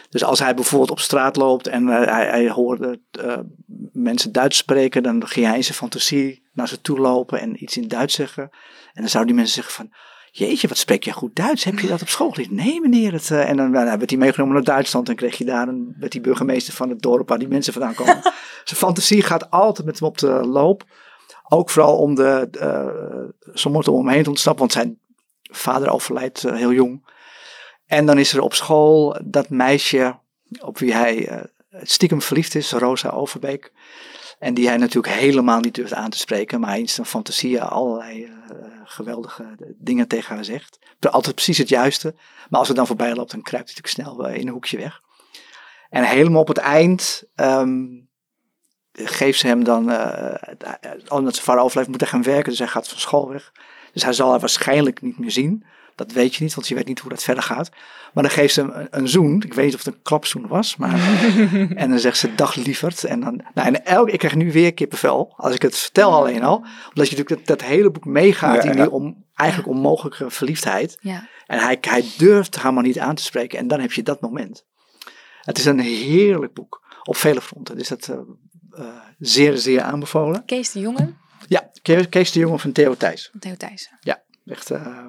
[0.10, 3.38] Dus als hij bijvoorbeeld op straat loopt en eh, hij, hij hoorde eh,
[3.92, 7.78] mensen Duits spreken, dan ging hij in zijn fantasie naar ze toe lopen en iets
[7.78, 8.44] in Duits zeggen.
[8.94, 9.94] En dan zouden die mensen zeggen van,
[10.32, 11.64] jeetje, wat spreek je goed Duits?
[11.64, 12.52] Heb je dat op school geleerd?
[12.52, 13.14] Nee meneer.
[13.14, 16.12] Het, en dan nou, werd hij meegenomen naar Duitsland en kreeg je daar een, met
[16.12, 18.22] die burgemeester van het dorp waar die mensen vandaan komen.
[18.64, 20.84] zijn fantasie gaat altijd met hem op de loop.
[21.50, 22.50] Ook vooral om de,
[23.54, 25.00] soms om hem heen te ontsnappen, want zijn
[25.50, 27.08] vader overlijdt uh, heel jong.
[27.86, 30.20] En dan is er op school dat meisje
[30.62, 31.42] op wie hij eh,
[31.82, 33.72] stiekem verliefd is, Rosa Overbeek.
[34.40, 38.24] En die hij natuurlijk helemaal niet durft aan te spreken, maar in zijn fantasieën allerlei
[38.24, 38.32] eh,
[38.84, 40.80] geweldige dingen tegen haar zegt.
[41.00, 42.16] Altijd precies het juiste.
[42.50, 44.78] Maar als het dan voorbij loopt, dan kruipt hij natuurlijk snel eh, in een hoekje
[44.78, 45.02] weg.
[45.90, 47.86] En helemaal op het eind ehm,
[48.92, 50.54] geeft ze hem dan, eh
[51.08, 52.50] omdat zijn vader overleeft, moet hij gaan werken.
[52.50, 53.52] Dus hij gaat van school weg.
[53.94, 55.64] Dus hij zal haar waarschijnlijk niet meer zien.
[56.00, 57.70] Dat weet je niet, want je weet niet hoe dat verder gaat.
[58.14, 59.42] Maar dan geeft ze hem een, een zoen.
[59.46, 60.76] Ik weet niet of het een klapzoen was.
[60.76, 61.00] Maar,
[61.76, 63.04] en dan zegt ze dag lieverd.
[63.04, 65.34] En, dan, nou, en elk, ik krijg nu weer kippenvel.
[65.38, 66.56] Als ik het vertel alleen al.
[66.56, 70.98] Omdat je natuurlijk dat, dat hele boek meegaat Ja, in die om, eigenlijk onmogelijke verliefdheid.
[71.02, 71.28] Ja.
[71.46, 73.60] En hij, hij durft haar maar niet aan te spreken.
[73.60, 74.66] En dan heb je dat moment.
[75.42, 76.88] Het is een heerlijk boek.
[77.04, 77.78] Op vele fronten.
[77.78, 78.08] Dus dat
[78.72, 78.86] eh,
[79.20, 80.46] zeer, zeer aanbevolen.
[80.46, 81.14] Kees de Jonge
[81.48, 81.70] Ja,
[82.10, 83.32] Kees, de Jonge van Theo Thijs.
[83.40, 83.98] Theo Thijssen.
[84.02, 84.72] Ja, echt.
[84.72, 85.06] eh,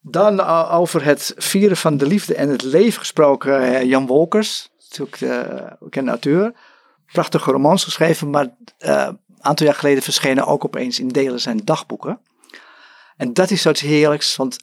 [0.00, 3.62] dan eh, over het vieren van de liefde en het leven gesproken.
[3.62, 6.54] eh, Jan Wolkers, natuurlijk de bekende auteur.
[7.12, 8.48] Prachtige romans geschreven, maar
[8.78, 12.20] een aantal jaar geleden verschenen ook opeens in delen zijn dagboeken.
[13.16, 14.56] En dat is zoiets heerlijks, want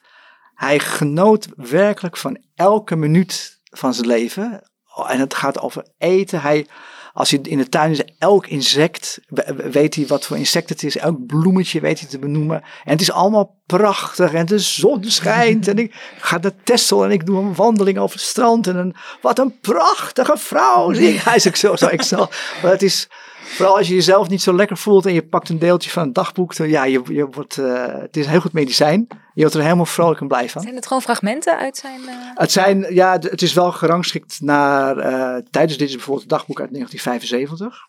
[0.54, 4.72] hij genoot werkelijk van elke minuut van zijn leven.
[5.08, 6.42] En het gaat over eten.
[6.42, 6.68] Hij,
[7.14, 10.84] als hij in de tuin is, elk insect, we- weet hij wat voor insect het
[10.84, 10.98] is.
[10.98, 12.62] Elk bloemetje weet hij te benoemen.
[12.84, 15.68] En het is allemaal prachtig en de zon schijnt.
[15.68, 18.68] en ik ga naar Texel en ik doe een wandeling over het strand.
[18.68, 20.94] En een, wat een prachtige vrouw.
[20.94, 21.20] zie ik.
[21.22, 22.30] Hij is ook zo, zo excel.
[22.62, 23.08] Maar het is,
[23.54, 26.14] vooral als je jezelf niet zo lekker voelt en je pakt een deeltje van een
[26.14, 26.56] dagboek.
[26.56, 29.08] Dan, ja, je, je wordt, eh, het is een heel goed medicijn.
[29.34, 30.62] Je wordt er helemaal vrolijk en blij van.
[30.62, 32.02] Zijn het gewoon fragmenten uit zijn...
[32.08, 34.98] eh, Het, zijn, ja, het is wel gerangschikt naar.
[34.98, 37.88] eh, tijdens dit is bijvoorbeeld het dagboek uit 1975.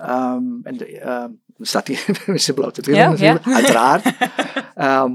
[0.00, 4.04] Ehm, en de, ehm, dan staat hij met zijn blote billen Ja, natuurlijk, uiteraard.
[4.74, 5.10] Ehm,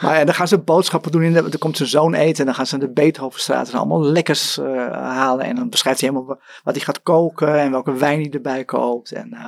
[0.00, 1.32] maar en dan gaan ze boodschappen doen.
[1.32, 4.58] De, dan komt zijn zoon eten en dan gaan ze de Beethovenstraat en allemaal lekkers
[4.58, 5.44] eh, halen.
[5.44, 8.64] En dan beschrijft hij helemaal wa- wat hij gaat koken en welke wijn hij erbij
[8.64, 9.12] koopt.
[9.12, 9.44] En eh,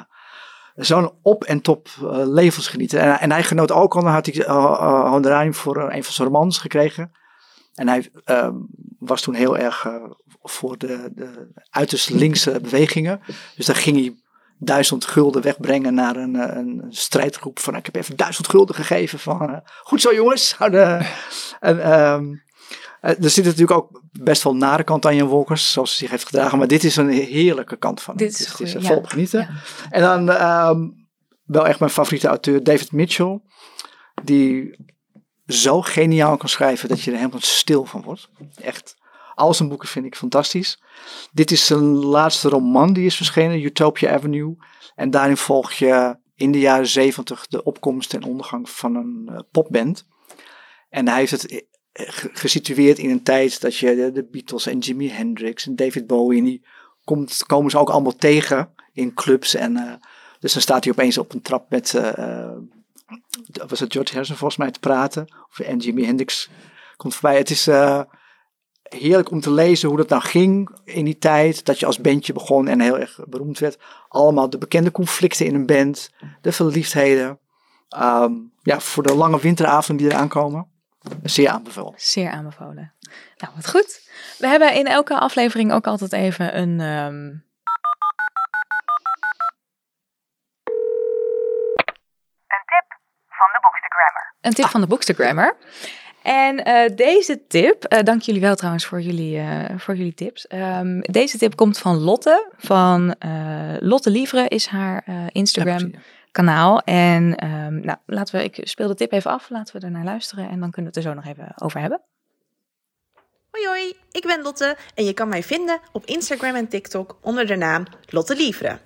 [0.74, 3.00] zo'n op en top eh, levensgenieten.
[3.00, 6.12] En, en hij genoot ook, al dan had hij uh, uh, honorarium voor een van
[6.12, 7.12] zijn romans gekregen.
[7.74, 8.54] En hij ehm,
[8.98, 9.86] was toen heel erg
[10.42, 13.20] voor de, de uiterst linkse bewegingen.
[13.56, 14.14] Dus dan ging hij
[14.64, 17.58] duizend gulden wegbrengen naar een, eh, een strijdgroep.
[17.58, 19.18] Van ik heb even duizend gulden gegeven.
[19.18, 20.52] Van, eh, goed zo jongens.
[20.58, 21.06] Houden.
[21.60, 22.24] en, ehm,
[23.02, 26.10] eh, er zit natuurlijk ook best wel nare kant aan Jan Wolkers, zoals hij zich
[26.10, 26.58] heeft gedragen.
[26.58, 28.16] Maar dit is een heerlijke kant van.
[28.16, 28.88] Dit is het is goeie, eh, ja.
[28.88, 29.40] volop genieten.
[29.40, 29.50] Ja.
[29.90, 30.88] En dan ehm,
[31.44, 33.40] wel echt mijn favoriete auteur, David Mitchell.
[34.24, 34.78] Die
[35.46, 38.28] zo geniaal kan schrijven dat je er helemaal stil van wordt.
[38.60, 38.96] Echt.
[39.34, 40.82] Al zijn boeken vind ik fantastisch.
[41.32, 44.56] Dit is zijn laatste roman die is verschenen, Utopia Avenue.
[44.94, 49.38] En daarin volg je in de jaren zeventig de opkomst en ondergang van een eh,
[49.50, 50.06] popband.
[50.88, 51.60] En hij heeft het eh,
[51.92, 56.38] ge- gesitueerd in een tijd dat je de, Beatles en Jimi Hendrix en David Bowie,
[56.38, 56.66] en die
[57.04, 59.54] komt, komen ze ook allemaal tegen in clubs.
[59.54, 59.92] En, eh,
[60.40, 62.50] dus dan staat hij opeens op een trap met, eh,
[63.66, 65.34] was het George Harrison volgens mij, te praten.
[65.50, 66.48] Of, en Jimi Hendrix
[66.96, 67.38] komt voorbij.
[67.38, 67.68] Het is
[68.92, 71.64] heerlijk om te lezen hoe dat nou ging in die tijd.
[71.64, 73.78] Dat je als bandje begon en heel erg beroemd werd.
[74.08, 76.10] Allemaal de bekende conflicten in een band.
[76.40, 77.38] De verliefdheden.
[77.88, 78.32] Ehm,
[78.62, 80.66] ja, voor de lange winteravonden die eraan komen.
[81.22, 81.94] Zeer aanbevolen.
[81.96, 82.92] Zeer aanbevolen.
[83.36, 84.10] Nou, wat goed.
[84.38, 86.80] We hebben in elke aflevering ook altijd even een...
[86.80, 87.30] ehm,
[94.40, 95.56] Een tip van de Bookstagrammer.
[96.22, 100.46] En eh, deze tip, eh, dank jullie wel trouwens voor jullie, eh, voor jullie tips.
[100.46, 102.50] Ehm, deze tip komt van Lotte.
[102.56, 105.90] Van eh, Lotte Lievre is haar eh, Instagram
[106.32, 106.80] kanaal.
[106.80, 109.50] En ehm, nou, laten we, ik speel de tip even af.
[109.50, 111.80] Laten we er naar luisteren en dan kunnen we het er zo nog even over
[111.80, 112.00] hebben.
[113.50, 117.46] Hoi hoi, ik ben Lotte en je kan mij vinden op Instagram en TikTok onder
[117.46, 118.78] de naam Lotte Lievre.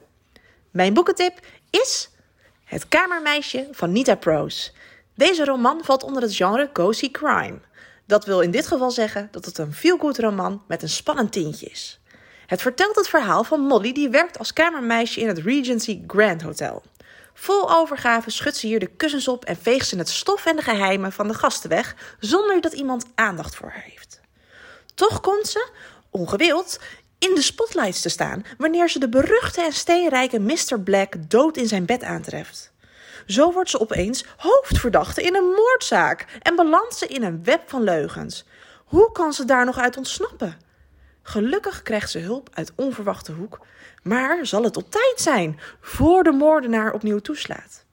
[0.70, 2.10] Mijn boekentip is
[2.64, 4.70] Het Kamermeisje van Nita Prose.
[5.16, 7.58] Deze roman valt onder het genre cozy crime.
[8.06, 11.66] Dat wil in dit geval zeggen dat het een feel-good roman met een spannend tintje
[11.66, 12.00] is.
[12.46, 16.82] Het vertelt het verhaal van Molly die werkt als kamermeisje in het Regency Grand Hotel.
[17.34, 20.62] Vol overgave schudt ze hier de kussens op en veegt ze het stof en de
[20.62, 24.20] geheimen van de gasten weg zonder dat iemand aandacht voor haar heeft.
[24.94, 25.68] Toch komt ze,
[26.10, 26.80] ongewild,
[27.18, 30.80] in de spotlights te staan wanneer ze de beruchte en steenrijke Mr.
[30.84, 32.74] Black dood in zijn bed aantreft.
[33.26, 37.82] Zo wordt ze opeens hoofdverdachte in een moordzaak en belandt ze in een web van
[37.82, 38.44] leugens.
[38.84, 40.58] Hoe kan ze daar nog uit ontsnappen?
[41.22, 43.60] Gelukkig krijgt ze hulp uit onverwachte hoek,
[44.02, 47.84] maar zal het op tijd zijn voor de moordenaar opnieuw toeslaat?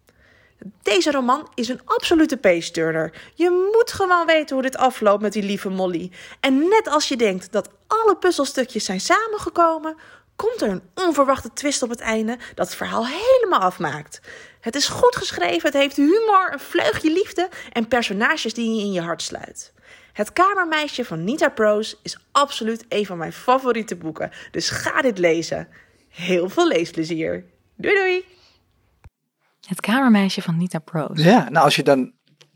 [0.82, 3.14] Deze roman is een absolute page-turner.
[3.34, 6.12] Je moet gewoon weten hoe dit afloopt met die lieve Molly.
[6.40, 9.96] En net als je denkt dat alle puzzelstukjes zijn samengekomen,
[10.36, 14.22] komt er een onverwachte twist op het einde dat het verhaal helemaal afmaakt.
[14.64, 18.92] Het is goed geschreven, het heeft humor, een vleugje liefde en personages die je in
[18.92, 19.74] je hart sluit.
[20.14, 25.18] Het Kamermeisje van Nita Prose is absoluut een van mijn favoriete boeken, dus ga dit
[25.18, 25.68] lezen.
[26.10, 27.46] Heel veel leesplezier.
[27.76, 28.26] Doei doei!
[29.68, 31.24] Het kamermeisje van Nita Prose.
[31.24, 32.12] Ja, nou als je dan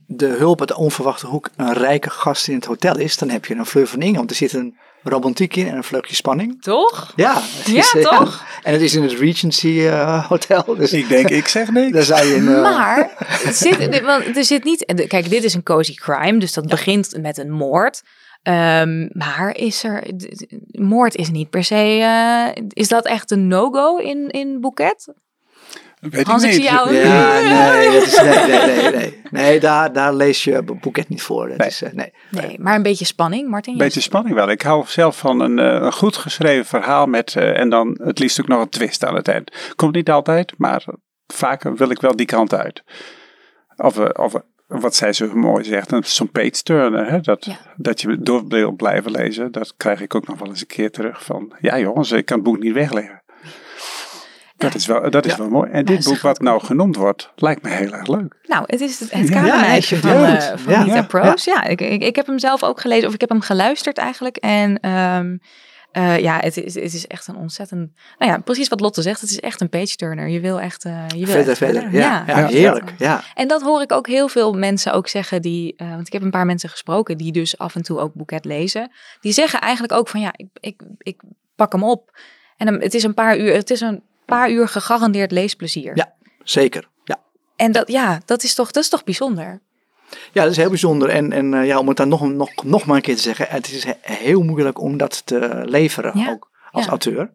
[0.05, 3.45] de hulp uit de onverwachte hoek een rijke gast in het hotel is, dan heb
[3.45, 4.78] je een Fleur van Inge, want er zit een
[5.08, 6.62] romantiek in en een vleugje spanning.
[6.62, 7.14] Toch?
[7.16, 8.45] Ja, Ja, toch?
[8.64, 11.91] En het is in het Regency eh, Hotel, dus Ik denk, ik zeg niks.
[11.97, 12.47] daar zou je een...
[12.55, 15.05] eh, Maar het zit, want er zit niet.
[15.08, 18.01] Kijk, dit is een cozy crime, dus dat begint met een moord.
[18.43, 20.03] Ehm, maar is er.
[20.72, 21.76] Moord is niet per se.
[22.55, 25.14] eh, is dat echt een no-go in, in Boeket?
[26.10, 26.60] Weet Hans, ik niet.
[26.60, 27.39] zie jou- Ja,
[27.78, 29.22] nee, dat is, nee, nee, nee, nee.
[29.32, 31.47] Nee, daar, daar lees je boeket niet voor.
[31.47, 31.68] Dat Nee.
[31.68, 32.14] is, eh, nee.
[32.32, 33.74] Nee, maar een beetje spanning, Martin.
[33.74, 34.49] Een beetje spanning wel.
[34.49, 38.20] Ik hou zelf van een, eh, een goed geschreven verhaal met eh, en dan het
[38.20, 39.74] liefst ook nog een twist aan het eind.
[39.76, 40.86] Komt niet altijd, maar
[41.28, 42.84] vaak wil ik wel die kant uit.
[43.76, 44.34] Of, of
[44.68, 47.10] wat zij zo mooi zegt, een- zo'n page turner.
[47.12, 47.20] Hè?
[47.20, 47.58] Dat, Ja.
[47.78, 49.51] dat je door wil blijven lezen.
[49.51, 51.55] Dat krijg ik ook nog wel eens een keer terug van.
[51.62, 53.22] Ja jongens, ik kan het boek niet wegleggen.
[54.58, 55.38] Dat is wel, dat is Ja.
[55.38, 55.72] wel mooi.
[55.72, 58.36] En dit boek wat nou genoemd wordt, lijkt me heel erg leuk.
[58.43, 60.62] Nou, het is het, het kamermeisje ja, van, goed.
[60.62, 61.49] van Ja, Nita ja, Prose.
[61.49, 64.38] Ja, ik, ik, ik heb hem zelf ook gelezen, of ik heb hem geluisterd eigenlijk.
[64.38, 65.38] En ehm,
[65.91, 67.91] eh, ja, het is, het is echt een ontzettend...
[68.18, 70.28] Nou ja, precies wat Lotte zegt, het is echt een page-turner.
[70.28, 70.86] Je wil echt...
[70.86, 71.91] eh, je wil Verder, echt verder.
[71.91, 72.47] Ja, ja, Ja.
[72.47, 72.93] heerlijk.
[72.97, 73.24] Ja.
[73.36, 76.22] En dat hoor ik ook heel veel mensen ook zeggen die, eh, want ik heb
[76.22, 78.91] een paar mensen gesproken die dus af en toe ook boeket lezen.
[79.22, 81.22] Die zeggen eigenlijk ook van ja, ik, ik, ik
[81.55, 82.20] pak hem op.
[82.58, 85.95] En het is een paar uur, het is een paar uur gegarandeerd leesplezier.
[85.95, 86.13] Ja.
[86.43, 86.89] Zeker.
[87.03, 87.19] Ja.
[87.55, 89.61] En dat, ja, dat is toch, dat is toch bijzonder.
[90.34, 91.09] Ja, dat is heel bijzonder.
[91.09, 93.47] En, en eh, ja, om het dan nog, nog, nog maar een keer te zeggen,
[93.49, 96.89] het is he- heel moeilijk om dat te leveren, Ja, ook als ja.
[96.89, 97.34] auteur.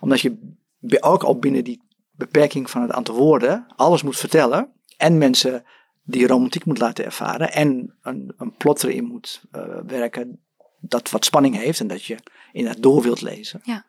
[0.00, 0.56] Omdat je
[1.00, 4.72] ook al binnen die beperking van het aantal woorden alles moet vertellen.
[4.96, 5.64] En mensen
[6.02, 7.52] die romantiek moet laten ervaren.
[7.52, 10.40] En een, een plot erin moet eh, werken
[10.80, 12.16] dat wat spanning heeft en dat je
[12.52, 13.60] inderdaad door wilt lezen.
[13.62, 13.84] Ja.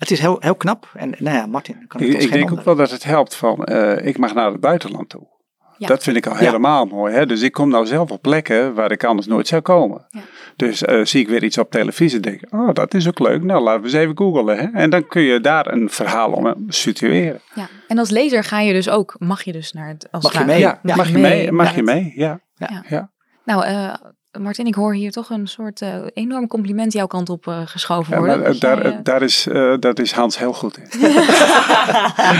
[0.00, 0.90] Het is heel, heel knap.
[0.94, 3.64] En nou ja, Martin, kan het Ik, ik denk ook wel dat het helpt van,
[3.64, 5.38] eh, ik mag naar het buitenland toe.
[5.76, 5.86] Ja.
[5.86, 6.38] Dat vind ik al Ja.
[6.38, 7.14] helemaal mooi.
[7.14, 7.26] Hè?
[7.26, 10.06] Dus ik kom nou zelf op plekken waar ik anders nooit zou komen.
[10.08, 10.20] Ja.
[10.56, 13.18] Dus eh, zie ik weer iets op televisie en denk ik, oh dat is ook
[13.18, 13.42] leuk.
[13.44, 14.58] Nou laten we eens even googlen.
[14.58, 14.66] Hè?
[14.72, 17.40] En dan kun je daar een verhaal om eh, situeren.
[17.54, 17.68] Ja.
[17.88, 20.08] En als lezer ga je dus ook, mag je dus naar het...
[20.10, 20.62] Als Mag je mee?
[20.64, 21.52] ware- Ja, mag je mee?
[21.52, 22.12] Mag je mee?
[22.16, 22.40] Ja.
[22.56, 22.84] Ja.
[22.88, 23.10] ja.
[23.44, 23.94] Nou, eh,
[24.38, 28.12] Martin, ik hoor hier toch een soort eh, enorm compliment jouw kant op eh, geschoven
[28.12, 28.38] Ja, worden.
[28.38, 30.88] maar, eh, Dat daar, jij, daar is, eh, dat is Hans heel goed in.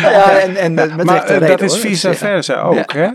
[0.03, 2.15] Ja, en, en met maar reden, dat is vice ja.
[2.15, 2.93] versa ook.
[2.93, 3.09] Hè?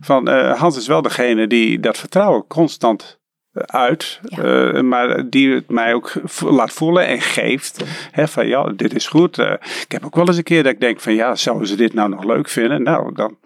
[0.00, 3.18] Van, eh, Hans is wel degene die dat vertrouwen constant
[3.54, 4.20] uit.
[4.22, 4.42] Ja.
[4.72, 7.84] eh, maar die het mij ook vo- laat voelen en geeft.
[8.10, 9.38] Hè, van ja, dit is goed.
[9.82, 11.94] Ik heb ook wel eens een keer dat ik denk van ja, zouden ze dit
[11.94, 12.82] nou nog leuk vinden?
[12.82, 13.36] Nou, dan,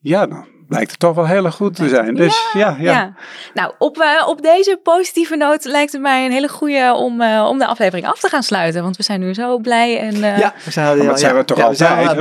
[0.00, 2.14] ja, dan blijkt het toch wel heel erg goed te zijn.
[2.14, 2.92] Dus ja, ja.
[2.92, 3.14] Ja.
[3.54, 7.46] Nou, op, eh, op deze positieve noot lijkt het mij een hele goede om, eh,
[7.48, 8.82] om de aflevering af te gaan sluiten.
[8.82, 9.98] Want we zijn nu zo blij.
[10.00, 12.16] En, eh, Ja, we zijn, Maar dat zijn we toch ja, we zijn altijd?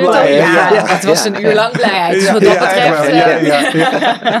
[0.00, 2.20] We blij, ja, Ja, het was een uur lang blijheid.
[2.20, 3.06] Dus wat dat betreft.
[3.08, 4.40] eh,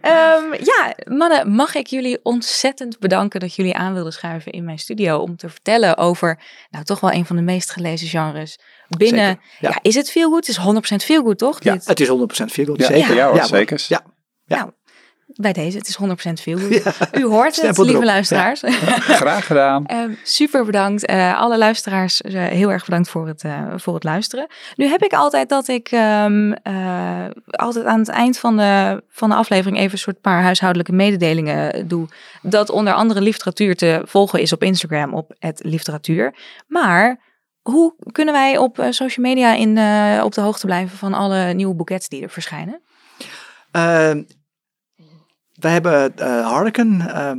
[0.00, 4.78] Ehm, ja, mannen, mag ik jullie ontzettend bedanken dat jullie aan wilden schuiven in mijn
[4.78, 6.38] studio om te vertellen over,
[6.70, 8.58] nou toch wel een van de meest gelezen genres
[8.88, 9.26] binnen.
[9.26, 9.68] Zeker, ja.
[9.68, 9.78] ja.
[9.82, 10.46] is het veel goed?
[10.46, 11.62] Het is 100% veel goed, toch?
[11.62, 11.86] Ja, Dit?
[11.86, 12.10] het is 100%
[12.44, 13.14] veel goed, Ja, zeker.
[13.14, 13.84] ja, hoor, zeker.
[13.88, 14.02] Ja,
[14.44, 14.56] ja.
[14.56, 14.70] Nou,
[15.34, 16.82] bij deze, het is 100% veel goed.
[17.12, 18.10] U hoort het, Stempel lieve erop.
[18.10, 18.62] luisteraars.
[19.22, 19.86] Graag gedaan.
[19.86, 21.04] Ehm, super bedankt.
[21.06, 24.46] Eh, alle luisteraars, eh, heel erg bedankt voor het, eh, voor het luisteren.
[24.76, 29.28] Nu heb ik altijd dat ik ehm, eh, altijd aan het eind van de, van
[29.28, 32.06] de aflevering even een soort paar huishoudelijke mededelingen doe.
[32.42, 36.34] Dat onder andere literatuur te volgen is op Instagram op het literatuur.
[36.66, 37.20] Maar
[37.70, 41.52] hoe kunnen wij op eh, social media in, eh, op de hoogte blijven van alle
[41.52, 42.80] nieuwe boekets die er verschijnen?
[43.70, 44.22] Ehm,
[45.54, 47.00] wij hebben eh Harlequin.
[47.00, 47.38] ehm,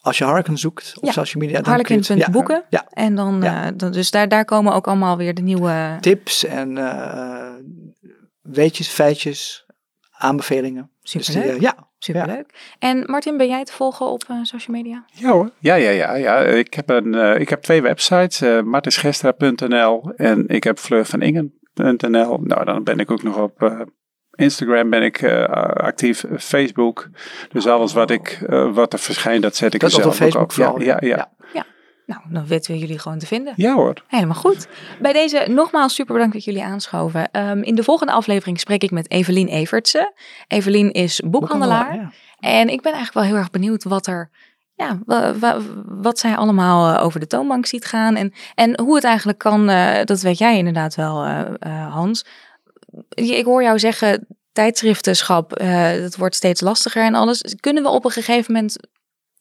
[0.00, 1.60] als je Harlequin zoekt op Ja, social media.
[1.60, 2.14] dan kun je.
[2.16, 3.70] Ja, ja, En dan, Ja.
[3.70, 5.96] dan, dus daar, daar komen ook allemaal weer de nieuwe...
[6.00, 6.74] tips en
[8.42, 9.66] weetjes, feitjes,
[10.10, 10.90] aanbevelingen.
[11.02, 11.12] Dus
[11.58, 12.50] die, Superleuk.
[12.52, 12.88] ja.
[12.88, 15.04] En Martin, ben jij te volgen op eh, social media?
[15.12, 15.50] Ja hoor.
[15.58, 16.14] Ja, ja, ja.
[16.14, 16.38] ja.
[16.38, 18.40] Ik, heb een, eh, ik heb twee websites.
[18.64, 22.38] martinsgestra.nl en ik heb fleurvaningen.nl.
[22.42, 23.80] Nou, dan ben ik ook nog op eh,
[24.36, 25.44] Instagram ben ik eh,
[25.74, 26.24] actief.
[26.38, 27.08] Facebook.
[27.52, 30.12] Dus alles wat, ik, eh, wat er verschijnt, dat zet ik Dat er is op
[30.14, 30.82] zelf ook Facebook op.
[30.82, 31.16] Ja, ja.
[31.16, 31.30] ja.
[32.06, 33.52] Nou, dan weten we jullie gewoon te vinden.
[33.56, 33.94] Ja hoor.
[34.08, 34.68] Helemaal goed.
[35.00, 37.30] Bij deze nogmaals super bedankt dat jullie aanschoven.
[37.30, 40.12] Ehm, in de volgende aflevering spreek ik met Evelien Evertse.
[40.48, 41.94] Evelien is boekhandelaar.
[41.94, 42.10] Ja.
[42.38, 44.30] En ik ben eigenlijk wel heel erg benieuwd wat er.
[44.74, 48.16] Ja, wa- wa- wat zij allemaal eh, over de toonbank ziet gaan.
[48.16, 52.24] En, en hoe het eigenlijk kan, eh, dat weet jij inderdaad wel, eh, eh, Hans.
[53.08, 57.54] Ik hoor jou zeggen, tijdschriftenschap, eh, dat wordt steeds lastiger en alles.
[57.60, 58.76] Kunnen we op een gegeven moment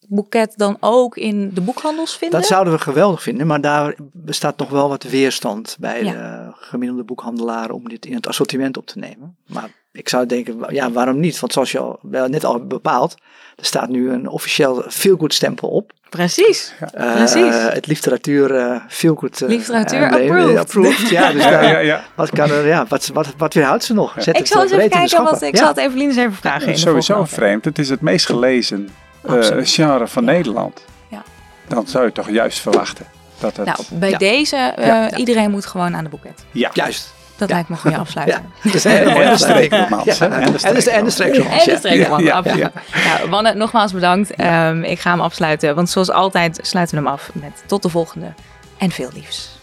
[0.09, 2.39] boeket dan ook in de boekhandels vinden?
[2.39, 6.11] Dat zouden we geweldig vinden, maar daar bestaat nog wel wat weerstand bij Ja.
[6.11, 9.35] de gemiddelde boekhandelaren om dit in het assortiment op te nemen.
[9.47, 11.39] Maar ik zou denken, ja, waarom niet?
[11.39, 13.15] Want zoals je al, net al hebt bepaald,
[13.55, 15.91] er staat nu een officieel feelgood stempel op.
[16.09, 16.73] Precies.
[16.93, 17.53] Eh, Precies.
[17.55, 20.57] het literatuur eh feelgood eh, Literatuur approved.
[20.57, 21.09] approved.
[21.09, 22.03] Ja, dus Ja, daar- ja, ja.
[22.15, 24.13] Wat, kan er, ja, wat, wat, wat weerhoudt ze nog?
[24.17, 25.47] Zet Ik het, zal eens even kijken, wat, schappen.
[25.47, 25.59] ik Ja.
[25.59, 26.67] zal het Evelien eens even vragen.
[26.67, 27.65] in Sowieso vreemd.
[27.65, 28.89] Het is het meest gelezen
[29.27, 29.69] eh, Absoluut.
[29.69, 30.85] genre van Nederland.
[31.09, 31.23] Ja.
[31.67, 33.05] Dan zou je toch juist verwachten
[33.39, 33.65] dat het...
[33.65, 34.17] Nou, bij Ja.
[34.17, 36.45] deze, eh, iedereen moet gewoon aan de boeket.
[36.51, 36.69] ja.
[36.73, 37.13] Juist.
[37.37, 37.53] Dat Ja.
[37.55, 38.39] lijkt me een goede afsluiting.
[38.61, 40.19] Ja, mooie En de streekromans?
[40.19, 41.59] En de En de, en de streekromans.
[41.59, 41.77] En de ja.
[41.77, 42.69] streekromans, Ja, ja, absoluut.
[43.17, 44.31] Nou, Wanne, nogmaals bedankt.
[44.35, 47.89] Ehm, ik ga hem afsluiten, want zoals altijd sluiten we hem af met tot de
[47.89, 48.33] volgende
[48.77, 49.59] en veel liefs.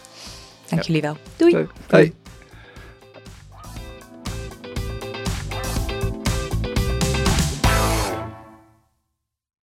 [0.69, 1.17] Dank jullie wel.
[1.35, 1.67] Doei.
[1.89, 2.13] Hoi.